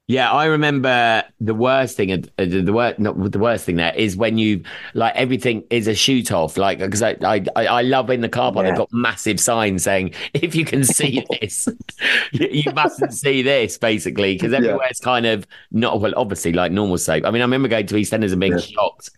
Yeah, 0.07 0.31
I 0.31 0.45
remember 0.45 1.25
the 1.41 1.55
worst 1.55 1.97
thing, 1.97 2.13
uh, 2.13 2.19
the, 2.37 2.61
the 2.61 2.75
worst, 2.75 2.99
not 2.99 3.33
the 3.33 3.39
worst 3.39 3.65
thing 3.65 3.77
there 3.77 3.95
is 3.95 4.19
when 4.19 4.37
you 4.37 4.63
like 4.93 5.15
everything 5.17 5.65
is 5.71 5.87
a 5.89 5.95
shoot 5.95 6.31
off. 6.31 6.59
Like, 6.59 6.79
because 6.79 7.03
I, 7.03 7.17
I, 7.25 7.43
I 7.57 7.81
love 7.81 8.11
in 8.11 8.21
the 8.21 8.29
car 8.29 8.53
park, 8.53 8.65
Yeah. 8.65 8.73
they've 8.73 8.79
got 8.81 8.93
massive 8.93 9.41
signs 9.41 9.83
saying, 9.83 10.13
if 10.35 10.55
you 10.55 10.67
can 10.67 10.85
see 10.85 11.25
this, 11.41 11.67
you, 12.33 12.71
mustn't 12.75 13.15
see 13.15 13.41
this, 13.41 13.79
basically, 13.79 14.35
because 14.35 14.53
everywhere's 14.53 15.01
kind 15.01 15.25
of 15.25 15.47
not, 15.71 16.03
well, 16.03 16.13
obviously, 16.19 16.53
like 16.53 16.71
normal 16.71 16.99
soap. 16.99 17.25
I 17.25 17.31
mean, 17.31 17.41
I 17.41 17.47
remember 17.47 17.69
going 17.69 17.87
to 17.87 17.95
EastEnders 17.95 18.33
and 18.33 18.41
being 18.43 18.53
Yeah. 18.53 18.59
shocked. 18.59 19.11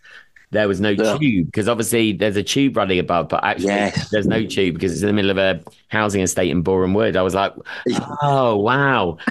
There 0.51 0.67
was 0.67 0.79
no 0.79 0.89
Yeah. 0.91 1.17
tube 1.17 1.47
because 1.47 1.67
obviously 1.67 2.13
there's 2.13 2.37
a 2.37 2.43
tube 2.43 2.77
running 2.77 2.99
above, 2.99 3.27
but 3.29 3.43
actually 3.43 3.67
Yes. 3.67 4.09
there's 4.11 4.27
no 4.27 4.45
tube 4.45 4.75
because 4.75 4.93
it's 4.93 5.01
in 5.01 5.07
the 5.07 5.13
middle 5.13 5.31
of 5.31 5.37
a 5.37 5.59
housing 5.89 6.21
estate 6.21 6.49
in 6.51 6.61
Boreham 6.61 6.93
Wood. 6.93 7.17
I 7.17 7.21
was 7.21 7.35
like, 7.35 7.53
oh 8.21 8.55
wow, 8.57 9.17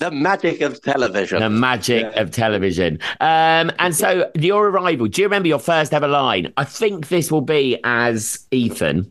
The 0.00 0.10
magic 0.10 0.60
of 0.62 0.80
television. 0.82 1.40
the 1.40 1.50
magic 1.50 2.04
of 2.16 2.30
television. 2.30 2.98
Um, 3.20 3.70
and 3.78 3.94
so 3.94 4.30
your 4.34 4.68
arrival, 4.68 5.08
do 5.08 5.20
you 5.20 5.26
remember 5.26 5.48
your 5.48 5.58
first 5.58 5.92
ever 5.92 6.08
line? 6.08 6.52
I 6.56 6.64
think 6.64 7.08
this 7.08 7.30
will 7.30 7.40
be 7.42 7.78
as 7.84 8.46
Ethan. 8.50 9.10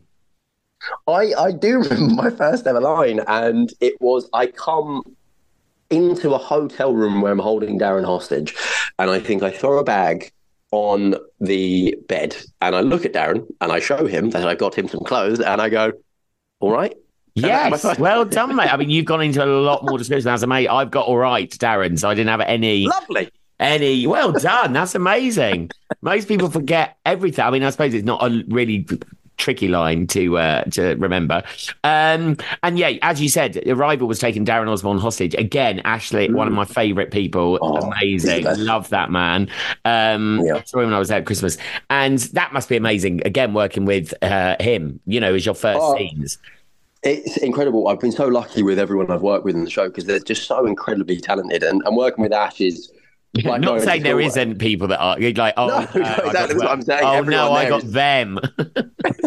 I, 1.06 1.32
I 1.38 1.52
do 1.52 1.78
remember 1.82 2.14
my 2.14 2.30
first 2.30 2.66
ever 2.66 2.80
line, 2.80 3.20
and 3.28 3.72
it 3.80 4.00
was 4.00 4.28
I 4.32 4.46
come 4.48 5.02
into 5.90 6.32
a 6.34 6.38
hotel 6.38 6.92
room 6.94 7.20
where 7.20 7.30
I'm 7.30 7.38
holding 7.38 7.78
Darren 7.78 8.04
hostage, 8.04 8.54
and 8.98 9.10
I 9.10 9.20
think 9.20 9.42
I 9.42 9.50
throw 9.50 9.78
a 9.78 9.84
bag 9.84 10.32
on 10.72 11.14
the 11.40 11.96
bed, 12.08 12.36
and 12.60 12.74
I 12.74 12.80
look 12.80 13.04
at 13.04 13.12
Darren 13.12 13.46
and 13.60 13.70
I 13.70 13.78
show 13.78 14.06
him 14.06 14.30
that 14.30 14.48
I 14.48 14.54
got 14.54 14.74
him 14.74 14.88
some 14.88 15.00
clothes, 15.00 15.38
and 15.40 15.60
I 15.60 15.68
go, 15.68 15.92
"All 16.60 16.72
right." 16.72 16.94
Yes, 17.34 17.98
well 17.98 18.24
done, 18.24 18.56
mate. 18.56 18.72
I 18.72 18.76
mean, 18.76 18.90
you've 18.90 19.06
gone 19.06 19.22
into 19.22 19.42
a 19.42 19.46
lot 19.46 19.84
more 19.84 19.96
description 19.96 20.30
as 20.30 20.42
a 20.42 20.46
mate. 20.46 20.68
I've 20.68 20.90
got 20.90 21.06
all 21.06 21.16
right, 21.16 21.48
Darren, 21.50 21.98
so 21.98 22.10
I 22.10 22.14
didn't 22.14 22.28
have 22.30 22.40
any 22.40 22.86
Lovely. 22.86 23.30
any. 23.60 24.06
Well 24.06 24.32
done. 24.32 24.72
That's 24.72 24.94
amazing. 24.94 25.70
Most 26.02 26.28
people 26.28 26.50
forget 26.50 26.96
everything. 27.06 27.44
I 27.44 27.50
mean, 27.50 27.62
I 27.62 27.70
suppose 27.70 27.94
it's 27.94 28.04
not 28.04 28.22
a 28.22 28.44
really 28.48 28.86
tricky 29.38 29.68
line 29.68 30.06
to 30.08 30.38
uh, 30.38 30.64
to 30.64 30.94
remember. 30.96 31.42
Um, 31.84 32.36
and 32.62 32.78
yeah, 32.78 32.92
as 33.02 33.20
you 33.20 33.28
said, 33.28 33.60
Arrival 33.66 34.06
was 34.08 34.18
taking 34.18 34.44
Darren 34.44 34.68
Osborne 34.68 34.98
hostage 34.98 35.34
again. 35.34 35.80
Ashley, 35.84 36.30
one 36.32 36.46
of 36.46 36.52
my 36.52 36.64
favourite 36.64 37.10
people, 37.10 37.58
Oh, 37.60 37.76
amazing. 37.78 38.44
Love 38.58 38.88
that 38.90 39.10
man. 39.10 39.48
Um, 39.84 40.40
Yeah. 40.44 40.56
I 40.56 40.62
saw 40.64 40.78
him 40.80 40.86
when 40.86 40.94
I 40.94 40.98
was 40.98 41.08
there 41.08 41.18
at 41.18 41.26
Christmas, 41.26 41.56
and 41.90 42.18
that 42.18 42.52
must 42.52 42.68
be 42.68 42.76
amazing. 42.76 43.22
Again, 43.26 43.54
working 43.54 43.84
with 43.84 44.14
uh, 44.22 44.56
him, 44.60 45.00
you 45.06 45.20
know, 45.20 45.34
as 45.34 45.44
your 45.46 45.54
first 45.54 45.78
Oh, 45.82 45.96
scenes. 45.96 46.38
It's 47.04 47.36
incredible. 47.38 47.88
I've 47.88 47.98
been 47.98 48.12
so 48.12 48.28
lucky 48.28 48.62
with 48.62 48.78
everyone 48.78 49.10
I've 49.10 49.22
worked 49.22 49.44
with 49.44 49.56
in 49.56 49.64
the 49.64 49.70
show 49.70 49.88
because 49.88 50.04
they're 50.04 50.20
just 50.20 50.46
so 50.46 50.66
incredibly 50.66 51.18
talented, 51.18 51.62
and, 51.64 51.82
and 51.84 51.96
working 51.96 52.22
with 52.22 52.32
Ash 52.32 52.60
is. 52.60 52.92
Like 53.34 53.46
I'm 53.46 53.60
Not 53.62 53.80
saying 53.80 54.02
there 54.02 54.20
isn't 54.20 54.58
people 54.58 54.88
that 54.88 55.00
are 55.00 55.16
like, 55.18 55.54
oh, 55.56 55.66
No, 55.68 55.74
uh, 55.74 55.88
no, 55.94 56.24
exactly 56.26 56.56
what 56.58 56.68
I'm 56.68 56.82
saying. 56.82 57.00
Oh 57.02 57.12
Everyone 57.14 57.46
no, 57.46 57.52
I 57.54 57.66
got 57.66 57.82
is- 57.82 57.90
them. 57.92 58.38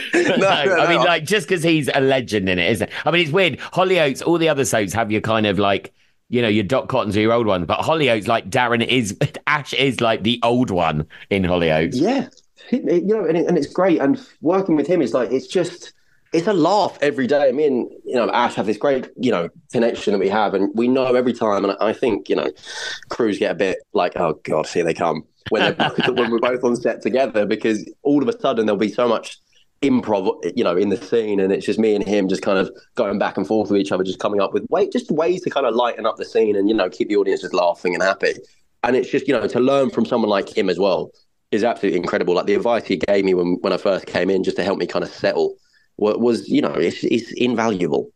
no, 0.14 0.36
no, 0.36 0.46
I 0.46 0.88
mean, 0.88 1.04
like 1.04 1.24
just 1.24 1.48
because 1.48 1.62
he's 1.62 1.88
a 1.92 2.00
legend 2.00 2.48
in 2.48 2.58
it, 2.58 2.70
isn't 2.70 2.88
it? 2.88 2.94
I 3.06 3.10
mean, 3.10 3.22
it's 3.22 3.32
weird. 3.32 3.58
Hollyoaks, 3.58 4.26
all 4.26 4.38
the 4.38 4.48
other 4.48 4.64
soaps 4.64 4.92
have 4.92 5.10
your 5.10 5.20
kind 5.20 5.46
of 5.46 5.58
like, 5.58 5.92
you 6.28 6.42
know, 6.42 6.48
your 6.48 6.64
Dot 6.64 6.88
Cottons 6.88 7.16
or 7.16 7.20
your 7.20 7.32
old 7.32 7.46
ones, 7.46 7.66
but 7.66 7.80
Hollyoaks, 7.80 8.26
like 8.26 8.50
Darren 8.50 8.86
is, 8.86 9.16
Ash 9.46 9.72
is 9.72 10.00
like 10.00 10.22
the 10.22 10.40
old 10.42 10.70
one 10.70 11.06
in 11.30 11.42
Hollyoaks. 11.42 11.94
Yeah, 11.94 12.28
you 12.70 13.02
know, 13.02 13.24
and, 13.24 13.36
it, 13.36 13.46
and 13.46 13.56
it's 13.56 13.72
great. 13.72 14.00
And 14.00 14.24
working 14.40 14.76
with 14.76 14.86
him 14.86 15.00
is 15.00 15.14
like 15.14 15.30
it's 15.32 15.46
just 15.46 15.92
it's 16.32 16.46
a 16.46 16.52
laugh 16.52 16.98
every 17.00 17.26
day. 17.26 17.48
I 17.48 17.52
mean, 17.52 17.90
you 18.04 18.14
know, 18.14 18.30
Ash 18.30 18.54
have 18.54 18.66
this 18.66 18.76
great 18.76 19.08
you 19.16 19.30
know 19.30 19.48
connection 19.72 20.12
that 20.12 20.18
we 20.18 20.28
have, 20.28 20.54
and 20.54 20.70
we 20.74 20.88
know 20.88 21.14
every 21.14 21.32
time. 21.32 21.64
And 21.64 21.76
I 21.80 21.92
think 21.92 22.28
you 22.28 22.36
know, 22.36 22.50
crews 23.08 23.38
get 23.38 23.52
a 23.52 23.54
bit 23.54 23.78
like, 23.94 24.16
oh 24.16 24.38
god, 24.42 24.66
here 24.66 24.84
they 24.84 24.94
come 24.94 25.24
when 25.50 25.62
they're 25.62 26.12
when 26.12 26.30
we're 26.30 26.38
both 26.38 26.64
on 26.64 26.76
set 26.76 27.02
together 27.02 27.46
because 27.46 27.90
all 28.02 28.22
of 28.22 28.28
a 28.28 28.38
sudden 28.38 28.66
there'll 28.66 28.78
be 28.78 28.90
so 28.90 29.08
much 29.08 29.38
improv, 29.82 30.52
you 30.56 30.64
know, 30.64 30.76
in 30.76 30.88
the 30.88 30.96
scene, 30.96 31.40
and 31.40 31.52
it's 31.52 31.64
just 31.66 31.78
me 31.78 31.94
and 31.94 32.04
him 32.06 32.28
just 32.28 32.42
kind 32.42 32.58
of 32.58 32.70
going 32.96 33.18
back 33.18 33.36
and 33.36 33.46
forth 33.46 33.70
with 33.70 33.80
each 33.80 33.92
other, 33.92 34.02
just 34.04 34.18
coming 34.18 34.40
up 34.40 34.52
with 34.52 34.66
way 34.70 34.88
just 34.88 35.10
ways 35.10 35.40
to 35.42 35.50
kind 35.50 35.66
of 35.66 35.74
lighten 35.74 36.06
up 36.06 36.16
the 36.16 36.24
scene 36.24 36.56
and 36.56 36.68
you 36.68 36.74
know 36.74 36.88
keep 36.90 37.08
the 37.08 37.16
audience 37.16 37.42
just 37.42 37.54
laughing 37.54 37.94
and 37.94 38.02
happy. 38.02 38.34
And 38.82 38.96
it's 38.96 39.10
just 39.10 39.28
you 39.28 39.34
know 39.34 39.46
to 39.46 39.60
learn 39.60 39.90
from 39.90 40.04
someone 40.04 40.30
like 40.30 40.56
him 40.56 40.68
as 40.68 40.78
well 40.78 41.10
is 41.50 41.64
absolutely 41.64 41.98
incredible. 42.00 42.34
Like 42.34 42.46
the 42.46 42.54
advice 42.54 42.86
he 42.86 42.96
gave 42.96 43.24
me 43.24 43.34
when 43.34 43.58
when 43.60 43.72
I 43.72 43.76
first 43.76 44.06
came 44.06 44.30
in, 44.30 44.44
just 44.44 44.56
to 44.56 44.64
help 44.64 44.78
me 44.78 44.86
kind 44.86 45.04
of 45.04 45.10
settle, 45.10 45.54
was, 45.96 46.16
was 46.18 46.48
you 46.48 46.60
know 46.60 46.72
it's, 46.74 47.04
it's 47.04 47.32
invaluable. 47.32 48.10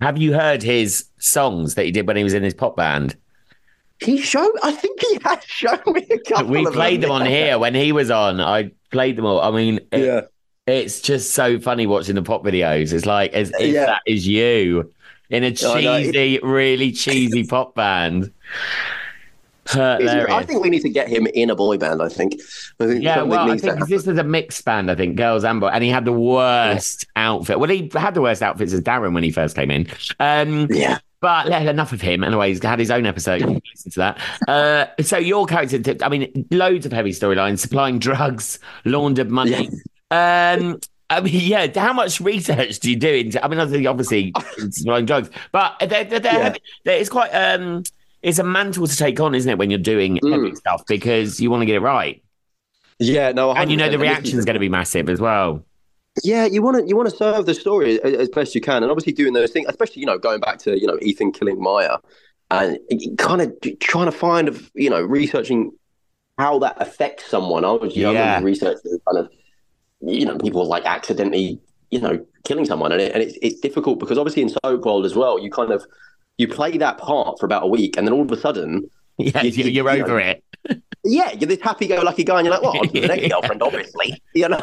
Have 0.00 0.18
you 0.18 0.32
heard 0.32 0.62
his 0.62 1.04
songs 1.18 1.74
that 1.76 1.84
he 1.84 1.92
did 1.92 2.06
when 2.08 2.16
he 2.16 2.24
was 2.24 2.34
in 2.34 2.42
his 2.42 2.54
pop 2.54 2.76
band? 2.76 3.16
He 4.00 4.20
showed, 4.20 4.50
I 4.64 4.72
think 4.72 5.00
he 5.00 5.18
has 5.24 5.44
shown 5.44 5.78
me 5.86 6.04
a 6.10 6.18
couple. 6.18 6.48
We 6.48 6.66
of 6.66 6.72
played 6.72 7.02
them 7.02 7.12
on 7.12 7.24
here 7.24 7.56
when 7.56 7.72
he 7.72 7.92
was 7.92 8.10
on. 8.10 8.40
I 8.40 8.72
played 8.90 9.14
them 9.14 9.24
all. 9.26 9.40
I 9.40 9.52
mean, 9.52 9.78
it- 9.92 10.00
Yeah, 10.04 10.20
it's 10.66 11.00
just 11.00 11.32
so 11.32 11.58
funny 11.58 11.86
watching 11.86 12.14
the 12.14 12.22
pop 12.22 12.44
videos. 12.44 12.92
It's 12.92 13.06
like 13.06 13.32
as 13.32 13.50
if 13.58 13.72
Yeah. 13.74 13.86
that 13.86 14.02
is 14.06 14.26
you 14.26 14.92
in 15.30 15.44
a 15.44 15.50
know. 15.50 15.54
cheesy, 15.54 16.38
really 16.42 16.92
cheesy 16.92 17.44
pop 17.44 17.74
band. 17.74 18.32
I 19.74 20.44
think 20.46 20.62
we 20.62 20.70
need 20.70 20.82
to 20.82 20.88
get 20.90 21.08
him 21.08 21.26
in 21.28 21.48
a 21.48 21.54
boy 21.54 21.78
band. 21.78 22.02
I 22.02 22.08
think. 22.08 22.34
I 22.80 22.86
think 22.86 23.02
Yeah, 23.02 23.22
well, 23.22 23.50
I 23.50 23.56
think 23.56 23.86
this 23.88 24.06
is 24.06 24.18
a 24.18 24.24
mixed 24.24 24.64
band, 24.64 24.90
I 24.90 24.94
think, 24.94 25.16
girls 25.16 25.44
and 25.44 25.60
boys, 25.60 25.70
and 25.72 25.82
he 25.84 25.90
had 25.90 26.04
the 26.04 26.12
worst 26.12 27.06
outfit. 27.16 27.58
Well, 27.60 27.70
he 27.70 27.90
had 27.94 28.14
the 28.14 28.22
worst 28.22 28.42
outfits 28.42 28.72
as 28.72 28.80
Darren 28.80 29.14
when 29.14 29.22
he 29.22 29.30
first 29.30 29.54
came 29.56 29.70
in. 29.70 29.86
Um, 30.18 30.66
Yeah. 30.70 30.98
but 31.20 31.46
yeah, 31.48 31.60
enough 31.60 31.92
of 31.92 32.00
him. 32.00 32.24
Anyway, 32.24 32.48
he's 32.48 32.62
had 32.62 32.80
his 32.80 32.90
own 32.90 33.06
episode. 33.06 33.40
You 33.40 33.46
can 33.46 33.62
Listen 33.72 33.92
to 33.92 33.98
that. 34.00 34.18
Uh, 34.48 35.02
so 35.02 35.16
your 35.16 35.46
character, 35.46 35.80
I 36.04 36.08
mean, 36.08 36.46
loads 36.50 36.84
of 36.84 36.92
heavy 36.92 37.12
storylines, 37.12 37.60
supplying 37.60 37.98
drugs, 38.00 38.58
laundered 38.84 39.30
money. 39.30 39.70
Um, 40.12 40.78
I 41.10 41.20
mean, 41.20 41.34
yeah. 41.40 41.66
How 41.80 41.92
much 41.92 42.20
research 42.20 42.78
do 42.80 42.90
you 42.90 42.96
do 42.96 43.08
into? 43.12 43.44
I 43.44 43.48
mean, 43.48 43.58
obviously, 43.86 44.32
supplying 44.70 45.06
drugs, 45.10 45.30
but 45.52 45.76
they're, 45.80 46.04
they're, 46.04 46.20
they're 46.20 46.32
Yeah. 46.32 46.54
they're- 46.84 46.98
it's 47.00 47.10
quite. 47.10 47.30
Um, 47.30 47.82
it's 48.22 48.38
a 48.38 48.44
mantle 48.44 48.86
to 48.86 48.96
take 48.96 49.18
on, 49.18 49.34
isn't 49.34 49.50
it, 49.50 49.58
when 49.58 49.68
you're 49.70 49.80
doing 49.80 50.14
heavy 50.22 50.52
Mm. 50.52 50.56
stuff 50.56 50.84
because 50.86 51.40
you 51.40 51.50
want 51.50 51.62
to 51.62 51.66
get 51.66 51.74
it 51.74 51.80
right, 51.80 52.22
Yeah, 53.00 53.32
no, 53.32 53.50
and 53.52 53.68
you 53.68 53.76
know 53.76 53.90
the 53.90 53.98
reaction 53.98 54.38
is 54.38 54.44
going 54.44 54.54
to 54.54 54.60
be 54.60 54.68
massive 54.68 55.08
as 55.08 55.20
well. 55.20 55.64
Yeah, 56.22 56.44
you 56.46 56.62
want 56.62 56.76
to 56.76 56.86
you 56.88 56.94
want 56.96 57.10
to 57.10 57.16
serve 57.16 57.46
the 57.46 57.54
story 57.54 58.00
as, 58.00 58.14
as 58.14 58.28
best 58.28 58.54
you 58.54 58.60
can, 58.60 58.82
and 58.84 58.90
obviously 58.92 59.12
doing 59.12 59.32
those 59.32 59.50
things, 59.50 59.66
especially 59.68 60.00
you 60.00 60.06
know 60.06 60.18
going 60.18 60.38
back 60.40 60.58
to 60.60 60.78
you 60.80 60.86
know 60.86 60.98
Ethan 61.02 61.32
killing 61.32 61.60
Maya, 61.60 61.96
and 62.52 62.78
kind 63.18 63.40
of 63.42 63.52
trying 63.80 64.06
to 64.06 64.12
find 64.12 64.70
you 64.74 64.88
know 64.90 65.02
researching 65.02 65.72
how 66.38 66.60
that 66.60 66.76
affects 66.80 67.26
someone. 67.26 67.64
I 67.64 67.72
was 67.72 67.96
Yeah. 67.96 68.40
researching 68.40 68.98
kind 69.08 69.18
of 69.18 69.30
you 70.02 70.26
know 70.26 70.36
people 70.38 70.66
like 70.66 70.84
accidentally 70.84 71.60
you 71.90 72.00
know 72.00 72.24
killing 72.44 72.64
someone, 72.64 72.92
and, 72.92 73.00
it, 73.00 73.12
and 73.12 73.22
it's 73.22 73.38
it's 73.42 73.60
difficult 73.60 73.98
because 73.98 74.18
obviously 74.18 74.42
in 74.42 74.48
soap 74.50 74.84
world 74.84 75.04
as 75.04 75.14
well, 75.14 75.38
you 75.38 75.50
kind 75.50 75.70
of 75.72 75.84
you 76.38 76.48
play 76.48 76.76
that 76.78 76.98
part 76.98 77.38
for 77.38 77.46
about 77.46 77.62
a 77.64 77.66
week, 77.66 77.96
and 77.96 78.06
then 78.06 78.12
all 78.14 78.22
of 78.22 78.32
a 78.32 78.36
sudden. 78.36 78.88
Yeah, 79.18 79.42
You- 79.42 79.50
you, 79.64 79.64
you- 79.70 79.88
over 79.88 80.08
know, 80.08 80.16
it. 80.16 80.42
yeah, 81.04 81.32
you're 81.32 81.46
this 81.46 81.60
happy-go-lucky 81.60 82.24
guy, 82.24 82.38
and 82.38 82.46
you're 82.46 82.54
like, 82.54 82.62
well, 82.62 82.72
I'm 82.82 82.88
an 82.88 82.94
Yeah. 82.96 83.12
ex-girlfriend, 83.12 83.62
obviously, 83.68 84.22
you 84.34 84.48
know. 84.48 84.60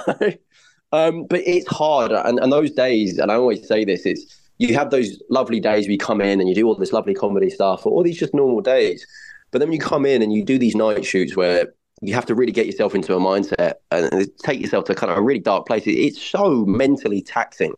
Um, 0.91 1.25
but 1.29 1.41
it's 1.45 1.67
hard, 1.67 2.11
and, 2.11 2.39
and 2.39 2.51
those 2.51 2.71
days, 2.71 3.19
and 3.19 3.31
I 3.31 3.35
always 3.35 3.67
say 3.67 3.85
this: 3.85 4.07
it's 4.07 4.25
you 4.57 4.73
have 4.73 4.89
those 4.89 5.21
lovely 5.29 5.59
days 5.59 5.85
where 5.85 5.91
you 5.91 5.97
come 5.99 6.19
in 6.19 6.39
and 6.39 6.49
you 6.49 6.55
do 6.55 6.65
all 6.67 6.73
this 6.75 6.91
lovely 6.91 7.13
comedy 7.13 7.51
stuff, 7.51 7.85
or 7.85 7.91
all 7.91 8.03
these 8.03 8.17
just 8.17 8.33
normal 8.33 8.59
days. 8.61 9.05
But 9.51 9.59
then 9.59 9.71
you 9.71 9.79
come 9.79 10.05
in 10.05 10.21
and 10.23 10.33
you 10.33 10.43
do 10.43 10.57
these 10.57 10.75
night 10.75 11.05
shoots 11.05 11.35
where 11.35 11.73
you 12.01 12.13
have 12.13 12.25
to 12.27 12.35
really 12.35 12.51
get 12.51 12.65
yourself 12.65 12.95
into 12.95 13.15
a 13.15 13.19
mindset 13.19 13.73
and 13.91 14.29
take 14.43 14.61
yourself 14.61 14.85
to 14.85 14.95
kind 14.95 15.11
of 15.11 15.17
a 15.17 15.21
really 15.21 15.39
dark 15.39 15.67
place. 15.67 15.83
It's 15.85 16.21
so 16.21 16.65
mentally 16.65 17.21
taxing 17.21 17.73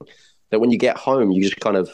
that 0.49 0.60
when 0.60 0.71
you 0.71 0.77
get 0.77 0.97
home, 0.97 1.31
you 1.31 1.41
just 1.41 1.60
kind 1.60 1.77
of 1.77 1.89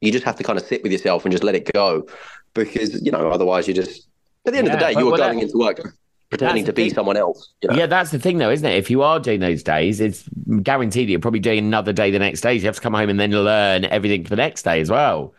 you 0.00 0.12
just 0.12 0.24
have 0.24 0.36
to 0.36 0.42
kind 0.42 0.58
of 0.58 0.64
sit 0.64 0.82
with 0.82 0.92
yourself 0.92 1.24
and 1.24 1.32
just 1.32 1.44
let 1.44 1.54
it 1.54 1.72
go, 1.72 2.06
because 2.54 3.02
you 3.02 3.10
know 3.10 3.30
otherwise 3.30 3.66
you 3.68 3.74
just 3.74 4.06
at 4.46 4.52
the 4.52 4.58
end 4.58 4.68
of 4.68 4.72
the 4.72 4.78
day 4.78 4.94
but- 4.94 5.00
you 5.00 5.08
are 5.08 5.12
well, 5.12 5.18
going 5.20 5.38
that- 5.38 5.44
into 5.44 5.58
work. 5.58 5.80
pretending 6.28 6.64
to 6.64 6.72
be 6.72 6.90
someone 6.90 7.16
else. 7.16 7.52
You 7.62 7.68
know? 7.70 7.76
Yeah, 7.76 7.86
that's 7.86 8.10
the 8.10 8.18
thing, 8.18 8.38
though, 8.38 8.50
isn't 8.50 8.68
it? 8.68 8.76
If 8.76 8.90
you 8.90 9.02
are 9.02 9.20
doing 9.20 9.38
those 9.38 9.62
days, 9.62 10.00
it's 10.00 10.28
guaranteed 10.62 11.08
you're 11.08 11.20
probably 11.20 11.38
doing 11.38 11.58
another 11.60 11.92
day 11.92 12.10
the 12.10 12.18
next 12.18 12.40
day. 12.40 12.58
So 12.58 12.62
you 12.62 12.66
have 12.66 12.74
to 12.74 12.80
come 12.80 12.94
home 12.94 13.08
and 13.08 13.20
then 13.20 13.30
learn 13.30 13.84
everything 13.84 14.24
for 14.24 14.30
the 14.30 14.36
next 14.36 14.64
day 14.64 14.80
as 14.80 14.90
well. 14.90 15.34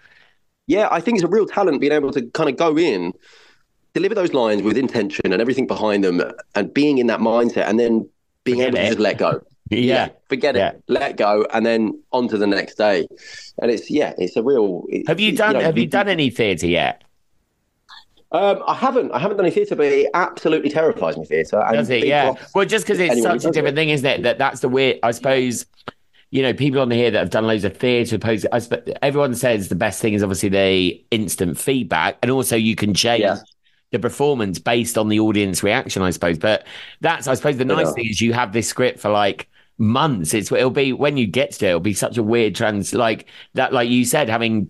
Yeah, 0.66 0.88
I 0.90 1.02
think 1.02 1.18
it's 1.18 1.26
a 1.26 1.28
real 1.28 1.46
talent 1.46 1.82
being 1.82 1.92
able 1.92 2.12
to 2.12 2.22
kind 2.32 2.50
of 2.50 2.56
go 2.56 2.78
in, 2.78 3.12
deliver 3.98 4.16
those 4.16 4.34
lines 4.34 4.62
with 4.62 4.78
intention 4.78 5.32
and 5.34 5.42
everything 5.42 5.68
behind 5.68 6.04
them, 6.04 6.22
and 6.56 6.74
being 6.74 6.98
in 7.00 7.08
that 7.08 7.20
mindset, 7.20 7.66
and 7.70 7.80
then 7.80 7.94
being 8.44 8.58
Forget 8.60 8.68
able 8.70 8.78
to 8.78 8.88
just 8.88 9.00
let 9.00 9.18
go. 9.18 9.42
Yeah. 9.70 10.10
forget 10.30 10.56
it, 10.56 10.82
let 10.88 11.18
go, 11.18 11.46
and 11.54 11.66
then 11.66 12.02
on 12.14 12.30
to 12.30 12.38
the 12.38 12.48
next 12.48 12.76
day. 12.76 13.06
And 13.62 13.70
it's 13.70 13.92
yeah, 13.92 14.14
it's 14.18 14.38
a 14.38 14.44
real. 14.44 14.84
it- 14.88 15.06
Have 15.10 15.20
you 15.20 15.36
done? 15.36 15.54
know, 15.56 15.60
have 15.60 15.78
you 15.78 15.88
done 15.88 16.08
any 16.08 16.30
theatre 16.30 16.68
yet? 16.68 17.04
Um, 18.32 18.62
I 18.68 18.76
haven't. 18.76 19.12
I 19.12 19.20
haven't 19.20 19.38
done 19.38 19.46
any 19.46 19.56
theatre, 19.56 19.76
but 19.76 19.88
it 19.88 20.10
absolutely 20.14 20.70
terrifies 20.70 21.18
me. 21.18 21.26
Theatre. 21.26 21.62
Does 21.72 21.90
it? 21.90 22.06
Yeah. 22.06 22.34
Well, 22.56 22.66
just 22.66 22.86
because 22.86 23.00
it's 23.00 23.22
such 23.22 23.46
a 23.46 23.52
different 23.52 23.78
it. 23.78 23.82
thing, 23.82 23.90
isn't 23.90 24.06
it? 24.06 24.24
That 24.24 24.38
that's 24.38 24.60
the 24.62 24.70
weird. 24.70 25.00
I 25.04 25.12
suppose. 25.12 25.66
You 26.30 26.42
know, 26.42 26.54
people 26.54 26.82
on 26.82 26.92
here 26.92 27.10
that 27.10 27.20
have 27.20 27.30
done 27.30 27.48
loads 27.48 27.64
of 27.64 27.78
theatre, 27.78 28.20
sp- 28.20 28.84
everyone 29.02 29.34
says 29.34 29.70
the 29.70 29.76
best 29.76 30.02
thing 30.02 30.14
is 30.14 30.22
obviously 30.24 30.50
the 30.50 31.02
instant 31.10 31.58
feedback, 31.58 32.18
and 32.22 32.30
also 32.30 32.58
you 32.58 32.76
can 32.76 32.94
change 32.94 33.22
Yeah. 33.22 33.38
The 33.92 34.00
performance 34.00 34.60
based 34.60 34.98
on 34.98 35.08
the 35.10 35.20
audience 35.20 35.64
reaction, 35.64 36.02
I 36.02 36.10
suppose. 36.12 36.38
But 36.38 36.66
that's, 37.02 37.28
I 37.28 37.34
suppose, 37.36 37.58
the 37.58 37.66
nice 37.66 37.88
Yeah. 37.88 37.94
thing 37.94 38.06
is 38.10 38.22
you 38.22 38.34
have 38.34 38.54
this 38.54 38.68
script 38.68 39.00
for 39.00 39.10
like 39.10 39.48
months. 39.78 40.34
It's 40.34 40.52
it'll 40.52 40.70
be 40.72 40.94
when 40.94 41.18
you 41.18 41.28
get 41.28 41.52
to 41.54 41.66
it, 41.66 41.70
it'll 41.70 41.80
be 41.80 41.94
such 41.94 42.18
a 42.18 42.24
weird 42.24 42.56
trans, 42.56 42.94
like 42.94 43.28
that, 43.54 43.74
like 43.74 43.90
you 43.90 44.06
said, 44.06 44.30
having. 44.30 44.70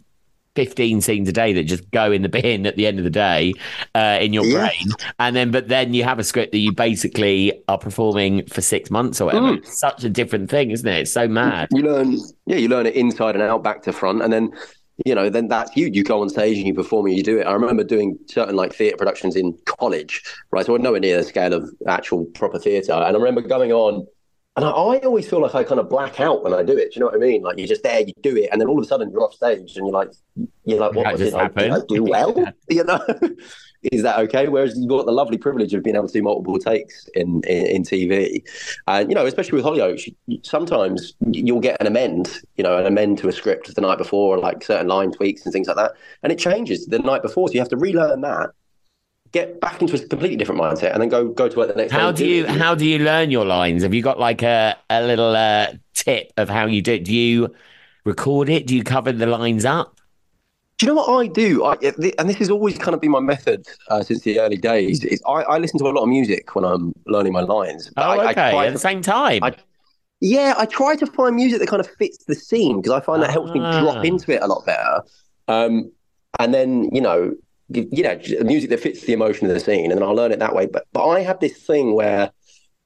15 0.55 1.01
scenes 1.01 1.30
a 1.30 1.32
day 1.32 1.53
that 1.53 1.65
just 1.65 1.88
go 1.91 2.11
in 2.11 2.24
the 2.24 2.30
bin 2.41 2.65
at 2.65 2.76
the 2.78 2.88
end 2.88 2.97
of 2.97 3.03
the 3.03 3.11
day 3.11 3.53
uh, 3.93 4.18
in 4.20 4.34
your 4.34 4.43
Yeah. 4.43 4.57
brain 4.57 4.95
and 5.20 5.36
then 5.36 5.51
but 5.51 5.68
then 5.68 5.93
you 5.93 6.03
have 6.03 6.18
a 6.18 6.24
script 6.24 6.51
that 6.51 6.57
you 6.57 6.72
basically 6.72 7.61
are 7.68 7.78
performing 7.78 8.43
for 8.47 8.61
six 8.61 8.89
months 8.89 9.22
or 9.22 9.26
whatever 9.26 9.57
Mm. 9.57 9.65
such 9.68 10.03
a 10.03 10.09
different 10.09 10.49
thing 10.49 10.72
isn't 10.72 10.88
it 10.88 11.01
it's 11.01 11.11
so 11.11 11.28
mad 11.28 11.68
You 11.72 11.84
learn, 11.84 12.18
yeah, 12.47 12.55
you 12.55 12.70
learn 12.70 12.88
it 12.88 12.95
inside 12.95 13.36
and 13.36 13.43
out, 13.43 13.61
back 13.61 13.84
to 13.84 13.93
front, 13.93 14.24
and 14.24 14.34
then 14.34 14.49
you 15.06 15.14
know, 15.14 15.30
then 15.30 15.48
that's 15.48 15.76
you. 15.76 15.88
You 15.88 16.04
go 16.04 16.22
on 16.22 16.30
stage 16.30 16.58
and 16.58 16.66
you 16.66 16.74
perform 16.74 17.06
and 17.06 17.16
you 17.16 17.24
do 17.24 17.39
it. 17.39 17.45
I 17.45 17.54
remember 17.54 17.84
doing 17.84 18.18
certain 18.28 18.56
like 18.56 18.74
theatre 18.74 18.98
productions 18.98 19.36
in 19.36 19.58
college, 19.66 20.24
right? 20.52 20.66
So 20.66 20.76
I'm 20.76 20.82
nowhere 20.82 21.00
near 21.00 21.18
the 21.18 21.24
scale 21.24 21.54
of 21.54 21.70
actual 21.88 22.26
proper 22.26 22.60
theatre, 22.60 22.93
and 22.93 23.16
I 23.16 23.20
remember 23.20 23.41
going 23.41 23.72
on. 23.72 24.08
And 24.56 24.66
I, 24.66 24.70
I 24.70 24.98
always 25.00 25.30
feel 25.30 25.39
like 25.39 25.54
I 25.54 25.64
kind 25.64 25.80
of 25.80 25.88
black 25.88 26.20
out 26.20 26.43
when 26.43 26.52
I 26.52 26.64
do 26.64 26.76
it. 26.76 26.91
Do 26.91 26.95
you 26.95 27.00
know 27.02 27.06
what 27.08 27.16
I 27.16 27.20
mean? 27.20 27.43
Like 27.43 27.60
you're 27.60 27.68
just 27.68 27.84
there, 27.84 28.00
you 28.00 28.14
do 28.24 28.36
it, 28.36 28.50
and 28.52 28.60
then 28.60 28.68
all 28.68 28.80
of 28.80 28.84
a 28.84 28.88
sudden 28.88 29.12
you're 29.12 29.22
off 29.22 29.36
stage, 29.36 29.78
and 29.78 29.86
you're 29.86 29.91
like, 29.91 30.10
you're 30.66 30.80
like, 30.80 30.93
what 30.95 31.04
That 31.04 31.14
was 31.14 31.22
it? 31.22 31.34
Like, 31.34 31.54
did 31.54 31.72
I 31.72 31.80
do 31.88 32.04
well? 32.04 32.34
You 32.70 32.84
know, 32.84 33.00
is 33.84 34.01
that 34.03 34.19
okay? 34.19 34.47
Whereas 34.47 34.78
you've 34.78 34.89
got 34.89 35.05
the 35.05 35.11
lovely 35.11 35.38
privilege 35.38 35.73
of 35.73 35.84
being 35.84 35.95
able 35.95 36.07
to 36.07 36.13
do 36.13 36.21
multiple 36.21 36.57
takes 36.59 37.07
in 37.13 37.41
in, 37.47 37.65
in 37.67 37.84
TV, 37.84 38.41
and 38.88 39.09
you 39.09 39.15
know, 39.15 39.25
especially 39.25 39.57
with 39.57 39.65
Hollyoaks, 39.65 40.13
sometimes 40.43 41.13
you'll 41.32 41.59
get 41.59 41.80
an 41.80 41.88
amend, 41.88 42.41
you 42.55 42.63
know, 42.63 42.78
an 42.78 42.86
amend 42.86 43.17
to 43.19 43.28
a 43.28 43.32
script 43.32 43.73
the 43.73 43.82
night 43.82 43.97
before, 43.97 44.38
like 44.39 44.63
certain 44.63 44.88
line 44.88 45.11
tweaks 45.11 45.45
and 45.45 45.53
things 45.53 45.67
like 45.67 45.78
that, 45.78 45.93
and 46.23 46.32
it 46.32 46.39
changes 46.39 46.88
the 46.88 46.99
night 46.99 47.21
before, 47.21 47.47
so 47.47 47.53
you 47.53 47.59
have 47.59 47.69
to 47.69 47.78
relearn 47.78 48.21
that, 48.21 48.49
get 49.32 49.59
back 49.61 49.82
into 49.82 49.95
a 49.95 50.07
completely 50.07 50.38
different 50.38 50.59
mindset, 50.59 50.93
and 50.93 51.01
then 51.01 51.09
go 51.09 51.28
go 51.30 51.47
to 51.47 51.57
work 51.57 51.67
the 51.67 51.75
next 51.75 51.91
how 51.91 52.11
do 52.11 52.25
you 52.25 52.45
how 52.47 52.73
do 52.73 52.86
you 52.86 52.99
learn 52.99 53.32
your 53.32 53.45
lines? 53.45 53.84
Have 53.84 53.93
you 53.93 54.01
got 54.01 54.19
like 54.19 54.41
a, 54.41 54.75
a 54.89 55.03
little 55.03 55.36
uh, 55.36 55.67
tip 55.93 56.32
of 56.38 56.49
how 56.49 56.65
you 56.65 56.82
do 56.82 56.93
it? 56.93 57.05
Do 57.05 57.13
you 57.13 57.53
record 58.05 58.49
it? 58.49 58.65
Do 58.65 58.75
you 58.75 58.84
cover 58.84 59.11
the 59.11 59.28
lines 59.28 59.65
up 59.65 59.97
Do 60.78 60.86
you 60.86 60.93
know 60.93 61.01
what 61.01 61.09
I 61.23 61.28
do? 61.28 61.65
I, 61.65 61.73
and 62.19 62.30
this 62.30 62.36
has 62.38 62.51
always 62.51 62.78
kind 62.78 62.93
of 62.93 63.01
been 63.01 63.09
my 63.11 63.19
method 63.19 63.65
uh, 63.89 64.03
since 64.03 64.21
the 64.21 64.39
early 64.39 64.57
days. 64.57 65.03
Is 65.03 65.21
I, 65.25 65.41
I 65.41 65.57
listen 65.57 65.80
to 65.80 65.86
a 65.86 65.89
lot 65.89 66.03
of 66.03 66.09
music 66.09 66.55
when 66.55 66.63
I'm 66.65 66.93
learning 67.07 67.34
my 67.34 67.41
lines. 67.41 67.91
oh 67.97 68.01
I, 68.01 68.15
I 68.17 68.23
okay 68.25 68.34
try 68.51 68.63
at 68.65 68.67
to- 68.67 68.73
the 68.73 68.80
same 68.80 69.01
time 69.01 69.43
I- 69.43 69.55
Yeah, 70.21 70.53
I 70.57 70.65
try 70.65 70.95
to 70.95 71.07
find 71.07 71.36
music 71.36 71.59
that 71.59 71.67
kind 71.67 71.80
of 71.80 71.88
fits 71.97 72.23
the 72.25 72.36
scene 72.36 72.78
because 72.78 72.91
I 72.91 72.99
find 72.99 73.23
that 73.23 73.32
helps 73.32 73.51
me 73.53 73.59
Ah. 73.63 73.82
drop 73.82 74.05
into 74.05 74.32
it 74.34 74.41
a 74.41 74.47
lot 74.47 74.65
better. 74.67 75.01
Um, 75.47 75.91
and 76.38 76.53
then 76.53 76.89
you 76.93 77.01
know, 77.01 77.34
you 77.69 77.89
you 77.91 78.03
know, 78.03 78.19
music 78.43 78.69
that 78.69 78.80
fits 78.80 79.01
the 79.01 79.13
emotion 79.13 79.47
of 79.47 79.53
the 79.55 79.59
scene, 79.59 79.91
and 79.91 79.99
then 79.99 80.07
I'll 80.07 80.15
learn 80.15 80.32
it 80.32 80.38
that 80.39 80.53
way. 80.53 80.67
But 80.67 80.86
but 80.93 81.07
I 81.07 81.21
have 81.21 81.39
this 81.39 81.53
thing 81.57 81.95
where 81.95 82.30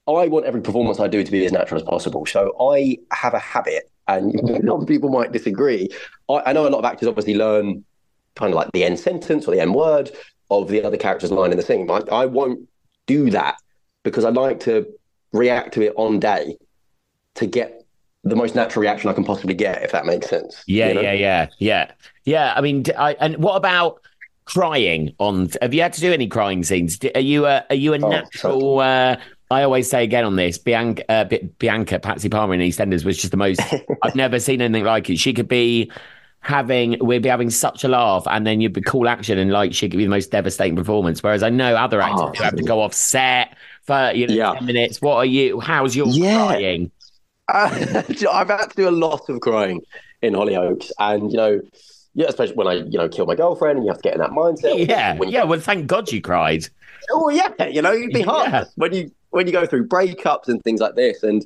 I 0.07 0.27
want 0.29 0.45
every 0.45 0.61
performance 0.61 1.01
I 1.01 1.07
do 1.09 1.23
to 1.25 1.31
be 1.31 1.45
as 1.45 1.51
natural 1.51 1.77
as 1.81 1.83
possible. 1.85 2.25
So 2.25 2.55
I 2.71 2.97
have 3.11 3.33
a 3.33 3.39
habit, 3.39 3.90
and 4.17 4.63
some 4.67 4.85
people 4.85 5.09
might 5.09 5.31
disagree. 5.31 5.89
I, 6.29 6.41
I 6.47 6.53
know 6.53 6.67
a 6.67 6.69
lot 6.69 6.79
of 6.79 6.85
actors 6.85 7.07
obviously 7.07 7.35
learn 7.35 7.83
kind 8.35 8.51
of 8.51 8.55
like 8.55 8.71
the 8.71 8.83
end 8.83 8.99
sentence 8.99 9.47
or 9.47 9.53
the 9.55 9.61
end 9.61 9.73
word 9.75 10.11
of 10.49 10.67
the 10.69 10.83
other 10.83 10.97
character's 10.97 11.31
line 11.31 11.51
in 11.51 11.57
the 11.57 11.63
scene. 11.63 11.89
I, 11.89 12.01
I 12.11 12.25
won't 12.25 12.67
do 13.07 13.29
that 13.31 13.55
because 14.03 14.25
I 14.25 14.29
like 14.29 14.59
to 14.61 14.85
react 15.33 15.73
to 15.75 15.81
it 15.81 15.93
on 15.95 16.19
day 16.19 16.57
to 17.35 17.45
get 17.45 17.83
the 18.23 18.35
most 18.35 18.53
natural 18.53 18.81
reaction 18.81 19.09
I 19.09 19.13
can 19.13 19.23
possibly 19.23 19.55
get, 19.55 19.81
if 19.83 19.91
that 19.93 20.05
makes 20.05 20.29
sense. 20.29 20.63
yeah 20.67 20.89
you 20.89 20.93
know? 20.93 21.01
yeah 21.01 21.13
yeah 21.13 21.47
yeah 21.57 21.91
yeah 22.25 22.53
i 22.55 22.61
mean 22.61 22.83
I, 22.97 23.13
and 23.19 23.37
what 23.37 23.55
about 23.55 24.01
crying 24.45 25.15
on 25.17 25.49
have 25.61 25.73
you 25.73 25.81
had 25.81 25.93
to 25.93 26.01
do 26.01 26.11
any 26.11 26.27
crying 26.27 26.63
scenes 26.63 26.99
are 27.15 27.19
you 27.21 27.45
a 27.45 27.65
are 27.69 27.75
you 27.75 27.93
a 27.93 27.99
Oh, 27.99 28.09
natural 28.09 28.79
uh 28.79 29.15
I 29.51 29.63
always 29.63 29.89
say 29.89 30.03
again 30.03 30.23
on 30.23 30.35
this, 30.37 30.57
Bianca, 30.57 31.03
uh, 31.11 31.25
Bianca 31.59 31.99
Patsy 31.99 32.29
Palmer 32.29 32.53
in 32.53 32.61
EastEnders 32.61 33.03
was 33.05 33.17
just 33.17 33.31
the 33.31 33.37
most. 33.37 33.61
I've 34.03 34.15
never 34.15 34.39
seen 34.39 34.61
anything 34.61 34.85
like 34.85 35.09
it. 35.09 35.17
She 35.17 35.33
could 35.33 35.47
be 35.47 35.91
having, 36.39 36.97
we'd 37.05 37.21
be 37.21 37.29
having 37.29 37.49
such 37.49 37.83
a 37.83 37.87
laugh, 37.87 38.23
and 38.29 38.47
then 38.47 38.61
you'd 38.61 38.73
be 38.73 38.81
cool 38.81 39.07
action, 39.09 39.37
and 39.37 39.51
like 39.51 39.73
she 39.73 39.89
could 39.89 39.97
be 39.97 40.05
the 40.05 40.09
most 40.09 40.31
devastating 40.31 40.75
performance. 40.75 41.21
Whereas 41.21 41.43
I 41.43 41.49
know 41.49 41.75
other 41.75 42.01
actors 42.01 42.21
Oh. 42.21 42.31
who 42.35 42.43
have 42.43 42.55
to 42.55 42.63
go 42.63 42.81
off 42.81 42.93
set 42.93 43.55
for 43.83 44.11
you 44.15 44.27
know 44.27 44.33
Yeah. 44.33 44.53
ten 44.53 44.65
minutes. 44.65 45.01
What 45.01 45.17
are 45.17 45.25
you? 45.25 45.59
How's 45.59 45.95
your 45.95 46.07
Yeah. 46.07 46.47
crying? 46.47 46.91
Uh, 47.47 48.03
I've 48.31 48.47
had 48.47 48.69
to 48.69 48.75
do 48.75 48.87
a 48.87 48.91
lot 48.91 49.27
of 49.29 49.41
crying 49.41 49.81
in 50.21 50.33
Hollyoaks, 50.33 50.91
and 50.99 51.29
you 51.31 51.37
know, 51.37 51.61
yeah, 52.13 52.27
especially 52.27 52.55
when 52.55 52.67
I, 52.67 52.73
you 52.75 52.97
know, 52.97 53.09
kill 53.09 53.25
my 53.25 53.35
girlfriend, 53.35 53.77
and 53.79 53.85
you 53.85 53.91
have 53.91 54.01
to 54.01 54.03
get 54.03 54.13
in 54.13 54.21
that 54.21 54.29
mindset. 54.31 54.87
Yeah, 54.87 55.17
yeah. 55.27 55.43
Well, 55.43 55.59
thank 55.59 55.87
God 55.87 56.11
you 56.11 56.21
cried. 56.21 56.67
Oh 57.11 57.29
yeah, 57.29 57.65
you 57.67 57.81
know, 57.81 57.91
you'd 57.91 58.13
be 58.13 58.21
hard 58.21 58.49
Yeah. 58.51 58.63
when 58.75 58.93
you 58.93 59.11
when 59.31 59.47
you 59.47 59.53
go 59.53 59.65
through 59.65 59.87
breakups 59.87 60.47
and 60.47 60.61
things 60.63 60.79
like 60.79 60.95
this. 60.95 61.23
And 61.23 61.45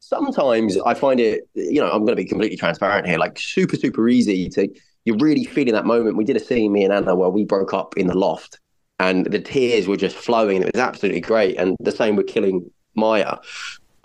sometimes 0.00 0.76
I 0.84 0.94
find 0.94 1.20
it, 1.20 1.48
you 1.54 1.80
know, 1.80 1.90
I'm 1.90 2.00
going 2.00 2.16
to 2.16 2.16
be 2.16 2.24
completely 2.24 2.56
transparent 2.56 3.06
here, 3.06 3.18
like 3.18 3.38
super 3.38 3.76
super 3.76 4.08
easy 4.08 4.48
to. 4.50 4.68
You're 5.04 5.18
really 5.18 5.44
feeling 5.44 5.74
that 5.74 5.86
moment. 5.86 6.16
We 6.16 6.24
did 6.24 6.36
a 6.36 6.40
scene, 6.40 6.72
me 6.72 6.82
and 6.82 6.92
Anna, 6.92 7.14
where 7.14 7.30
we 7.30 7.44
broke 7.44 7.72
up 7.72 7.96
in 7.96 8.08
the 8.08 8.18
loft, 8.18 8.58
and 8.98 9.24
the 9.26 9.38
tears 9.38 9.86
were 9.86 9.96
just 9.96 10.16
flowing, 10.16 10.56
and 10.56 10.66
it 10.66 10.74
was 10.74 10.80
absolutely 10.80 11.20
great. 11.20 11.56
And 11.58 11.76
the 11.78 11.92
same 11.92 12.16
with 12.16 12.26
killing 12.26 12.68
Maya. 12.96 13.36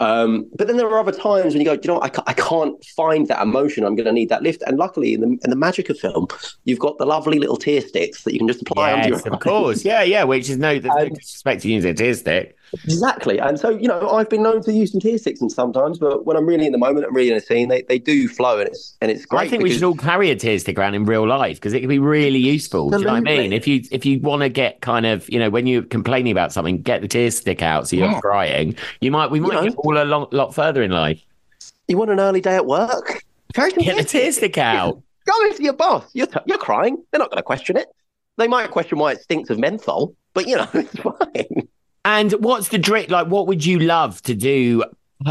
Um, 0.01 0.49
but 0.57 0.67
then 0.67 0.77
there 0.77 0.87
are 0.87 0.99
other 0.99 1.11
times 1.11 1.53
when 1.53 1.61
you 1.61 1.65
go, 1.65 1.73
you 1.73 1.81
know, 1.85 1.95
what? 1.95 2.03
I, 2.03 2.09
ca- 2.09 2.23
I 2.25 2.33
can't 2.33 2.83
find 2.85 3.27
that 3.27 3.41
emotion. 3.41 3.83
I'm 3.83 3.95
going 3.95 4.07
to 4.07 4.11
need 4.11 4.29
that 4.29 4.41
lift. 4.41 4.63
And 4.65 4.77
luckily, 4.77 5.13
in 5.13 5.21
the 5.21 5.27
in 5.43 5.49
the 5.49 5.55
magic 5.55 5.89
of 5.89 5.99
film, 5.99 6.27
you've 6.65 6.79
got 6.79 6.97
the 6.97 7.05
lovely 7.05 7.37
little 7.37 7.55
tear 7.55 7.81
sticks 7.81 8.23
that 8.23 8.33
you 8.33 8.39
can 8.39 8.47
just 8.47 8.63
apply 8.63 8.93
onto 8.93 9.09
Yes, 9.09 9.25
your 9.25 9.33
of 9.35 9.39
course. 9.41 9.85
Yeah, 9.85 10.01
yeah. 10.01 10.23
Which 10.23 10.49
is 10.49 10.57
no, 10.57 10.79
there's 10.79 10.95
no 10.95 11.09
disrespect 11.09 11.61
to 11.61 11.71
using 11.71 11.91
a 11.91 11.93
tear 11.93 12.15
stick. 12.15 12.57
Exactly. 12.85 13.37
And 13.39 13.59
so, 13.59 13.69
you 13.69 13.87
know, 13.87 14.09
I've 14.11 14.29
been 14.29 14.43
known 14.43 14.61
to 14.63 14.71
use 14.71 14.91
some 14.91 15.01
tear 15.01 15.17
sticks 15.17 15.41
and 15.41 15.51
sometimes, 15.51 15.99
but 15.99 16.25
when 16.25 16.37
I'm 16.37 16.45
really 16.45 16.65
in 16.65 16.71
the 16.71 16.77
moment, 16.77 17.05
I'm 17.05 17.13
really 17.15 17.31
in 17.31 17.37
a 17.37 17.41
scene, 17.41 17.67
they, 17.67 17.81
they 17.83 17.99
do 17.99 18.27
flow 18.27 18.59
and 18.59 18.67
it's 18.69 18.95
and 19.01 19.11
it's 19.11 19.25
great. 19.25 19.41
I 19.41 19.47
think 19.49 19.63
we 19.63 19.71
should 19.71 19.83
all 19.83 19.95
carry 19.95 20.29
a 20.31 20.35
tear 20.35 20.57
stick 20.59 20.77
around 20.79 20.95
in 20.95 21.05
real 21.05 21.27
life 21.27 21.57
because 21.57 21.73
it 21.73 21.81
can 21.81 21.89
be 21.89 21.99
really 21.99 22.39
useful. 22.39 22.89
Do 22.89 22.99
you 22.99 23.05
know 23.05 23.11
what 23.13 23.17
I 23.17 23.21
mean? 23.21 23.53
If 23.53 23.67
you 23.67 23.83
if 23.91 24.05
you 24.05 24.19
want 24.19 24.41
to 24.43 24.49
get 24.49 24.81
kind 24.81 25.05
of 25.05 25.29
you 25.29 25.39
know 25.39 25.49
when 25.49 25.67
you're 25.67 25.83
complaining 25.83 26.31
about 26.31 26.53
something, 26.53 26.81
get 26.81 27.01
the 27.01 27.07
tear 27.07 27.29
stick 27.31 27.61
out 27.61 27.87
so 27.89 27.95
you're 27.97 28.09
Yeah. 28.11 28.19
crying. 28.21 28.75
You 29.01 29.11
might 29.11 29.31
we 29.31 29.39
might 29.39 29.53
know. 29.55 29.63
get 29.63 29.75
all 29.75 29.97
a 29.97 30.05
lot, 30.05 30.33
lot 30.33 30.55
further 30.55 30.81
in 30.81 30.91
life. 30.91 31.21
you 31.87 31.97
want 31.97 32.11
an 32.11 32.19
early 32.19 32.41
day 32.41 32.55
at 32.55 32.65
work? 32.65 33.23
Carry 33.53 33.71
Get 33.73 33.97
the 33.97 34.03
tear 34.05 34.31
stick 34.31 34.57
out. 34.57 35.01
Go 35.25 35.45
into 35.47 35.61
your 35.61 35.73
boss. 35.73 36.05
You're, 36.13 36.27
t- 36.27 36.39
you're 36.45 36.57
crying. 36.57 37.03
They're 37.11 37.19
not 37.19 37.29
going 37.29 37.37
to 37.37 37.43
question 37.43 37.75
it. 37.77 37.87
They 38.37 38.47
might 38.47 38.71
question 38.71 38.97
why 38.97 39.11
it 39.11 39.21
stinks 39.21 39.49
of 39.49 39.59
menthol, 39.59 40.15
but 40.33 40.47
you 40.47 40.55
know, 40.55 40.67
it's 40.73 40.95
fine. 40.97 41.67
And 42.05 42.31
what's 42.33 42.69
the 42.69 42.77
dream? 42.77 43.07
Like, 43.09 43.27
what 43.27 43.47
would 43.47 43.65
you 43.65 43.79
love 43.79 44.21
to 44.23 44.33
do? 44.35 44.83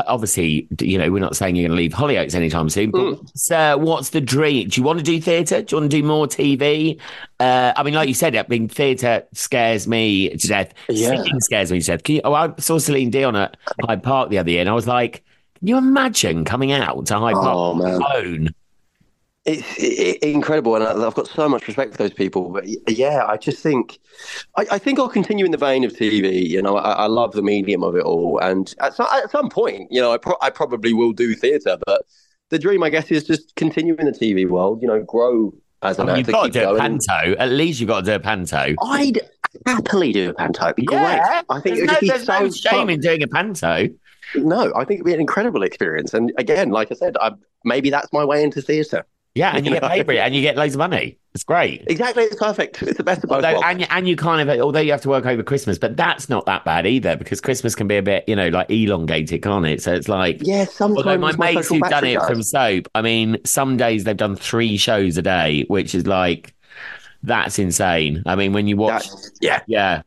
Obviously, 0.06 0.68
you 0.80 0.98
know, 0.98 1.10
we're 1.10 1.18
not 1.18 1.34
saying 1.34 1.56
you're 1.56 1.66
going 1.68 1.76
to 1.76 1.82
leave 1.82 1.92
Hollyoaks 1.92 2.36
anytime 2.36 2.68
soon, 2.70 2.92
but 2.92 3.00
Mm. 3.00 3.18
what's, 3.18 3.50
uh, 3.50 3.76
what's 3.76 4.10
the 4.10 4.20
dream? 4.20 4.68
Do 4.68 4.80
you 4.80 4.84
want 4.86 5.00
to 5.00 5.04
do 5.04 5.20
theatre? 5.20 5.62
Do 5.62 5.74
you 5.74 5.80
want 5.80 5.90
to 5.90 5.96
do 6.00 6.06
more 6.06 6.28
TV? 6.28 7.00
Uh, 7.40 7.72
I 7.76 7.82
mean, 7.82 7.94
like 7.94 8.06
you 8.06 8.14
said, 8.14 8.36
I 8.36 8.44
mean, 8.48 8.68
theatre 8.68 9.24
scares 9.32 9.88
me 9.88 10.28
to 10.28 10.46
death. 10.46 10.72
Yeah. 10.88 11.08
Singing 11.16 11.40
scares 11.40 11.72
me 11.72 11.80
to 11.80 11.86
death. 11.86 12.04
Can 12.04 12.14
you, 12.16 12.20
oh, 12.22 12.32
I 12.34 12.52
saw 12.58 12.78
Celine 12.78 13.10
Dion 13.10 13.34
at 13.34 13.56
Hyde 13.84 14.04
Park 14.04 14.30
the 14.30 14.38
other 14.38 14.50
year, 14.50 14.60
and 14.60 14.68
I 14.70 14.74
was 14.74 14.86
like, 14.86 15.24
can 15.58 15.66
you 15.66 15.76
imagine 15.76 16.44
coming 16.44 16.70
out 16.70 17.06
to 17.06 17.18
Hyde 17.18 17.34
Park 17.34 17.46
Oh, 17.46 17.72
alone? 17.80 18.50
It's 19.46 19.62
i 19.80 20.26
i- 20.26 20.28
incredible, 20.28 20.74
and 20.76 20.84
I've 20.84 21.14
got 21.14 21.26
so 21.26 21.48
much 21.48 21.66
respect 21.66 21.92
for 21.92 21.98
those 21.98 22.12
people. 22.12 22.50
But 22.50 22.64
yeah, 22.90 23.24
I 23.26 23.36
just 23.38 23.62
think, 23.62 23.98
I, 24.56 24.66
I 24.72 24.78
think 24.78 24.98
I'll 24.98 25.08
continue 25.08 25.44
in 25.46 25.50
the 25.50 25.56
vein 25.56 25.82
of 25.84 25.92
TV. 25.92 26.46
You 26.46 26.60
know, 26.60 26.76
I, 26.76 26.92
I 26.92 27.06
love 27.06 27.32
the 27.32 27.42
medium 27.42 27.82
of 27.82 27.96
it 27.96 28.02
all, 28.04 28.38
and 28.40 28.74
at 28.80 28.94
some, 28.94 29.06
at 29.12 29.30
some 29.30 29.48
point, 29.48 29.88
you 29.90 30.00
know, 30.00 30.12
I, 30.12 30.18
pro- 30.18 30.36
I 30.42 30.50
probably 30.50 30.92
will 30.92 31.12
do 31.12 31.34
theatre. 31.34 31.78
But 31.86 32.02
the 32.50 32.58
dream, 32.58 32.82
I 32.82 32.90
guess, 32.90 33.10
is 33.10 33.24
just 33.24 33.54
continue 33.56 33.94
in 33.96 34.04
the 34.06 34.12
TV 34.12 34.46
world. 34.46 34.82
You 34.82 34.88
know, 34.88 35.02
grow 35.02 35.54
as 35.82 35.98
I 35.98 36.02
an 36.02 36.08
mean, 36.08 36.16
you've 36.18 36.26
got 36.28 36.52
to 36.52 36.52
do 36.52 36.74
a 36.74 36.78
panto. 36.78 37.34
At 37.38 37.48
least 37.50 37.80
you've 37.80 37.88
got 37.88 38.00
to 38.04 38.06
do 38.10 38.12
a 38.16 38.20
panto. 38.20 38.74
I'd 38.82 39.20
happily 39.66 40.12
do 40.12 40.28
a 40.30 40.34
panto. 40.34 40.64
It'd 40.66 40.76
be 40.76 40.86
Yeah, 40.90 41.16
great. 41.18 41.44
I 41.48 41.60
think 41.60 41.76
there's 41.76 41.78
it 41.78 41.82
would 41.82 41.92
no, 41.94 42.00
be 42.00 42.08
there's 42.08 42.26
so 42.26 42.38
no 42.40 42.50
shame 42.50 42.72
fun. 42.72 42.90
in 42.90 43.00
doing 43.00 43.22
a 43.22 43.26
panto. 43.26 43.88
No, 44.34 44.70
I 44.76 44.84
think 44.84 44.98
it'd 44.98 45.06
be 45.06 45.14
an 45.14 45.20
incredible 45.20 45.62
experience. 45.62 46.12
And 46.12 46.30
again, 46.36 46.70
like 46.70 46.92
I 46.92 46.94
said, 46.94 47.16
I, 47.18 47.32
maybe 47.64 47.88
that's 47.88 48.12
my 48.12 48.24
way 48.24 48.42
into 48.44 48.60
theatre. 48.60 49.06
Yeah, 49.40 49.52
and 49.56 49.64
you 49.64 49.72
You 49.72 49.80
get 49.80 49.90
paid 49.90 50.04
for 50.06 50.12
it, 50.12 50.18
and 50.18 50.34
you 50.34 50.42
get 50.42 50.56
loads 50.56 50.74
of 50.74 50.78
money. 50.78 51.16
It's 51.34 51.44
great. 51.44 51.84
Exactly, 51.86 52.24
it's 52.24 52.36
perfect. 52.36 52.82
It's 52.82 52.98
the 52.98 53.04
best 53.04 53.24
of 53.24 53.30
both 53.30 53.42
Although, 53.44 53.62
and, 53.62 53.80
you- 53.80 53.86
and 53.88 54.06
you 54.06 54.16
kind 54.16 54.48
of, 54.48 54.60
although 54.60 54.80
you 54.80 54.90
have 54.92 55.00
to 55.02 55.08
work 55.08 55.24
over 55.24 55.42
Christmas, 55.42 55.78
but 55.78 55.96
that's 55.96 56.28
not 56.28 56.44
that 56.46 56.64
bad 56.64 56.86
either 56.86 57.16
because 57.16 57.40
Christmas 57.40 57.74
can 57.74 57.86
be 57.86 57.96
a 57.96 58.02
bit, 58.02 58.24
you 58.28 58.36
know, 58.36 58.48
like 58.48 58.70
elongated, 58.70 59.42
can't 59.42 59.64
it? 59.64 59.82
So 59.82 59.94
it's 59.94 60.08
like, 60.08 60.38
yeah, 60.42 60.64
sometimes 60.66 61.06
although 61.06 61.18
my 61.18 61.32
mates 61.36 61.68
who've 61.68 61.80
done 61.80 62.04
it 62.04 62.14
does. 62.14 62.28
from 62.28 62.42
soap, 62.42 62.88
I 62.94 63.00
mean, 63.00 63.38
some 63.46 63.76
days 63.78 64.04
they've 64.04 64.16
done 64.16 64.36
three 64.36 64.76
shows 64.76 65.16
a 65.16 65.22
day, 65.22 65.64
which 65.68 65.94
is 65.94 66.06
like, 66.06 66.54
that's 67.22 67.58
insane. 67.58 68.22
I 68.26 68.34
mean, 68.36 68.52
when 68.52 68.66
you 68.66 68.76
watch, 68.76 69.06
yeah, 69.40 69.60
yeah, 69.66 70.02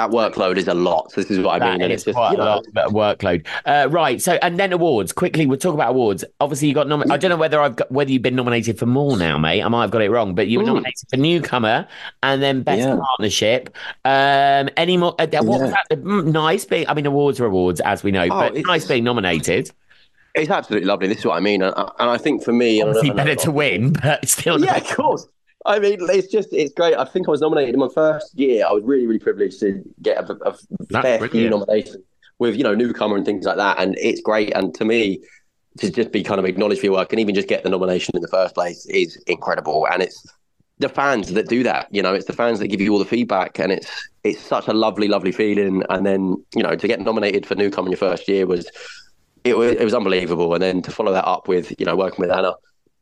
that 0.00 0.10
workload 0.10 0.56
is 0.56 0.66
a 0.68 0.74
lot. 0.74 1.10
So 1.12 1.20
this 1.20 1.30
is 1.30 1.38
what 1.40 1.50
I 1.56 1.58
that 1.58 1.72
mean. 1.72 1.82
And 1.82 1.92
it's 1.92 2.04
just, 2.04 2.14
quite 2.16 2.32
you 2.36 2.42
a 2.42 2.44
lot 2.44 2.66
of 2.66 2.92
workload. 2.92 3.46
Uh, 3.66 3.88
right. 3.90 4.20
So, 4.22 4.38
and 4.42 4.58
then 4.58 4.72
awards. 4.72 5.12
Quickly, 5.12 5.46
we'll 5.46 5.58
talk 5.58 5.74
about 5.74 5.90
awards. 5.90 6.24
Obviously, 6.40 6.68
you 6.68 6.74
got 6.74 6.88
nominated. 6.88 7.12
I 7.12 7.16
don't 7.18 7.28
know 7.30 7.36
whether 7.36 7.60
I've 7.60 7.76
got 7.76 7.90
whether 7.92 8.10
you've 8.10 8.22
been 8.22 8.36
nominated 8.36 8.78
for 8.78 8.86
more 8.86 9.16
now, 9.18 9.36
mate. 9.36 9.62
I 9.62 9.68
might 9.68 9.82
have 9.82 9.90
got 9.90 10.02
it 10.02 10.10
wrong, 10.10 10.34
but 10.34 10.48
you 10.48 10.58
were 10.58 10.64
Mm. 10.64 10.68
nominated 10.68 11.08
for 11.10 11.16
newcomer 11.18 11.86
and 12.22 12.42
then 12.42 12.62
best 12.62 12.80
Yeah. 12.80 12.96
partnership. 12.96 13.76
Um, 14.04 14.70
any 14.76 14.96
more? 14.96 15.14
Uh, 15.18 15.26
what 15.42 15.44
was 15.44 15.60
Yeah. 15.60 15.76
that? 15.90 16.02
Mm, 16.02 16.26
Nice 16.32 16.64
being. 16.64 16.88
I 16.88 16.94
mean, 16.94 17.06
awards 17.06 17.38
are 17.40 17.46
awards, 17.46 17.80
as 17.80 18.02
we 18.02 18.10
know, 18.10 18.24
Oh, 18.24 18.28
but 18.28 18.52
it's- 18.52 18.64
nice 18.66 18.86
being 18.86 19.04
nominated. 19.04 19.70
it's 20.34 20.48
absolutely 20.50 20.86
lovely. 20.86 21.08
This 21.08 21.18
is 21.18 21.24
what 21.26 21.36
I 21.36 21.40
mean. 21.40 21.60
And, 21.62 21.74
and 21.76 22.08
I 22.10 22.16
think 22.16 22.42
for 22.44 22.52
me, 22.52 22.80
and 22.80 22.88
I 22.88 22.90
Obviously, 22.90 23.08
don't- 23.10 23.20
I 23.20 23.24
better 23.24 23.34
know- 23.36 23.42
to 23.44 23.50
win, 23.50 23.92
but 24.02 24.28
still. 24.28 24.58
yeah, 24.64 24.72
nice. 24.72 24.90
of 24.90 24.96
course. 24.96 25.26
I 25.66 25.78
mean, 25.78 25.98
it's 26.00 26.28
just, 26.28 26.52
it's 26.52 26.72
great. 26.72 26.96
I 26.96 27.04
think 27.04 27.28
I 27.28 27.30
was 27.30 27.40
nominated 27.40 27.74
in 27.74 27.80
my 27.80 27.88
first 27.94 28.38
year. 28.38 28.64
I 28.66 28.72
was 28.72 28.82
really, 28.84 29.06
really 29.06 29.18
privileged 29.18 29.60
to 29.60 29.82
get 30.00 30.28
a, 30.28 30.32
a 30.44 30.54
fair 31.02 31.18
few 31.18 31.28
brilliant. 31.28 31.50
nominations 31.50 32.04
with, 32.38 32.56
you 32.56 32.64
know, 32.64 32.74
newcomer 32.74 33.16
and 33.16 33.26
things 33.26 33.44
like 33.44 33.56
that. 33.56 33.78
And 33.78 33.96
it's 33.98 34.20
great. 34.20 34.54
And 34.56 34.74
to 34.76 34.84
me, 34.84 35.20
to 35.78 35.90
just 35.90 36.12
be 36.12 36.22
kind 36.22 36.38
of 36.38 36.46
acknowledged 36.46 36.80
for 36.80 36.86
your 36.86 36.94
work 36.94 37.12
and 37.12 37.20
even 37.20 37.34
just 37.34 37.46
get 37.48 37.62
the 37.62 37.68
nomination 37.68 38.16
in 38.16 38.22
the 38.22 38.28
first 38.28 38.54
place 38.54 38.86
is 38.86 39.16
incredible. 39.26 39.86
And 39.86 40.02
it's 40.02 40.26
the 40.78 40.88
fans 40.88 41.32
that 41.34 41.48
do 41.48 41.62
that. 41.62 41.88
You 41.90 42.02
know, 42.02 42.14
it's 42.14 42.24
the 42.24 42.32
fans 42.32 42.58
that 42.58 42.68
give 42.68 42.80
you 42.80 42.92
all 42.92 42.98
the 42.98 43.04
feedback, 43.04 43.58
and 43.58 43.70
it's 43.70 43.88
it's 44.24 44.40
such 44.40 44.66
a 44.66 44.72
lovely, 44.72 45.08
lovely 45.08 45.30
feeling. 45.30 45.84
And 45.90 46.06
then, 46.06 46.42
you 46.54 46.62
know, 46.62 46.74
to 46.74 46.88
get 46.88 47.00
nominated 47.00 47.46
for 47.46 47.54
newcomer 47.54 47.86
in 47.86 47.92
your 47.92 47.98
first 47.98 48.26
year 48.28 48.46
was 48.46 48.70
it 49.44 49.56
was 49.56 49.72
it 49.72 49.84
was 49.84 49.94
unbelievable. 49.94 50.54
And 50.54 50.62
then 50.62 50.82
to 50.82 50.90
follow 50.90 51.12
that 51.12 51.26
up 51.26 51.48
with, 51.48 51.78
you 51.78 51.84
know, 51.84 51.96
working 51.96 52.20
with 52.20 52.30
Anna 52.30 52.54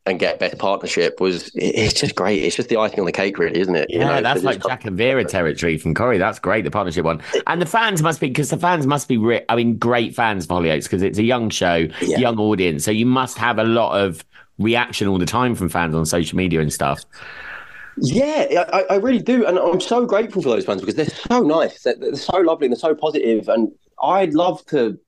and 0.07 0.19
get 0.19 0.39
best 0.39 0.59
partnership 0.59 1.21
was 1.21 1.51
it's 1.55 2.01
just 2.01 2.15
great. 2.15 2.43
It's 2.43 2.57
just 2.57 2.69
the 2.71 2.79
icing 2.79 3.01
on 3.01 3.07
the 3.07 3.13
cake, 3.13 3.39
really, 3.39 3.61
isn't 3.61 3.77
it? 3.77 3.91
You 3.91 3.99
Yeah, 4.01 4.07
know, 4.17 4.23
that's 4.23 4.43
like 4.43 4.63
Jack 4.63 4.85
and 4.87 4.97
Vera 4.97 5.25
territory 5.25 5.77
from 5.77 5.95
Corrie. 5.95 6.19
That's 6.19 6.39
great, 6.39 6.65
the 6.65 6.71
partnership 6.71 7.05
one. 7.05 7.21
And 7.47 7.61
the 7.61 7.67
fans 7.67 8.03
must 8.03 8.21
be, 8.21 8.29
because 8.29 8.49
the 8.51 8.57
fans 8.57 8.87
must 8.87 9.07
be, 9.09 9.19
ri- 9.19 9.45
I 9.49 9.57
mean, 9.57 9.77
great 9.77 10.15
fans 10.15 10.47
for 10.47 10.55
Hollyoaks 10.55 10.85
because 10.85 11.03
it's 11.03 11.19
a 11.19 11.23
young 11.25 11.51
show, 11.51 11.89
Yeah. 12.01 12.19
young 12.19 12.39
audience. 12.39 12.85
So 12.85 12.91
you 12.91 13.05
must 13.07 13.37
have 13.39 13.59
a 13.59 13.65
lot 13.65 14.01
of 14.01 14.25
reaction 14.59 15.09
all 15.09 15.19
the 15.19 15.27
time 15.27 15.55
from 15.55 15.69
fans 15.69 15.95
on 15.95 16.07
social 16.07 16.37
media 16.37 16.61
and 16.61 16.73
stuff. 16.73 17.05
Yeah, 18.01 18.65
I, 18.73 18.85
I 18.91 18.97
really 18.97 19.21
do, 19.21 19.45
and 19.45 19.59
I'm 19.59 19.81
so 19.81 20.07
grateful 20.07 20.41
for 20.41 20.51
those 20.51 20.65
fans 20.65 20.81
because 20.81 20.95
they're 20.95 21.07
so 21.07 21.41
nice, 21.41 21.83
they're, 21.83 21.97
they're 21.97 22.15
so 22.17 22.39
lovely, 22.39 22.67
and 22.67 22.73
they're 22.73 22.79
so 22.81 22.95
positive. 22.95 23.49
And 23.49 23.73
I'd 24.03 24.35
love 24.35 24.65
to, 24.67 24.99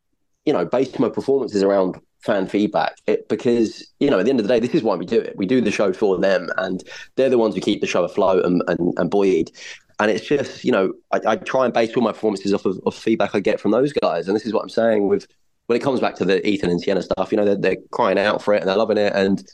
you 0.44 0.52
know, 0.52 0.64
base 0.64 0.98
my 0.98 1.08
performances 1.08 1.62
around 1.62 2.00
fan 2.22 2.46
feedback 2.46 2.96
it, 3.06 3.28
because 3.28 3.86
you 3.98 4.10
know, 4.10 4.18
at 4.18 4.24
the 4.24 4.30
end 4.30 4.40
of 4.40 4.46
the 4.46 4.52
day, 4.52 4.60
this 4.60 4.74
is 4.74 4.82
why 4.82 4.94
we 4.94 5.06
do 5.06 5.20
it. 5.20 5.36
We 5.36 5.46
do 5.46 5.60
the 5.60 5.70
show 5.70 5.92
for 5.92 6.18
them, 6.18 6.48
and 6.58 6.82
they're 7.16 7.30
the 7.30 7.38
ones 7.38 7.54
who 7.54 7.60
keep 7.60 7.80
the 7.80 7.86
show 7.86 8.04
afloat 8.04 8.44
and 8.44 8.62
and, 8.68 8.94
and 8.96 9.10
buoyed. 9.10 9.50
And 9.98 10.10
it's 10.10 10.24
just, 10.24 10.64
you 10.64 10.72
know, 10.72 10.94
I, 11.12 11.20
I 11.26 11.36
try 11.36 11.66
and 11.66 11.74
base 11.74 11.94
all 11.94 12.02
my 12.02 12.12
performances 12.12 12.54
off 12.54 12.64
of, 12.64 12.80
of 12.86 12.94
feedback 12.94 13.34
I 13.34 13.40
get 13.40 13.60
from 13.60 13.70
those 13.70 13.92
guys. 13.92 14.28
And 14.28 14.34
this 14.34 14.46
is 14.46 14.52
what 14.54 14.62
I'm 14.62 14.70
saying 14.70 15.08
with 15.08 15.26
when 15.66 15.76
it 15.76 15.82
comes 15.82 16.00
back 16.00 16.14
to 16.16 16.24
the 16.24 16.46
Ethan 16.48 16.70
and 16.70 16.80
Sienna 16.80 17.02
stuff. 17.02 17.30
You 17.30 17.36
know, 17.36 17.44
they're, 17.44 17.56
they're 17.56 17.82
crying 17.90 18.18
out 18.18 18.42
for 18.42 18.54
it 18.54 18.60
and 18.60 18.68
they're 18.68 18.78
loving 18.78 18.96
it, 18.96 19.12
and 19.14 19.44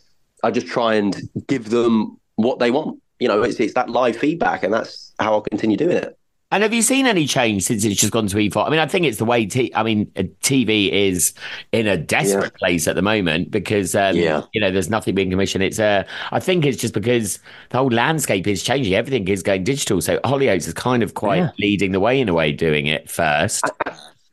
I 0.45 0.53
just 0.53 0.69
try 0.69 0.95
and 0.95 1.17
give 1.49 1.71
them 1.71 2.19
what 2.37 2.61
they 2.61 2.71
want. 2.71 3.03
You 3.19 3.29
know, 3.29 3.43
it's, 3.43 3.59
it's 3.59 3.75
that 3.75 3.89
live 3.89 4.17
feedback, 4.17 4.63
and 4.63 4.73
that's 4.73 5.13
how 5.19 5.33
I'll 5.33 5.41
continue 5.41 5.77
doing 5.77 5.97
it. 5.97 6.17
And 6.57 6.63
have 6.63 6.73
you 6.73 6.81
seen 6.81 7.05
any 7.05 7.27
change 7.27 7.65
since 7.65 7.85
it's 7.85 8.01
just 8.01 8.15
gone 8.15 8.29
to 8.29 8.37
E4? 8.39 8.67
I 8.67 8.71
mean, 8.71 8.79
I 8.79 8.87
think 8.87 9.05
it's 9.05 9.19
the 9.19 9.27
way, 9.27 9.45
t- 9.45 9.71
I 9.75 9.83
mean, 9.83 10.11
uh, 10.17 10.23
TV 10.41 10.91
is 10.91 11.35
in 11.71 11.87
a 11.87 11.99
desperate 11.99 12.55
place 12.55 12.89
at 12.89 12.95
the 12.97 13.03
moment 13.03 13.51
because, 13.51 13.95
um, 13.95 14.17
Yeah. 14.17 14.41
you 14.55 14.63
know, 14.63 14.71
there's 14.71 14.89
nothing 14.89 15.15
being 15.15 15.29
commissioned. 15.29 15.63
It's, 15.63 15.79
uh, 15.79 16.05
I 16.33 16.41
think 16.41 16.65
it's 16.65 16.79
just 16.79 16.95
because 16.95 17.41
the 17.69 17.77
whole 17.77 17.91
landscape 17.91 18.47
is 18.47 18.63
changing. 18.63 18.95
Everything 18.95 19.29
is 19.29 19.43
going 19.43 19.65
digital. 19.65 20.01
So 20.01 20.19
Hollyoaks 20.25 20.67
is 20.67 20.73
kind 20.73 21.03
of 21.03 21.13
quite 21.13 21.41
Yeah. 21.41 21.51
leading 21.59 21.93
the 21.93 22.01
way 22.01 22.19
in 22.19 22.27
a 22.31 22.33
way, 22.33 22.53
doing 22.53 22.87
it 22.87 23.11
first. 23.11 23.63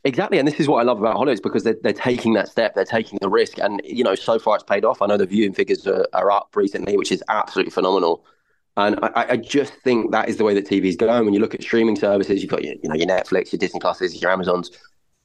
Exactly, 0.04 0.38
and 0.38 0.48
this 0.48 0.58
is 0.58 0.66
what 0.66 0.80
I 0.80 0.82
love 0.84 1.00
about 1.00 1.16
Hollyoaks 1.16 1.42
because 1.42 1.64
they're, 1.64 1.76
they're 1.82 1.92
taking 1.92 2.32
that 2.32 2.48
step, 2.48 2.74
they're 2.74 2.86
taking 2.86 3.18
the 3.20 3.28
risk, 3.28 3.58
and 3.58 3.82
you 3.84 4.02
know, 4.02 4.14
so 4.14 4.38
far 4.38 4.54
it's 4.54 4.64
paid 4.64 4.86
off. 4.86 5.02
I 5.02 5.06
know 5.06 5.18
the 5.18 5.26
viewing 5.26 5.52
figures 5.52 5.86
are, 5.86 6.06
are 6.14 6.30
up 6.30 6.48
recently, 6.54 6.96
which 6.96 7.12
is 7.12 7.22
absolutely 7.28 7.70
phenomenal. 7.70 8.24
And 8.76 8.98
I, 9.02 9.26
I 9.30 9.36
just 9.36 9.72
think 9.84 10.10
that 10.10 10.28
is 10.28 10.36
the 10.36 10.44
way 10.44 10.54
that 10.54 10.66
TV 10.66 10.86
is 10.86 10.96
going. 10.96 11.24
When 11.24 11.34
you 11.34 11.40
look 11.40 11.54
at 11.54 11.62
streaming 11.62 11.96
services, 11.96 12.42
you've 12.42 12.50
got 12.50 12.64
your, 12.64 12.74
you 12.82 12.88
know 12.88 12.94
your 12.94 13.06
Netflix, 13.06 13.52
your 13.52 13.58
Disney 13.58 13.80
Pluses, 13.80 14.20
your 14.20 14.30
Amazons. 14.30 14.70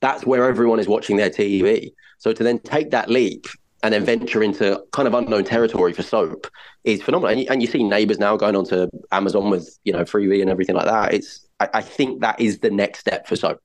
That's 0.01 0.25
where 0.25 0.45
everyone 0.45 0.79
is 0.79 0.87
watching 0.87 1.17
their 1.17 1.29
TV. 1.29 1.91
So 2.19 2.31
to 2.31 2.43
then 2.43 2.59
take 2.59 2.91
that 2.91 3.09
leap 3.09 3.47
and 3.81 3.93
then 3.93 4.05
venture 4.05 4.43
into 4.43 4.83
kind 4.91 5.07
of 5.07 5.13
unknown 5.13 5.45
territory 5.45 5.93
for 5.93 6.03
soap 6.03 6.47
is 6.83 7.01
phenomenal. 7.01 7.31
And 7.31 7.41
you, 7.41 7.47
and 7.49 7.61
you 7.61 7.67
see 7.67 7.83
Neighbours 7.83 8.19
now 8.19 8.37
going 8.37 8.55
onto 8.55 8.87
Amazon 9.11 9.49
with 9.49 9.77
you 9.83 9.93
know 9.93 10.03
Freevee 10.03 10.41
and 10.41 10.49
everything 10.49 10.75
like 10.75 10.85
that. 10.85 11.13
It's 11.13 11.47
I, 11.59 11.69
I 11.75 11.81
think 11.81 12.21
that 12.21 12.39
is 12.39 12.59
the 12.59 12.69
next 12.69 12.99
step 12.99 13.27
for 13.27 13.35
soap. 13.35 13.59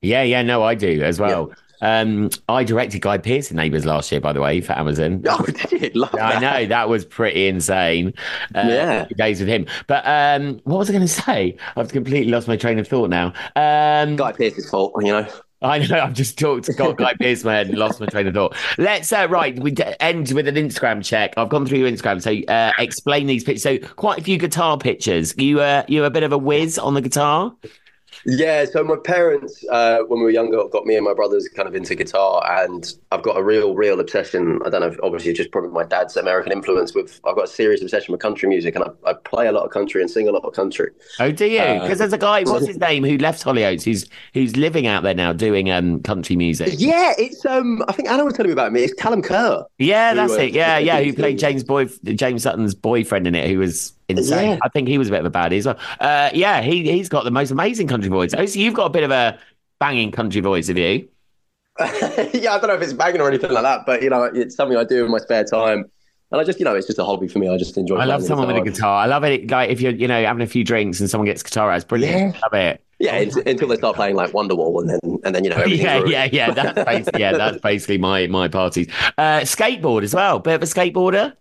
Yeah, 0.00 0.22
yeah, 0.22 0.42
no, 0.42 0.62
I 0.62 0.74
do 0.74 1.02
as 1.02 1.20
well. 1.20 1.52
Um, 1.80 2.30
I 2.48 2.64
directed 2.64 3.00
Guy 3.02 3.18
Pearce 3.18 3.50
in 3.50 3.56
Neighbours 3.56 3.84
last 3.86 4.10
year, 4.10 4.20
by 4.20 4.32
the 4.32 4.40
way, 4.40 4.60
for 4.60 4.72
Amazon. 4.72 5.22
Oh, 5.28 5.44
did 5.70 5.94
love 5.94 6.14
I 6.14 6.38
that. 6.38 6.40
know 6.42 6.66
that 6.66 6.88
was 6.88 7.04
pretty 7.04 7.48
insane. 7.48 8.14
Uh, 8.54 8.64
Yeah. 8.68 9.06
days 9.16 9.40
with 9.40 9.48
him. 9.48 9.66
But 9.86 10.04
um, 10.06 10.60
what 10.64 10.78
was 10.78 10.88
I 10.90 10.92
going 10.92 11.06
to 11.06 11.12
say? 11.12 11.56
I've 11.76 11.92
completely 11.92 12.30
lost 12.32 12.48
my 12.48 12.56
train 12.56 12.78
of 12.78 12.88
thought 12.88 13.10
now. 13.10 13.32
Um, 13.56 14.16
Guy 14.16 14.32
Pearce's 14.32 14.68
fault, 14.70 14.92
you 15.00 15.12
know. 15.12 15.26
I 15.60 15.78
know 15.78 15.98
I've 15.98 16.12
just 16.14 16.38
talked 16.38 16.68
got 16.76 16.96
Guy 16.96 17.14
Pearce 17.20 17.42
my 17.42 17.54
head 17.54 17.68
and 17.68 17.78
lost 17.78 17.98
my 17.98 18.06
train 18.06 18.28
of 18.28 18.34
thought. 18.34 18.54
Let's 18.78 19.12
uh, 19.12 19.26
right. 19.28 19.58
We 19.58 19.72
d- 19.72 19.82
end 19.98 20.30
with 20.30 20.46
an 20.46 20.54
Instagram 20.54 21.04
check. 21.04 21.34
I've 21.36 21.48
gone 21.48 21.66
through 21.66 21.78
your 21.78 21.90
Instagram, 21.90 22.22
so 22.22 22.52
uh, 22.52 22.70
explain 22.78 23.26
these 23.26 23.42
pictures. 23.42 23.64
So 23.64 23.78
quite 23.96 24.20
a 24.20 24.22
few 24.22 24.38
guitar 24.38 24.78
pictures. 24.78 25.36
You 25.36 25.60
uh, 25.60 25.82
you 25.88 26.04
a 26.04 26.10
bit 26.10 26.22
of 26.22 26.32
a 26.32 26.38
whiz 26.38 26.78
on 26.78 26.94
the 26.94 27.00
guitar. 27.00 27.52
Yeah, 28.26 28.64
so 28.64 28.82
my 28.84 28.96
parents, 28.96 29.64
uh, 29.70 30.00
when 30.08 30.20
we 30.20 30.24
were 30.24 30.30
younger, 30.30 30.62
got 30.68 30.86
me 30.86 30.96
and 30.96 31.04
my 31.04 31.14
brothers 31.14 31.48
kind 31.48 31.68
of 31.68 31.74
into 31.74 31.94
guitar, 31.94 32.42
and 32.62 32.92
I've 33.12 33.22
got 33.22 33.36
a 33.38 33.42
real, 33.42 33.74
real 33.74 34.00
obsession. 34.00 34.60
I 34.64 34.70
don't 34.70 34.80
know, 34.80 34.96
obviously, 35.02 35.32
just 35.32 35.50
probably 35.52 35.70
my 35.70 35.84
dad's 35.84 36.16
American 36.16 36.52
influence. 36.52 36.94
With 36.94 37.20
I've 37.24 37.36
got 37.36 37.44
a 37.44 37.48
serious 37.48 37.82
obsession 37.82 38.12
with 38.12 38.20
country 38.20 38.48
music, 38.48 38.74
and 38.74 38.84
I, 38.84 39.10
I 39.10 39.12
play 39.14 39.46
a 39.46 39.52
lot 39.52 39.64
of 39.64 39.70
country 39.70 40.00
and 40.00 40.10
sing 40.10 40.28
a 40.28 40.32
lot 40.32 40.44
of 40.44 40.52
country. 40.54 40.90
Oh, 41.20 41.30
do 41.30 41.46
you? 41.46 41.60
Uh, 41.60 41.82
Because 41.82 41.98
there's 41.98 42.12
a 42.12 42.18
guy. 42.18 42.42
What's 42.44 42.66
his 42.66 42.78
name? 42.78 43.04
Who 43.04 43.16
left 43.18 43.44
Hollyoaks? 43.44 43.84
Who's 43.84 44.08
who's 44.34 44.56
living 44.56 44.86
out 44.86 45.02
there 45.02 45.14
now 45.14 45.32
doing 45.32 45.70
um 45.70 46.00
country 46.02 46.36
music. 46.36 46.74
Yeah, 46.76 47.14
it's 47.18 47.44
um. 47.46 47.82
I 47.88 47.92
think 47.92 48.08
Anna 48.08 48.24
was 48.24 48.34
telling 48.34 48.48
me 48.48 48.52
about 48.52 48.72
me. 48.72 48.82
It's 48.82 48.94
Callum 48.94 49.22
Kerr. 49.22 49.64
Yeah, 49.78 50.14
that's 50.14 50.32
uh, 50.34 50.40
it. 50.42 50.52
Yeah, 50.52 50.78
yeah. 50.78 50.98
Who 50.98 51.06
who- 51.06 51.12
played 51.14 51.38
James 51.38 51.64
Boy, 51.64 51.86
James 52.04 52.42
Sutton's 52.42 52.74
boyfriend 52.74 53.26
in 53.26 53.34
it? 53.34 53.48
Who 53.50 53.58
was 53.58 53.92
insane. 54.08 54.50
Yeah. 54.50 54.58
I 54.62 54.68
think 54.68 54.88
he 54.88 54.98
was 54.98 55.08
a 55.08 55.10
bit 55.10 55.20
of 55.20 55.26
a 55.26 55.30
baddie 55.30 55.58
as 55.58 55.66
well. 55.66 55.78
Uh, 56.00 56.30
yeah, 56.32 56.62
he 56.62 56.90
he's 56.90 57.08
got 57.08 57.24
the 57.24 57.30
most 57.30 57.50
amazing 57.50 57.88
country 57.88 58.10
voice. 58.10 58.34
Oh, 58.36 58.44
so 58.46 58.58
you've 58.58 58.74
got 58.74 58.86
a 58.86 58.90
bit 58.90 59.04
of 59.04 59.10
a 59.10 59.38
banging 59.78 60.10
country 60.10 60.40
voice, 60.40 60.68
have 60.68 60.78
you? 60.78 61.08
yeah, 61.80 62.54
I 62.54 62.58
don't 62.58 62.66
know 62.66 62.74
if 62.74 62.82
it's 62.82 62.92
banging 62.92 63.20
or 63.20 63.28
anything 63.28 63.52
like 63.52 63.62
that, 63.62 63.86
but 63.86 64.02
you 64.02 64.10
know, 64.10 64.24
it's 64.24 64.56
something 64.56 64.76
I 64.76 64.84
do 64.84 65.04
in 65.04 65.10
my 65.10 65.18
spare 65.18 65.44
time, 65.44 65.84
and 66.30 66.40
I 66.40 66.44
just, 66.44 66.58
you 66.58 66.64
know, 66.64 66.74
it's 66.74 66.86
just 66.86 66.98
a 66.98 67.04
hobby 67.04 67.28
for 67.28 67.38
me. 67.38 67.48
I 67.48 67.56
just 67.56 67.76
enjoy. 67.76 67.96
I 67.96 68.04
love 68.04 68.22
someone 68.22 68.48
with 68.48 68.56
a 68.56 68.70
guitar. 68.70 69.02
I 69.02 69.06
love 69.06 69.24
it. 69.24 69.50
Like 69.50 69.70
if 69.70 69.80
you're, 69.80 69.92
you 69.92 70.08
know, 70.08 70.22
having 70.22 70.42
a 70.42 70.46
few 70.46 70.64
drinks 70.64 71.00
and 71.00 71.08
someone 71.08 71.26
gets 71.26 71.42
guitar 71.42 71.70
out, 71.70 71.76
it's 71.76 71.84
brilliant. 71.84 72.34
Yeah. 72.34 72.40
Love 72.40 72.54
it. 72.54 72.84
Yeah, 72.98 73.14
until, 73.14 73.42
until 73.46 73.68
they 73.68 73.76
start 73.76 73.94
playing 73.94 74.16
like 74.16 74.32
Wonderwall, 74.32 74.80
and 74.80 74.90
then 74.90 75.00
and 75.24 75.34
then 75.34 75.44
you 75.44 75.50
know. 75.50 75.64
Yeah, 75.66 76.04
yeah, 76.04 76.28
yeah. 76.32 76.50
That's 76.50 76.84
basically, 76.84 77.20
yeah, 77.20 77.32
that's 77.36 77.60
basically 77.60 77.98
my 77.98 78.26
my 78.26 78.48
parties. 78.48 78.88
Uh, 79.16 79.40
skateboard 79.40 80.02
as 80.02 80.14
well. 80.14 80.40
Bit 80.40 80.54
of 80.54 80.62
a 80.62 80.66
skateboarder. 80.66 81.34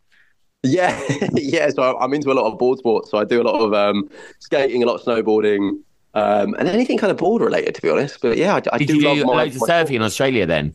Yeah, 0.64 0.99
yeah. 1.34 1.70
So 1.70 1.97
I'm 1.97 2.14
into 2.14 2.32
a 2.32 2.34
lot 2.34 2.51
of 2.51 2.58
board 2.58 2.80
sports. 2.80 3.12
So 3.12 3.18
I 3.18 3.26
do 3.26 3.41
a 3.41 3.43
lot 3.43 3.60
of 3.62 3.74
um, 3.74 4.10
skating, 4.39 4.84
a 4.84 4.86
lot 4.86 4.95
of 4.95 5.01
snowboarding, 5.01 5.80
um, 6.14 6.53
and 6.55 6.68
anything 6.68 6.97
kind 6.97 7.12
of 7.12 7.18
board 7.18 7.41
related, 7.41 7.76
to 7.76 7.82
be 7.82 7.89
honest. 7.89 8.22
But 8.22 8.38
yeah, 8.38 8.55
I, 8.55 8.62
I 8.74 8.78
Did 8.80 8.88
do 8.88 8.95
you 8.97 9.01
love 9.03 9.18
do 9.18 9.26
my, 9.26 9.43
loads 9.43 9.55
of 9.55 9.62
my- 9.62 9.68
surfing 9.68 9.95
in 9.95 10.01
Australia 10.01 10.45
then? 10.45 10.74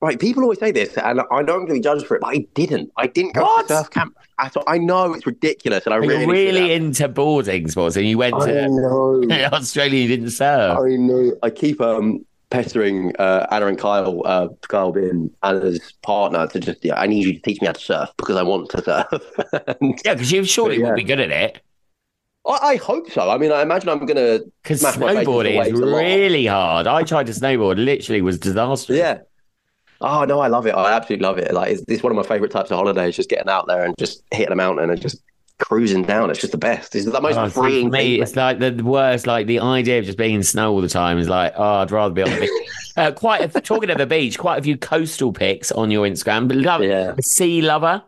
Right, 0.00 0.18
people 0.18 0.42
always 0.42 0.58
say 0.58 0.72
this, 0.72 0.96
and 0.98 1.20
I 1.20 1.24
know 1.24 1.36
I'm 1.36 1.44
going 1.44 1.66
to 1.68 1.74
be 1.74 1.80
judged 1.80 2.06
for 2.06 2.16
it, 2.16 2.22
but 2.22 2.34
I 2.34 2.38
didn't. 2.54 2.90
I 2.96 3.06
didn't 3.06 3.34
go 3.36 3.42
What? 3.42 3.68
to 3.68 3.76
surf 3.76 3.90
camp 3.90 4.16
I 4.38 4.48
thought 4.48 4.64
I 4.66 4.76
know 4.78 5.14
it's 5.14 5.24
ridiculous, 5.24 5.84
and 5.86 5.94
I 5.94 6.00
But 6.00 6.08
really, 6.08 6.26
really 6.26 6.72
into 6.72 7.06
boarding 7.06 7.68
sports, 7.68 7.94
and 7.94 8.04
you 8.06 8.18
went 8.18 8.34
I 8.34 8.46
to 8.46 8.68
know. 8.68 9.22
Australia. 9.52 10.00
You 10.00 10.08
didn't 10.08 10.30
surf. 10.30 10.78
I 10.80 10.96
know. 10.96 11.36
I 11.44 11.50
keep 11.50 11.80
um, 11.80 12.26
pestering 12.52 13.16
uh, 13.18 13.48
Anna 13.50 13.66
and 13.68 13.78
Kyle, 13.78 14.22
uh, 14.26 14.48
Kyle 14.68 14.92
being 14.92 15.30
Anna's 15.42 15.94
partner, 16.02 16.46
to 16.48 16.60
just 16.60 16.84
yeah, 16.84 17.00
I 17.00 17.08
need 17.08 17.26
you 17.26 17.34
to 17.34 17.40
teach 17.40 17.60
me 17.60 17.66
how 17.66 17.72
to 17.74 17.80
surf 17.80 18.10
because 18.18 18.36
I 18.36 18.44
want 18.44 18.70
to 18.70 18.82
surf. 18.84 19.22
and, 19.80 20.00
Yeah, 20.04 20.14
because 20.14 20.32
you 20.32 20.44
surely 20.44 20.78
yeah. 20.78 20.86
would 20.86 20.94
be 20.96 21.04
good 21.04 21.20
at 21.20 21.30
it. 21.32 21.62
I, 22.46 22.58
I 22.72 22.76
hope 22.76 23.10
so. 23.10 23.30
I 23.30 23.38
mean, 23.38 23.52
I 23.52 23.62
imagine 23.62 23.88
I'm 23.88 24.04
going 24.06 24.16
to 24.16 24.52
Because 24.62 24.80
smash 24.80 24.98
my 24.98 25.10
face 25.10 25.28
into 25.30 25.42
the 25.42 25.52
snowboarding 25.52 25.60
is 25.60 25.72
waves 25.72 25.80
a 25.80 25.86
lot. 25.86 26.06
really 26.06 26.46
hard. 26.46 26.86
I 26.86 27.04
tried 27.04 27.26
to 27.26 27.32
snowboard, 27.32 27.82
literally 27.84 28.22
was 28.22 28.38
disastrous. 28.38 28.98
Yeah. 28.98 29.20
Oh 30.00 30.24
no, 30.24 30.40
I 30.40 30.48
love 30.48 30.66
it. 30.66 30.72
I 30.74 30.92
absolutely 30.92 31.22
love 31.24 31.38
it. 31.38 31.52
Like 31.54 31.72
it's, 31.72 31.84
it's 31.88 32.02
one 32.02 32.10
of 32.12 32.16
my 32.16 32.24
favorite 32.24 32.50
types 32.50 32.70
of 32.70 32.76
holidays. 32.76 33.16
Just 33.16 33.30
getting 33.30 33.48
out 33.48 33.66
there 33.68 33.84
and 33.84 33.94
just 33.98 34.24
hitting 34.32 34.52
a 34.52 34.56
mountain 34.56 34.90
and 34.90 35.00
just 35.00 35.22
cruising 35.64 36.02
down. 36.02 36.30
It's 36.30 36.40
just 36.40 36.52
the 36.52 36.58
best. 36.58 36.94
It's 36.94 37.04
the 37.06 37.20
most 37.20 37.36
Oh, 37.38 37.48
freeing 37.48 37.88
for 37.88 37.92
me, 37.96 38.14
thing. 38.16 38.22
it's 38.22 38.36
like 38.36 38.58
the 38.58 38.72
worst. 38.82 39.26
Like 39.26 39.46
the 39.46 39.60
idea 39.60 39.98
of 39.98 40.04
just 40.04 40.18
being 40.18 40.34
in 40.34 40.42
snow 40.42 40.72
all 40.72 40.80
the 40.80 40.88
time 40.88 41.18
is 41.18 41.28
like, 41.28 41.52
oh, 41.56 41.74
I'd 41.76 41.90
rather 41.90 42.12
be 42.14 42.22
on 42.22 42.30
the 42.30 42.40
beach. 42.40 42.50
uh, 42.96 43.12
quite 43.12 43.54
a, 43.54 43.60
talking 43.60 43.90
of 43.90 43.98
the 43.98 44.06
beach, 44.06 44.38
quite 44.38 44.58
a 44.58 44.62
few 44.62 44.76
coastal 44.76 45.32
pics 45.32 45.72
on 45.72 45.90
your 45.90 46.06
Instagram. 46.06 46.48
But 46.48 46.58
love, 46.58 46.82
Yeah. 46.82 47.14
sea 47.20 47.62
lover. 47.62 48.02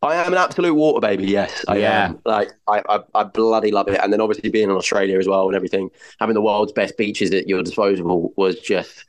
I 0.00 0.14
am 0.14 0.32
an 0.32 0.38
absolute 0.38 0.74
water 0.74 1.00
baby. 1.00 1.24
Yes, 1.26 1.64
I 1.66 1.78
Yeah. 1.78 2.06
am. 2.10 2.20
Like 2.24 2.50
I, 2.68 2.82
I, 2.88 3.00
I 3.14 3.24
bloody 3.24 3.72
love 3.72 3.88
it. 3.88 3.98
And 4.00 4.12
then 4.12 4.20
obviously 4.20 4.48
being 4.50 4.70
in 4.70 4.76
Australia 4.76 5.18
as 5.18 5.26
well 5.26 5.46
and 5.48 5.56
everything, 5.56 5.90
having 6.20 6.34
the 6.34 6.42
world's 6.42 6.72
best 6.72 6.96
beaches 6.96 7.32
at 7.32 7.48
your 7.48 7.62
disposal 7.64 8.32
was 8.36 8.60
just 8.60 9.04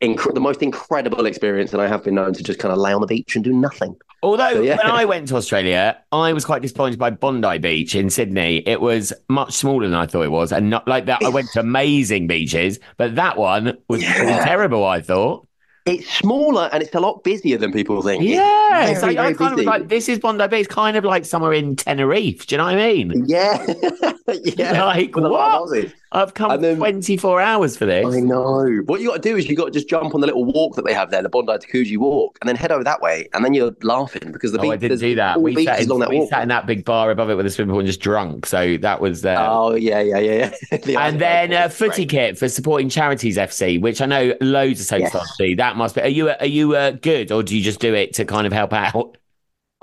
inc- 0.00 0.34
the 0.34 0.40
most 0.40 0.62
incredible 0.62 1.26
experience. 1.26 1.72
And 1.72 1.80
I 1.82 1.86
have 1.88 2.04
been 2.04 2.14
known 2.14 2.32
to 2.34 2.42
just 2.42 2.58
kind 2.58 2.72
of 2.72 2.78
lay 2.78 2.92
on 2.92 3.00
the 3.00 3.06
beach 3.06 3.34
and 3.34 3.44
do 3.44 3.52
nothing. 3.52 3.96
Although 4.22 4.50
So, 4.54 4.60
yeah. 4.62 4.76
when 4.78 4.86
I 4.90 5.04
went 5.04 5.28
to 5.28 5.36
Australia, 5.36 5.98
I 6.10 6.32
was 6.32 6.44
quite 6.46 6.62
disappointed 6.62 6.98
by 6.98 7.10
Bondi 7.10 7.58
Beach 7.58 7.94
in 7.94 8.08
Sydney. 8.08 8.62
It 8.66 8.80
was 8.80 9.12
much 9.28 9.52
smaller 9.52 9.86
than 9.86 9.94
I 9.94 10.06
thought 10.06 10.22
it 10.22 10.30
was, 10.30 10.50
and 10.50 10.70
not 10.70 10.88
like 10.88 11.04
that. 11.06 11.22
I 11.22 11.28
went 11.28 11.48
to 11.52 11.60
amazing 11.60 12.26
beaches, 12.26 12.78
but 12.96 13.16
that 13.16 13.36
one 13.36 13.76
was 13.88 14.02
Yeah. 14.02 14.44
terrible. 14.44 14.84
I 14.84 15.00
thought. 15.02 15.46
It's 15.86 16.08
smaller 16.10 16.70
and 16.72 16.82
it's 16.82 16.94
a 16.94 17.00
lot 17.00 17.22
busier 17.24 17.58
than 17.58 17.70
people 17.70 18.00
think. 18.00 18.24
Yeah, 18.24 18.86
it's 18.86 19.00
very, 19.00 19.16
like, 19.16 19.18
I 19.18 19.22
very 19.24 19.34
kind 19.34 19.52
of 19.52 19.56
was 19.58 19.66
like, 19.66 19.88
this 19.88 20.08
is 20.08 20.18
Bondi 20.18 20.48
Beach, 20.48 20.70
kind 20.70 20.96
of 20.96 21.04
like 21.04 21.26
somewhere 21.26 21.52
in 21.52 21.76
Tenerife. 21.76 22.46
Do 22.46 22.54
you 22.54 22.56
know 22.56 22.64
what 22.64 22.76
I 22.76 22.92
mean? 22.94 23.24
Yeah, 23.26 23.66
yeah. 24.56 24.82
Like, 24.82 25.14
With 25.14 25.26
of 25.26 25.30
what? 25.30 25.92
I've 26.14 26.34
come 26.34 26.60
then- 26.60 26.76
24 26.76 27.40
hours 27.40 27.76
for 27.76 27.86
this. 27.86 28.06
I 28.06 28.20
know. 28.20 28.82
What 28.86 29.00
you 29.00 29.08
got 29.08 29.22
to 29.22 29.28
do 29.28 29.36
is 29.36 29.48
you 29.48 29.56
got 29.56 29.66
to 29.66 29.70
just 29.70 29.88
jump 29.88 30.14
on 30.14 30.20
the 30.20 30.26
little 30.26 30.44
walk 30.44 30.76
that 30.76 30.84
they 30.84 30.94
have 30.94 31.10
there, 31.10 31.22
the 31.22 31.28
Bondi 31.28 31.58
to 31.58 31.66
Coogee 31.66 31.98
walk, 31.98 32.38
and 32.40 32.48
then 32.48 32.56
head 32.56 32.70
over 32.72 32.84
that 32.84 33.00
way, 33.02 33.28
and 33.34 33.44
then 33.44 33.52
you're 33.52 33.72
laughing 33.82 34.30
because 34.32 34.52
the 34.52 34.58
Oh, 34.58 34.62
beach, 34.62 34.70
I 34.72 34.76
didn't 34.76 34.98
do 35.00 35.14
that. 35.16 35.42
We 35.42 35.64
sat, 35.64 35.80
in, 35.82 35.88
that 35.98 36.08
we 36.08 36.18
walk. 36.20 36.30
sat 36.30 36.42
in 36.42 36.48
that 36.48 36.66
big 36.66 36.84
bar 36.84 37.10
above 37.10 37.30
it 37.30 37.34
with 37.34 37.46
a 37.46 37.50
swimming 37.50 37.72
pool 37.72 37.80
and 37.80 37.86
just 37.86 38.00
drunk. 38.00 38.46
So 38.46 38.76
that 38.78 39.00
was 39.00 39.24
uh, 39.24 39.36
Oh 39.38 39.74
yeah, 39.74 40.00
yeah, 40.00 40.18
yeah, 40.18 40.50
yeah. 40.70 40.78
The 40.84 40.96
And 40.96 41.20
then 41.20 41.52
uh, 41.52 41.68
footy 41.68 42.06
kit 42.06 42.38
for 42.38 42.48
supporting 42.48 42.88
charities 42.88 43.36
FC, 43.36 43.80
which 43.80 44.00
I 44.00 44.06
know 44.06 44.34
loads 44.40 44.80
of 44.80 44.86
soap 44.86 45.00
Yes. 45.00 45.10
stars 45.10 45.32
do. 45.38 45.56
That 45.56 45.76
must 45.76 45.94
be. 45.96 46.02
Are 46.02 46.08
you 46.08 46.30
are 46.30 46.46
you 46.46 46.74
uh, 46.76 46.92
good, 46.92 47.32
or 47.32 47.42
do 47.42 47.56
you 47.56 47.62
just 47.62 47.80
do 47.80 47.92
it 47.94 48.14
to 48.14 48.24
kind 48.24 48.46
of 48.46 48.52
help 48.52 48.72
out? 48.72 49.16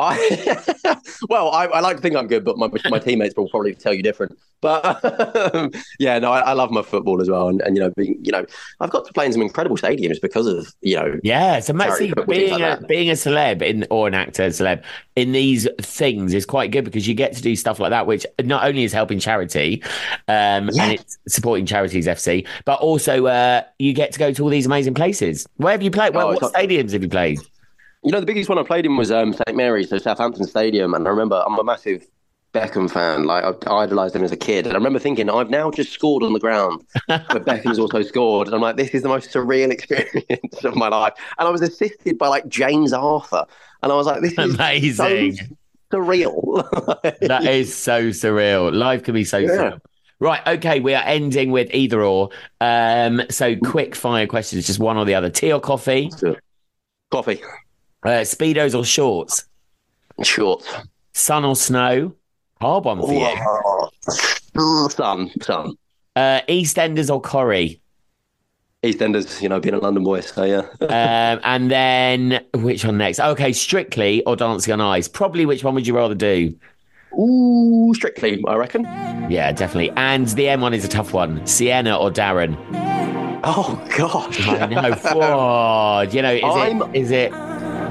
I, 0.02 0.95
well, 1.30 1.52
I, 1.52 1.66
I 1.66 1.80
like 1.80 1.97
to 1.97 2.02
think 2.02 2.16
I'm 2.16 2.28
good, 2.28 2.43
but 2.43 2.58
my 2.58 2.70
my 2.89 2.99
teammates 2.99 3.36
will 3.38 3.49
probably 3.49 3.76
tell 3.76 3.93
you 3.93 4.02
different. 4.04 4.38
But 4.62 5.56
um, 5.56 5.72
yeah, 5.99 6.20
no, 6.20 6.32
I, 6.32 6.39
I 6.39 6.54
love 6.54 6.72
my 6.72 6.82
football 6.82 7.22
as 7.22 7.30
well, 7.30 7.49
and, 7.49 7.62
and 7.62 7.76
you 7.76 7.82
know, 7.84 7.91
being, 7.95 8.18
you 8.24 8.32
know, 8.32 8.45
I've 8.80 8.89
got 8.91 9.06
to 9.06 9.14
play 9.14 9.26
in 9.26 9.34
some 9.34 9.41
incredible 9.41 9.78
stadiums 9.78 10.22
because 10.22 10.47
of 10.47 10.68
you 10.82 10.95
know, 10.95 11.20
Yeah, 11.24 11.60
Charity 11.62 12.10
see, 12.10 12.14
being 12.28 12.52
like 12.60 12.80
a 12.82 12.86
being 12.86 13.10
a 13.10 13.14
celeb 13.14 13.62
in 13.62 13.86
or 13.89 14.08
an 14.08 14.14
actor 14.14 14.47
celeb 14.47 14.84
in 15.16 15.32
these 15.32 15.68
things 15.82 16.34
is 16.34 16.45
quite 16.45 16.72
good 16.72 16.84
because 16.86 17.08
you 17.08 17.14
get 17.14 17.34
to 17.34 17.41
do 17.41 17.56
stuff 17.56 17.80
like 17.80 17.89
that, 17.91 18.08
which 18.08 18.26
not 18.43 18.66
only 18.66 18.84
is 18.84 18.93
helping 18.93 19.20
charity, 19.20 19.84
um, 20.28 20.70
Yeah. 20.74 20.84
and 20.84 20.93
it's 20.93 21.18
supporting 21.28 21.66
charities 21.66 22.08
FC, 22.08 22.47
but 22.66 22.80
also 22.80 23.26
uh, 23.28 23.64
you 23.80 23.93
get 23.93 24.12
to 24.14 24.20
go 24.20 24.32
to 24.32 24.43
all 24.43 24.49
these 24.49 24.66
amazing 24.66 24.93
places. 24.93 25.47
Where 25.58 25.72
have 25.72 25.82
you 25.82 25.91
played? 25.91 26.14
Where, 26.16 26.26
Oh, 26.26 26.34
what 26.34 26.43
it's 26.43 26.52
stadiums 26.52 26.93
have 26.93 27.04
you 27.04 27.10
played? 27.10 27.39
You 28.04 28.12
know, 28.12 28.20
the 28.20 28.26
biggest 28.26 28.49
one 28.49 28.58
I 28.58 28.64
played 28.64 28.86
in 28.86 28.97
was 28.97 29.12
um, 29.12 29.34
St 29.34 29.56
Mary's, 29.56 29.89
so 29.89 29.97
Southampton 29.97 30.45
Stadium, 30.45 30.93
and 30.93 31.08
I 31.08 31.12
remember 31.12 31.43
I'm 31.45 31.58
a 31.60 31.64
massive 31.64 32.08
Beckham 32.54 32.89
fan. 32.89 33.26
Like 33.26 33.43
I 33.68 33.84
idolised 33.84 34.16
him 34.16 34.24
as 34.24 34.32
a 34.32 34.38
kid, 34.38 34.66
and 34.66 34.74
I 34.74 34.78
remember 34.78 34.97
thinking, 34.99 35.30
I've 35.30 35.49
now 35.52 35.70
just 35.70 35.91
scored 35.91 36.24
on 36.24 36.34
the 36.34 36.39
ground, 36.39 36.84
but 37.08 37.45
Beckham's 37.45 37.78
also 37.78 38.02
scored, 38.02 38.47
and 38.47 38.56
I'm 38.56 38.62
like, 38.62 38.76
this 38.76 38.89
is 38.89 39.04
the 39.04 39.08
most 39.10 39.32
surreal 39.32 39.70
experience 39.72 40.64
of 40.64 40.76
my 40.76 40.88
life. 40.88 41.14
And 41.38 41.47
I 41.47 41.52
was 41.52 41.62
assisted 41.62 42.18
by 42.18 42.28
like 42.28 42.47
James 42.47 42.91
Arthur, 42.91 43.45
and 43.84 43.91
I 43.91 43.95
was 43.95 44.08
like, 44.08 44.22
this 44.22 44.34
is 44.34 44.56
Amazing. 44.56 45.34
so 45.36 45.97
surreal. 45.97 47.18
That 47.28 47.45
is 47.45 47.76
so 47.76 48.10
surreal. 48.10 48.74
Life 48.74 49.04
can 49.04 49.14
be 49.14 49.26
so 49.26 49.38
Yeah. 49.38 49.47
surreal. 49.49 49.80
Right. 50.20 50.41
Okay. 50.47 50.80
We 50.80 50.93
are 50.93 51.04
ending 51.04 51.52
with 51.52 51.74
either 51.74 52.04
or. 52.04 52.30
Um, 52.60 53.24
so 53.32 53.56
quick 53.56 53.95
fire 53.95 54.28
questions, 54.28 54.68
just 54.68 54.78
one 54.80 54.97
or 54.97 55.04
the 55.06 55.16
other. 55.16 55.30
Tea 55.32 55.52
or 55.52 55.60
coffee? 55.60 56.12
Coffee, 57.12 57.41
Uh, 58.04 58.22
speedos 58.22 58.78
or 58.78 58.84
shorts? 58.84 59.45
shorts, 60.24 60.68
Sun 61.14 61.45
or 61.45 61.56
snow? 61.56 62.14
Hard 62.60 62.86
one 62.86 62.99
for 63.02 63.14
you. 63.14 64.89
sun, 64.89 65.32
sun. 65.41 65.76
Uh, 66.16 66.41
EastEnders 66.47 67.12
or 67.14 67.20
Corrie? 67.22 67.82
EastEnders, 68.84 69.41
you 69.41 69.49
know, 69.49 69.60
being 69.60 69.76
a 69.76 69.80
London 69.80 70.04
boy, 70.04 70.20
so 70.22 70.43
yeah. 70.43 70.62
Um, 70.82 71.39
and 71.43 71.70
then 71.72 72.43
which 72.56 72.84
one 72.86 72.97
next? 72.97 73.20
Okay, 73.20 73.54
Strictly 73.54 74.24
or 74.26 74.36
Dancing 74.36 74.74
on 74.74 74.82
Ice? 74.82 75.08
Probably 75.08 75.45
which 75.45 75.64
one 75.64 75.76
would 75.76 75.86
you 75.88 75.95
rather 75.95 76.16
do? 76.16 76.56
Ooh, 77.20 77.91
strictly, 77.93 78.43
I 78.47 78.56
reckon. 78.56 78.84
Yeah, 79.30 79.52
definitely. 79.52 79.91
And 79.97 80.28
the 80.30 80.47
M 80.49 80.62
one 80.62 80.74
is 80.74 80.86
a 80.86 80.88
tough 80.88 81.14
one. 81.14 81.45
Sienna 81.45 81.95
or 81.97 82.10
Darren? 82.10 82.56
Oh 83.43 83.84
gosh, 83.97 84.47
I 84.47 84.66
know. 84.68 84.93
Whoa, 85.04 86.02
you 86.12 86.22
know, 86.22 86.34
is 86.34 86.43
I'm- 86.43 86.82
it? 86.82 86.95
Is 86.95 87.12
it? 87.12 87.32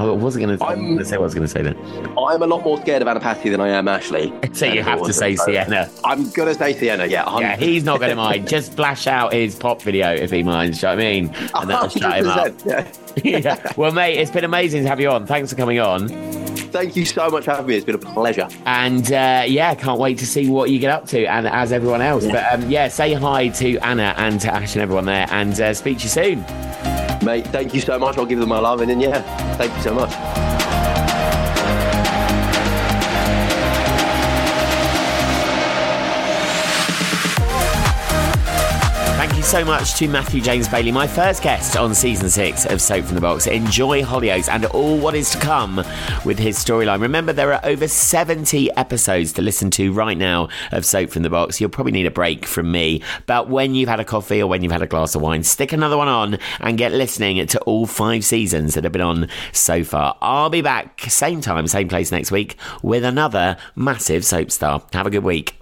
I 0.01 0.11
wasn't 0.11 0.47
going 0.47 0.59
to. 0.59 0.65
I'm 0.65 0.81
going 0.81 0.99
to 0.99 1.05
say 1.05 1.17
what 1.17 1.25
I 1.25 1.27
was 1.27 1.35
going 1.35 1.47
to 1.47 1.53
say 1.53 1.63
then. 1.63 1.77
I'm 2.19 2.43
a 2.43 2.47
lot 2.47 2.65
more 2.65 2.81
scared 2.81 3.03
of 3.03 3.09
Anna 3.09 3.21
Passey 3.21 3.51
than 3.51 3.61
I 3.61 3.69
am 3.69 3.89
Ashley. 3.89 4.33
So 4.53 4.67
you 4.67 4.83
have 4.83 5.03
to 5.05 5.13
say 5.13 5.37
Sienna. 5.37 5.89
I'm 6.05 6.29
gonna 6.31 6.55
say 6.55 6.75
Sienna. 6.75 7.07
Yeah, 7.07 7.39
Yeah, 7.39 7.57
he's 7.57 7.85
not 7.85 7.99
going 7.99 8.11
to 8.11 8.17
mind. 8.17 8.49
Just 8.49 8.75
flash 8.75 9.07
out 9.07 9.33
his 9.33 9.55
pop 9.55 9.81
video 9.81 10.13
if 10.13 10.31
he 10.31 10.43
minds. 10.43 10.81
Do 10.81 10.89
you 10.89 10.93
know 10.93 10.97
what 10.97 11.05
I 11.05 11.11
mean? 11.13 11.35
And 11.55 11.71
that'll 11.71 11.89
shut 11.89 12.19
him 12.19 12.29
up. 12.29 12.55
Yeah. 12.67 12.93
yeah. 13.25 13.73
Well, 13.77 13.93
mate, 13.93 14.19
it's 14.19 14.31
been 14.31 14.45
amazing 14.45 14.83
to 14.83 14.89
have 14.89 15.01
you 15.01 15.09
on. 15.11 15.27
Thanks 15.27 15.51
for 15.51 15.57
coming 15.57 15.79
on. 15.79 16.09
Thank 16.09 16.95
you 16.97 17.05
so 17.05 17.29
much 17.29 17.45
for 17.45 17.53
having 17.53 17.67
me. 17.67 17.75
It's 17.77 17.85
been 17.85 17.95
a 17.97 17.99
pleasure. 17.99 18.49
And 18.67 19.11
uh, 19.13 19.45
yeah, 19.47 19.75
can't 19.75 19.99
wait 19.99 20.19
to 20.19 20.27
see 20.27 20.49
what 20.49 20.71
you 20.71 20.79
get 20.79 20.91
up 20.91 21.07
to, 21.09 21.25
and 21.27 21.47
as 21.49 21.73
everyone 21.73 22.03
else. 22.03 22.27
But 22.27 22.53
um, 22.53 22.71
yeah, 22.71 22.89
say 22.89 23.15
hi 23.15 23.49
to 23.49 23.79
Anna 23.79 24.15
and 24.17 24.41
to 24.43 24.55
Ash 24.55 24.75
and 24.75 24.83
everyone 24.83 25.07
there, 25.07 25.27
and 25.31 25.59
uh, 25.61 25.75
speak 25.75 25.99
to 25.99 26.05
you 26.05 26.09
soon. 26.11 26.45
Mate, 27.23 27.47
thank 27.49 27.75
you 27.75 27.81
so 27.81 27.99
much. 27.99 28.17
I'll 28.17 28.27
give 28.27 28.39
them 28.41 28.49
my 28.49 28.59
love. 28.59 28.81
And 28.81 28.91
then, 28.91 29.01
yeah, 29.01 29.23
thank 29.57 29.75
you 29.75 29.83
so 29.83 29.95
much. 29.95 30.60
So 39.51 39.65
much 39.65 39.95
to 39.95 40.07
Matthew 40.07 40.41
James 40.41 40.69
Bailey, 40.69 40.93
my 40.93 41.09
first 41.09 41.43
guest 41.43 41.77
on 41.77 41.93
season 41.93 42.31
six 42.31 42.67
of 42.67 42.81
Soap 42.81 43.07
from 43.07 43.17
the 43.17 43.21
Box. 43.21 43.49
Enjoy 43.49 44.01
Hollyoaks 44.01 44.49
and 44.49 44.65
all 44.67 44.97
what 44.97 45.17
is 45.17 45.31
to 45.31 45.39
come 45.39 45.79
with 46.25 46.39
his 46.39 46.57
storyline. 46.57 47.01
Remember, 47.01 47.33
there 47.33 47.53
are 47.53 47.61
over 47.65 47.89
70 47.89 48.71
episodes 48.77 49.33
to 49.33 49.43
listen 49.43 49.69
to 49.73 49.93
right 49.93 50.17
now 50.17 50.49
of 50.71 50.87
Soap 50.87 51.11
from 51.11 51.25
the 51.25 51.31
Box. 51.31 51.61
You'll 51.61 51.69
probably 51.69 51.91
need 51.91 52.07
a 52.07 52.13
break 52.13 52.47
from 52.47 52.71
me, 52.71 53.03
but 53.27 53.49
when 53.49 53.75
you've 53.75 53.89
had 53.89 53.99
a 53.99 54.05
coffee 54.05 54.41
or 54.41 54.47
when 54.47 54.63
you've 54.63 54.71
had 54.71 54.83
a 54.83 54.87
glass 54.87 55.17
of 55.17 55.23
wine, 55.23 55.43
stick 55.43 55.73
another 55.73 55.97
one 55.97 56.07
on 56.07 56.39
and 56.61 56.79
get 56.79 56.93
listening 56.93 57.45
to 57.45 57.61
all 57.63 57.89
five 57.89 58.25
seasons 58.25 58.75
that 58.75 58.85
have 58.85 58.93
been 58.93 59.03
on 59.03 59.29
so 59.53 59.83
far. 59.83 60.17
I'll 60.23 60.51
be 60.51 60.63
back, 60.63 61.01
same 61.09 61.41
time, 61.41 61.67
same 61.67 61.89
place 61.89 62.13
next 62.13 62.31
week 62.31 62.55
with 62.85 63.03
another 63.03 63.57
massive 63.75 64.25
soap 64.25 64.53
star. 64.53 64.85
Have 64.93 65.09
a 65.09 65.11
good 65.11 65.25
week. 65.25 65.60